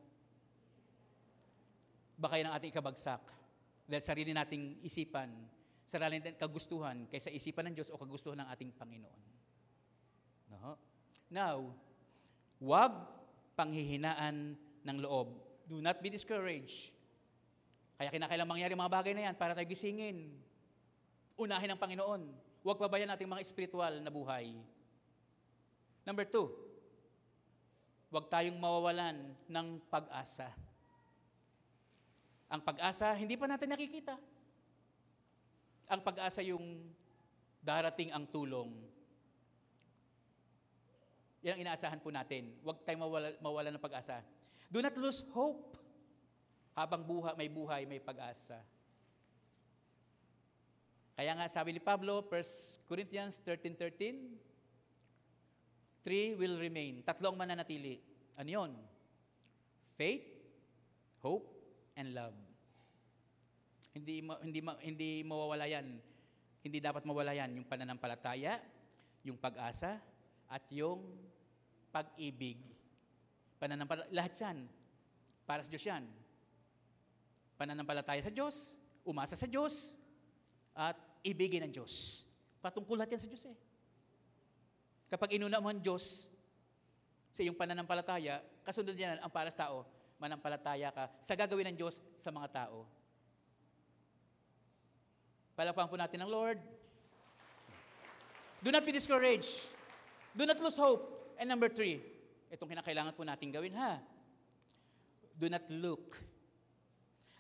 Baka 2.16 2.40
yan 2.40 2.48
ang 2.48 2.56
ating 2.56 2.72
ikabagsak. 2.72 3.20
Dahil 3.86 4.04
sarili 4.06 4.32
nating 4.32 4.86
isipan, 4.86 5.30
sarili 5.84 6.22
nating 6.22 6.40
kagustuhan 6.40 7.10
kaysa 7.10 7.34
isipan 7.34 7.70
ng 7.70 7.76
Diyos 7.76 7.92
o 7.92 8.00
kagustuhan 8.00 8.40
ng 8.46 8.50
ating 8.54 8.72
Panginoon. 8.78 9.22
No? 10.56 10.80
Now, 11.28 11.74
wag 12.62 12.94
panghihinaan 13.60 14.56
ng 14.86 14.98
loob. 15.02 15.36
Do 15.66 15.82
not 15.82 16.00
be 16.00 16.14
discouraged. 16.14 16.94
Kaya 17.96 18.12
kinakailang 18.12 18.50
mangyari 18.50 18.76
mga 18.76 18.92
bagay 18.92 19.14
na 19.16 19.32
yan 19.32 19.36
para 19.40 19.56
tayo 19.56 19.68
gisingin. 19.68 20.36
Unahin 21.40 21.72
ang 21.72 21.80
Panginoon. 21.80 22.22
Huwag 22.66 22.80
pabayan 22.80 23.08
nating 23.12 23.30
mga 23.30 23.44
espiritual 23.44 24.04
na 24.04 24.12
buhay. 24.12 24.58
Number 26.04 26.28
two, 26.28 26.52
huwag 28.12 28.28
tayong 28.28 28.58
mawawalan 28.60 29.34
ng 29.48 29.68
pag-asa. 29.88 30.52
Ang 32.52 32.62
pag-asa, 32.62 33.16
hindi 33.18 33.36
pa 33.40 33.50
natin 33.50 33.74
nakikita. 33.74 34.16
Ang 35.90 36.02
pag-asa 36.02 36.42
yung 36.46 36.84
darating 37.66 38.14
ang 38.14 38.30
tulong. 38.30 38.70
Yan 41.46 41.58
ang 41.58 41.64
inaasahan 41.70 42.02
po 42.02 42.10
natin. 42.10 42.54
Huwag 42.66 42.82
tayong 42.86 43.02
mawala, 43.06 43.30
mawala 43.42 43.70
ng 43.70 43.82
pag-asa. 43.82 44.22
Do 44.70 44.82
not 44.82 44.98
lose 44.98 45.22
hope. 45.34 45.78
Habang 46.76 47.08
buha, 47.08 47.32
may 47.40 47.48
buhay, 47.48 47.88
may 47.88 48.04
pag-asa. 48.04 48.60
Kaya 51.16 51.32
nga 51.32 51.48
sabi 51.48 51.72
ni 51.72 51.80
Pablo, 51.80 52.20
1 52.28 52.92
Corinthians 52.92 53.40
13.13, 53.40 56.04
three 56.04 56.36
will 56.36 56.60
remain. 56.60 57.00
Tatlo 57.08 57.32
ang 57.32 57.40
mananatili. 57.40 58.04
Ano 58.36 58.50
yun? 58.52 58.76
Faith, 59.96 60.28
hope, 61.24 61.48
and 61.96 62.12
love. 62.12 62.36
Hindi 63.96 64.28
hindi 64.44 64.60
hindi 64.84 65.24
mawawala 65.24 65.72
yan. 65.72 65.88
Hindi 66.60 66.84
dapat 66.84 67.08
mawala 67.08 67.32
yan 67.32 67.56
yung 67.56 67.68
pananampalataya, 67.72 68.60
yung 69.24 69.40
pag-asa, 69.40 69.96
at 70.52 70.68
yung 70.76 71.00
pag-ibig. 71.96 72.60
Pananampalataya, 73.56 74.12
lahat 74.12 74.36
yan. 74.36 74.68
Para 75.48 75.64
sa 75.64 75.72
Diyos 75.72 75.88
yan. 75.88 76.25
Pananampalataya 77.56 78.20
sa 78.20 78.32
Diyos, 78.32 78.76
umasa 79.08 79.40
sa 79.40 79.48
Diyos, 79.48 79.96
at 80.76 81.00
ibigin 81.24 81.64
ng 81.66 81.72
Diyos. 81.72 82.28
Patungkol 82.60 83.00
yan 83.08 83.22
sa 83.22 83.30
Diyos 83.32 83.46
eh. 83.48 83.58
Kapag 85.08 85.32
inuna 85.38 85.64
mo 85.64 85.72
ang 85.72 85.80
Diyos 85.80 86.28
sa 87.32 87.40
iyong 87.46 87.56
pananampalataya, 87.56 88.44
kasunod 88.68 88.98
yan 88.98 89.22
ang 89.24 89.32
para 89.32 89.48
sa 89.54 89.70
tao, 89.70 89.88
manampalataya 90.20 90.92
ka 90.92 91.12
sa 91.24 91.38
gagawin 91.38 91.72
ng 91.72 91.78
Diyos 91.80 92.04
sa 92.20 92.34
mga 92.34 92.48
tao. 92.52 92.84
Palapahan 95.56 95.88
po 95.88 95.96
natin 95.96 96.20
ng 96.20 96.32
Lord. 96.32 96.60
Do 98.60 98.74
not 98.76 98.84
be 98.84 98.92
discouraged. 98.92 99.72
Do 100.36 100.44
not 100.44 100.60
lose 100.60 100.76
hope. 100.76 101.36
And 101.40 101.48
number 101.48 101.72
three, 101.72 102.04
itong 102.52 102.68
kinakailangan 102.68 103.16
po 103.16 103.24
natin 103.24 103.56
gawin 103.56 103.72
ha. 103.80 104.04
Do 105.36 105.48
not 105.48 105.64
look 105.72 106.20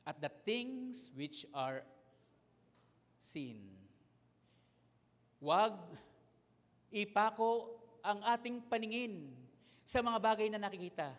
at 0.05 0.21
the 0.21 0.29
things 0.45 1.09
which 1.17 1.49
are 1.49 1.81
seen. 3.17 3.73
Huwag 5.41 5.73
ipako 6.93 7.73
ang 8.05 8.21
ating 8.21 8.69
paningin 8.69 9.33
sa 9.81 10.05
mga 10.05 10.21
bagay 10.21 10.47
na 10.53 10.61
nakikita. 10.61 11.09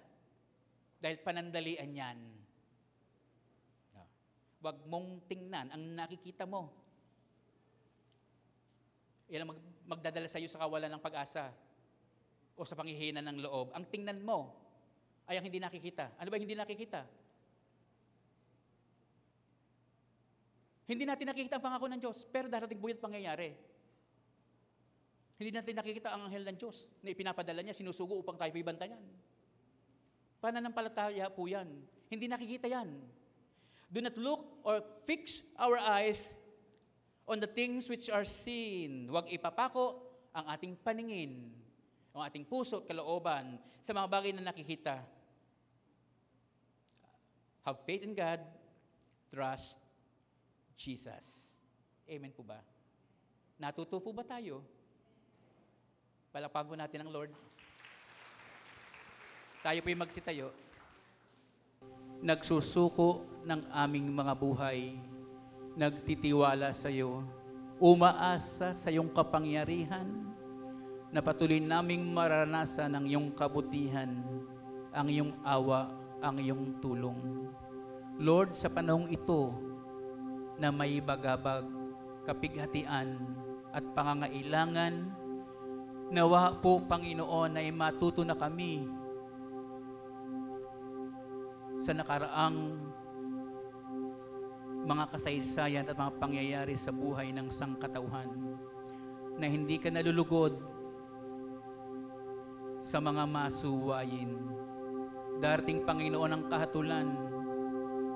Dahil 1.02 1.18
panandalian 1.20 1.90
yan. 1.92 2.18
Ah, 3.92 4.08
Huwag 4.62 4.86
mong 4.86 5.26
tingnan 5.26 5.68
ang 5.74 5.82
nakikita 5.98 6.46
mo. 6.46 6.70
Yan 9.26 9.44
ang 9.44 9.50
mag- 9.50 9.98
magdadala 9.98 10.30
sa 10.30 10.38
iyo 10.38 10.46
sa 10.46 10.62
kawalan 10.62 10.90
ng 10.94 11.02
pag-asa 11.02 11.50
o 12.54 12.62
sa 12.62 12.78
panghihina 12.78 13.18
ng 13.20 13.42
loob. 13.42 13.74
Ang 13.74 13.84
tingnan 13.90 14.22
mo 14.22 14.54
ay 15.26 15.42
ang 15.42 15.44
hindi 15.46 15.58
nakikita. 15.58 16.14
Ano 16.16 16.30
ba 16.30 16.38
hindi 16.38 16.54
nakikita? 16.54 17.25
Hindi 20.86 21.02
natin 21.02 21.26
nakikita 21.26 21.58
ang 21.58 21.64
pangako 21.66 21.86
ng 21.90 22.00
Diyos, 22.00 22.22
pero 22.30 22.46
darating 22.46 22.78
buhay 22.78 22.94
at 22.94 23.02
pangyayari. 23.02 23.50
Hindi 25.36 25.50
natin 25.50 25.74
nakikita 25.74 26.14
ang 26.14 26.30
anghel 26.30 26.46
ng 26.46 26.56
Diyos 26.56 26.86
na 27.02 27.10
ipinapadala 27.10 27.60
niya, 27.60 27.74
sinusugo 27.74 28.14
upang 28.22 28.38
tayo 28.38 28.54
ibantayan. 28.54 29.02
Pananampalataya 30.38 31.26
po 31.28 31.50
yan. 31.50 31.66
Hindi 32.06 32.30
nakikita 32.30 32.70
yan. 32.70 32.88
Do 33.90 33.98
not 33.98 34.14
look 34.14 34.62
or 34.62 34.78
fix 35.02 35.42
our 35.58 35.74
eyes 35.76 36.30
on 37.26 37.42
the 37.42 37.50
things 37.50 37.90
which 37.90 38.06
are 38.06 38.24
seen. 38.24 39.10
Huwag 39.10 39.26
ipapako 39.26 40.06
ang 40.30 40.46
ating 40.54 40.78
paningin, 40.86 41.50
ang 42.14 42.30
ating 42.30 42.46
puso 42.46 42.78
at 42.78 42.86
kalooban 42.86 43.58
sa 43.82 43.90
mga 43.90 44.06
bagay 44.06 44.30
na 44.38 44.54
nakikita. 44.54 45.02
Have 47.66 47.82
faith 47.82 48.06
in 48.06 48.14
God, 48.14 48.38
trust 49.34 49.85
Jesus. 50.76 51.56
Amen 52.06 52.30
po 52.30 52.44
ba? 52.44 52.60
Natuto 53.56 53.98
po 53.98 54.12
ba 54.12 54.22
tayo? 54.22 54.60
Palakpakan 56.30 56.68
po 56.68 56.74
natin 56.76 57.00
ang 57.02 57.10
Lord. 57.10 57.32
Tayo 59.64 59.80
po 59.80 59.88
yung 59.88 60.04
magsitayo. 60.04 60.48
Nagsusuko 62.20 63.24
ng 63.42 63.66
aming 63.72 64.12
mga 64.12 64.32
buhay, 64.36 64.94
nagtitiwala 65.74 66.70
sa 66.76 66.92
iyo, 66.92 67.24
umaasa 67.80 68.76
sa 68.76 68.88
iyong 68.92 69.10
kapangyarihan, 69.10 70.06
na 71.10 71.24
patuloy 71.24 71.58
naming 71.58 72.04
maranasan 72.12 72.92
ang 72.92 73.08
iyong 73.08 73.32
kabutihan, 73.32 74.12
ang 74.92 75.08
iyong 75.08 75.32
awa, 75.40 75.88
ang 76.20 76.36
iyong 76.36 76.76
tulong. 76.84 77.48
Lord, 78.20 78.52
sa 78.52 78.68
panahong 78.68 79.08
ito, 79.08 79.52
na 80.56 80.72
may 80.72 81.00
bagabag, 81.04 81.68
kapighatian 82.24 83.20
at 83.72 83.84
pangangailangan. 83.92 85.12
Nawa 86.08 86.56
po, 86.62 86.80
Panginoon, 86.80 87.58
ay 87.60 87.68
matuto 87.74 88.22
na 88.24 88.38
kami 88.38 88.88
sa 91.76 91.92
nakaraang 91.92 92.78
mga 94.86 95.04
kasaysayan 95.12 95.88
at 95.90 95.98
mga 95.98 96.14
pangyayari 96.16 96.78
sa 96.78 96.94
buhay 96.94 97.34
ng 97.34 97.50
sangkatauhan 97.50 98.30
na 99.36 99.46
hindi 99.50 99.76
ka 99.76 99.90
nalulugod 99.90 100.56
sa 102.80 103.02
mga 103.02 103.26
masuwayin. 103.26 104.30
Darating 105.42 105.84
Panginoon 105.84 106.32
ang 106.32 106.44
kahatulan, 106.48 107.06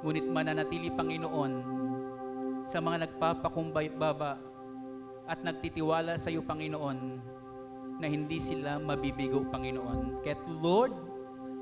ngunit 0.01 0.25
mananatili 0.31 0.89
Panginoon 0.95 1.80
sa 2.65 2.79
mga 2.79 3.09
nagpapakumbay 3.09 3.93
baba 3.93 4.41
at 5.31 5.41
nagtitiwala 5.47 6.19
sa 6.19 6.29
iyo, 6.29 6.43
Panginoon, 6.43 6.99
na 8.01 8.07
hindi 8.09 8.41
sila 8.43 8.81
mabibigo, 8.83 9.47
Panginoon. 9.47 10.25
Kaya't 10.25 10.45
Lord, 10.59 10.95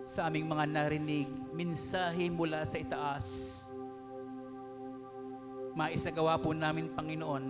sa 0.09 0.31
aming 0.31 0.49
mga 0.49 0.65
narinig, 0.73 1.29
minsahe 1.53 2.33
mula 2.33 2.65
sa 2.65 2.81
itaas, 2.81 3.59
maisagawa 5.77 6.41
po 6.41 6.57
namin, 6.57 6.89
Panginoon, 6.97 7.45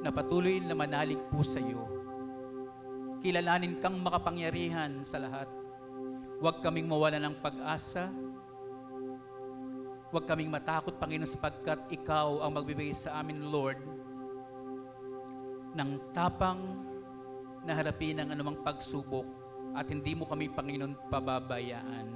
na 0.00 0.08
patuloy 0.08 0.62
na 0.62 0.72
manalig 0.72 1.20
po 1.28 1.44
sa 1.44 1.60
iyo. 1.60 1.84
Kilalanin 3.20 3.76
kang 3.82 4.00
makapangyarihan 4.00 5.04
sa 5.04 5.20
lahat. 5.20 5.50
Huwag 6.40 6.64
kaming 6.64 6.88
mawala 6.88 7.20
ng 7.20 7.36
pag-asa, 7.44 8.08
Huwag 10.14 10.24
kaming 10.24 10.50
matakot, 10.50 10.94
Panginoon, 10.96 11.26
sapagkat 11.26 11.90
Ikaw 11.90 12.46
ang 12.46 12.52
magbibigay 12.54 12.94
sa 12.94 13.18
amin, 13.18 13.50
Lord, 13.50 13.82
ng 15.76 15.90
tapang 16.14 16.62
na 17.66 17.74
harapin 17.74 18.22
ang 18.22 18.30
anumang 18.30 18.62
pagsubok 18.62 19.26
at 19.74 19.90
hindi 19.90 20.14
mo 20.14 20.24
kami, 20.24 20.48
Panginoon, 20.48 21.10
pababayaan. 21.10 22.06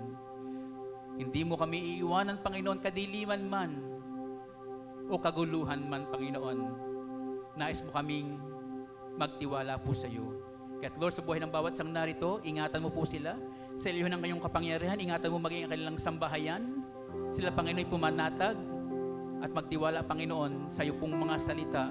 Hindi 1.20 1.42
mo 1.44 1.58
kami 1.58 1.98
iiwanan, 1.98 2.40
Panginoon, 2.40 2.80
kadiliman 2.80 3.42
man 3.44 3.70
o 5.10 5.18
kaguluhan 5.18 5.84
man, 5.84 6.08
Panginoon. 6.08 6.58
Nais 7.58 7.82
mo 7.84 7.90
kaming 7.92 8.38
magtiwala 9.18 9.76
po 9.82 9.92
sa 9.92 10.08
iyo. 10.08 10.32
Kaya 10.80 10.96
Lord, 10.96 11.12
sa 11.12 11.20
buhay 11.20 11.42
ng 11.44 11.52
bawat 11.52 11.76
sang 11.76 11.92
narito, 11.92 12.40
ingatan 12.40 12.80
mo 12.80 12.88
po 12.88 13.04
sila. 13.04 13.36
Sa 13.76 13.92
iliho 13.92 14.08
ng 14.08 14.16
kayong 14.16 14.40
kapangyarihan, 14.40 14.96
ingatan 14.96 15.28
mo 15.28 15.36
maging 15.36 15.68
ang 15.68 15.72
kanilang 15.76 15.98
sambahayan. 16.00 16.79
Sila, 17.30 17.54
Panginoon, 17.54 17.86
pumanatag 17.86 18.58
at 19.38 19.50
magtiwala, 19.54 20.02
Panginoon, 20.02 20.66
sa 20.66 20.82
iyo 20.82 20.98
pong 20.98 21.14
mga 21.14 21.36
salita 21.38 21.86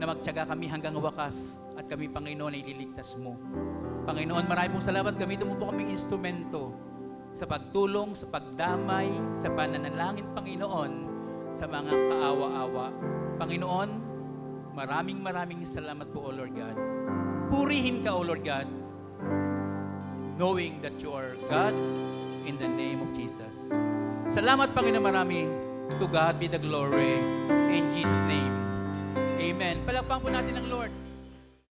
na 0.00 0.04
magtyaga 0.08 0.48
kami 0.48 0.64
hanggang 0.64 0.96
wakas 0.96 1.60
at 1.76 1.84
kami, 1.84 2.08
Panginoon, 2.08 2.56
ay 2.56 2.64
liligtas 2.64 3.20
mo. 3.20 3.36
Panginoon, 4.08 4.48
marami 4.48 4.72
pong 4.72 4.86
salamat. 4.88 5.12
Gamitin 5.12 5.44
mo 5.44 5.60
po 5.60 5.68
kaming 5.68 5.92
instrumento 5.92 6.72
sa 7.36 7.44
pagtulong, 7.44 8.16
sa 8.16 8.24
pagdamay, 8.32 9.12
sa 9.36 9.52
pananalangin, 9.52 10.24
Panginoon, 10.32 10.92
sa 11.52 11.68
mga 11.68 11.92
kaawa-awa. 11.92 12.88
Panginoon, 13.36 13.90
maraming 14.72 15.20
maraming 15.20 15.68
salamat 15.68 16.08
po, 16.08 16.28
O 16.28 16.30
Lord 16.32 16.56
God. 16.56 16.76
Purihin 17.52 18.00
ka, 18.00 18.16
O 18.16 18.24
Lord 18.24 18.40
God, 18.40 18.64
knowing 20.40 20.80
that 20.80 20.96
you 20.96 21.12
are 21.12 21.36
God 21.52 21.76
in 22.46 22.58
the 22.58 22.68
name 22.68 23.02
of 23.02 23.10
Jesus. 23.14 23.70
Salamat, 24.26 24.74
Panginoon, 24.74 25.04
marami. 25.04 25.40
To 26.00 26.06
God 26.08 26.40
be 26.40 26.48
the 26.48 26.58
glory. 26.58 27.20
In 27.68 27.84
Jesus' 27.92 28.22
name. 28.26 28.54
Amen. 29.38 29.84
Palakpakan 29.84 30.18
po 30.24 30.28
natin 30.32 30.54
ang 30.56 30.66
Lord. 30.70 30.92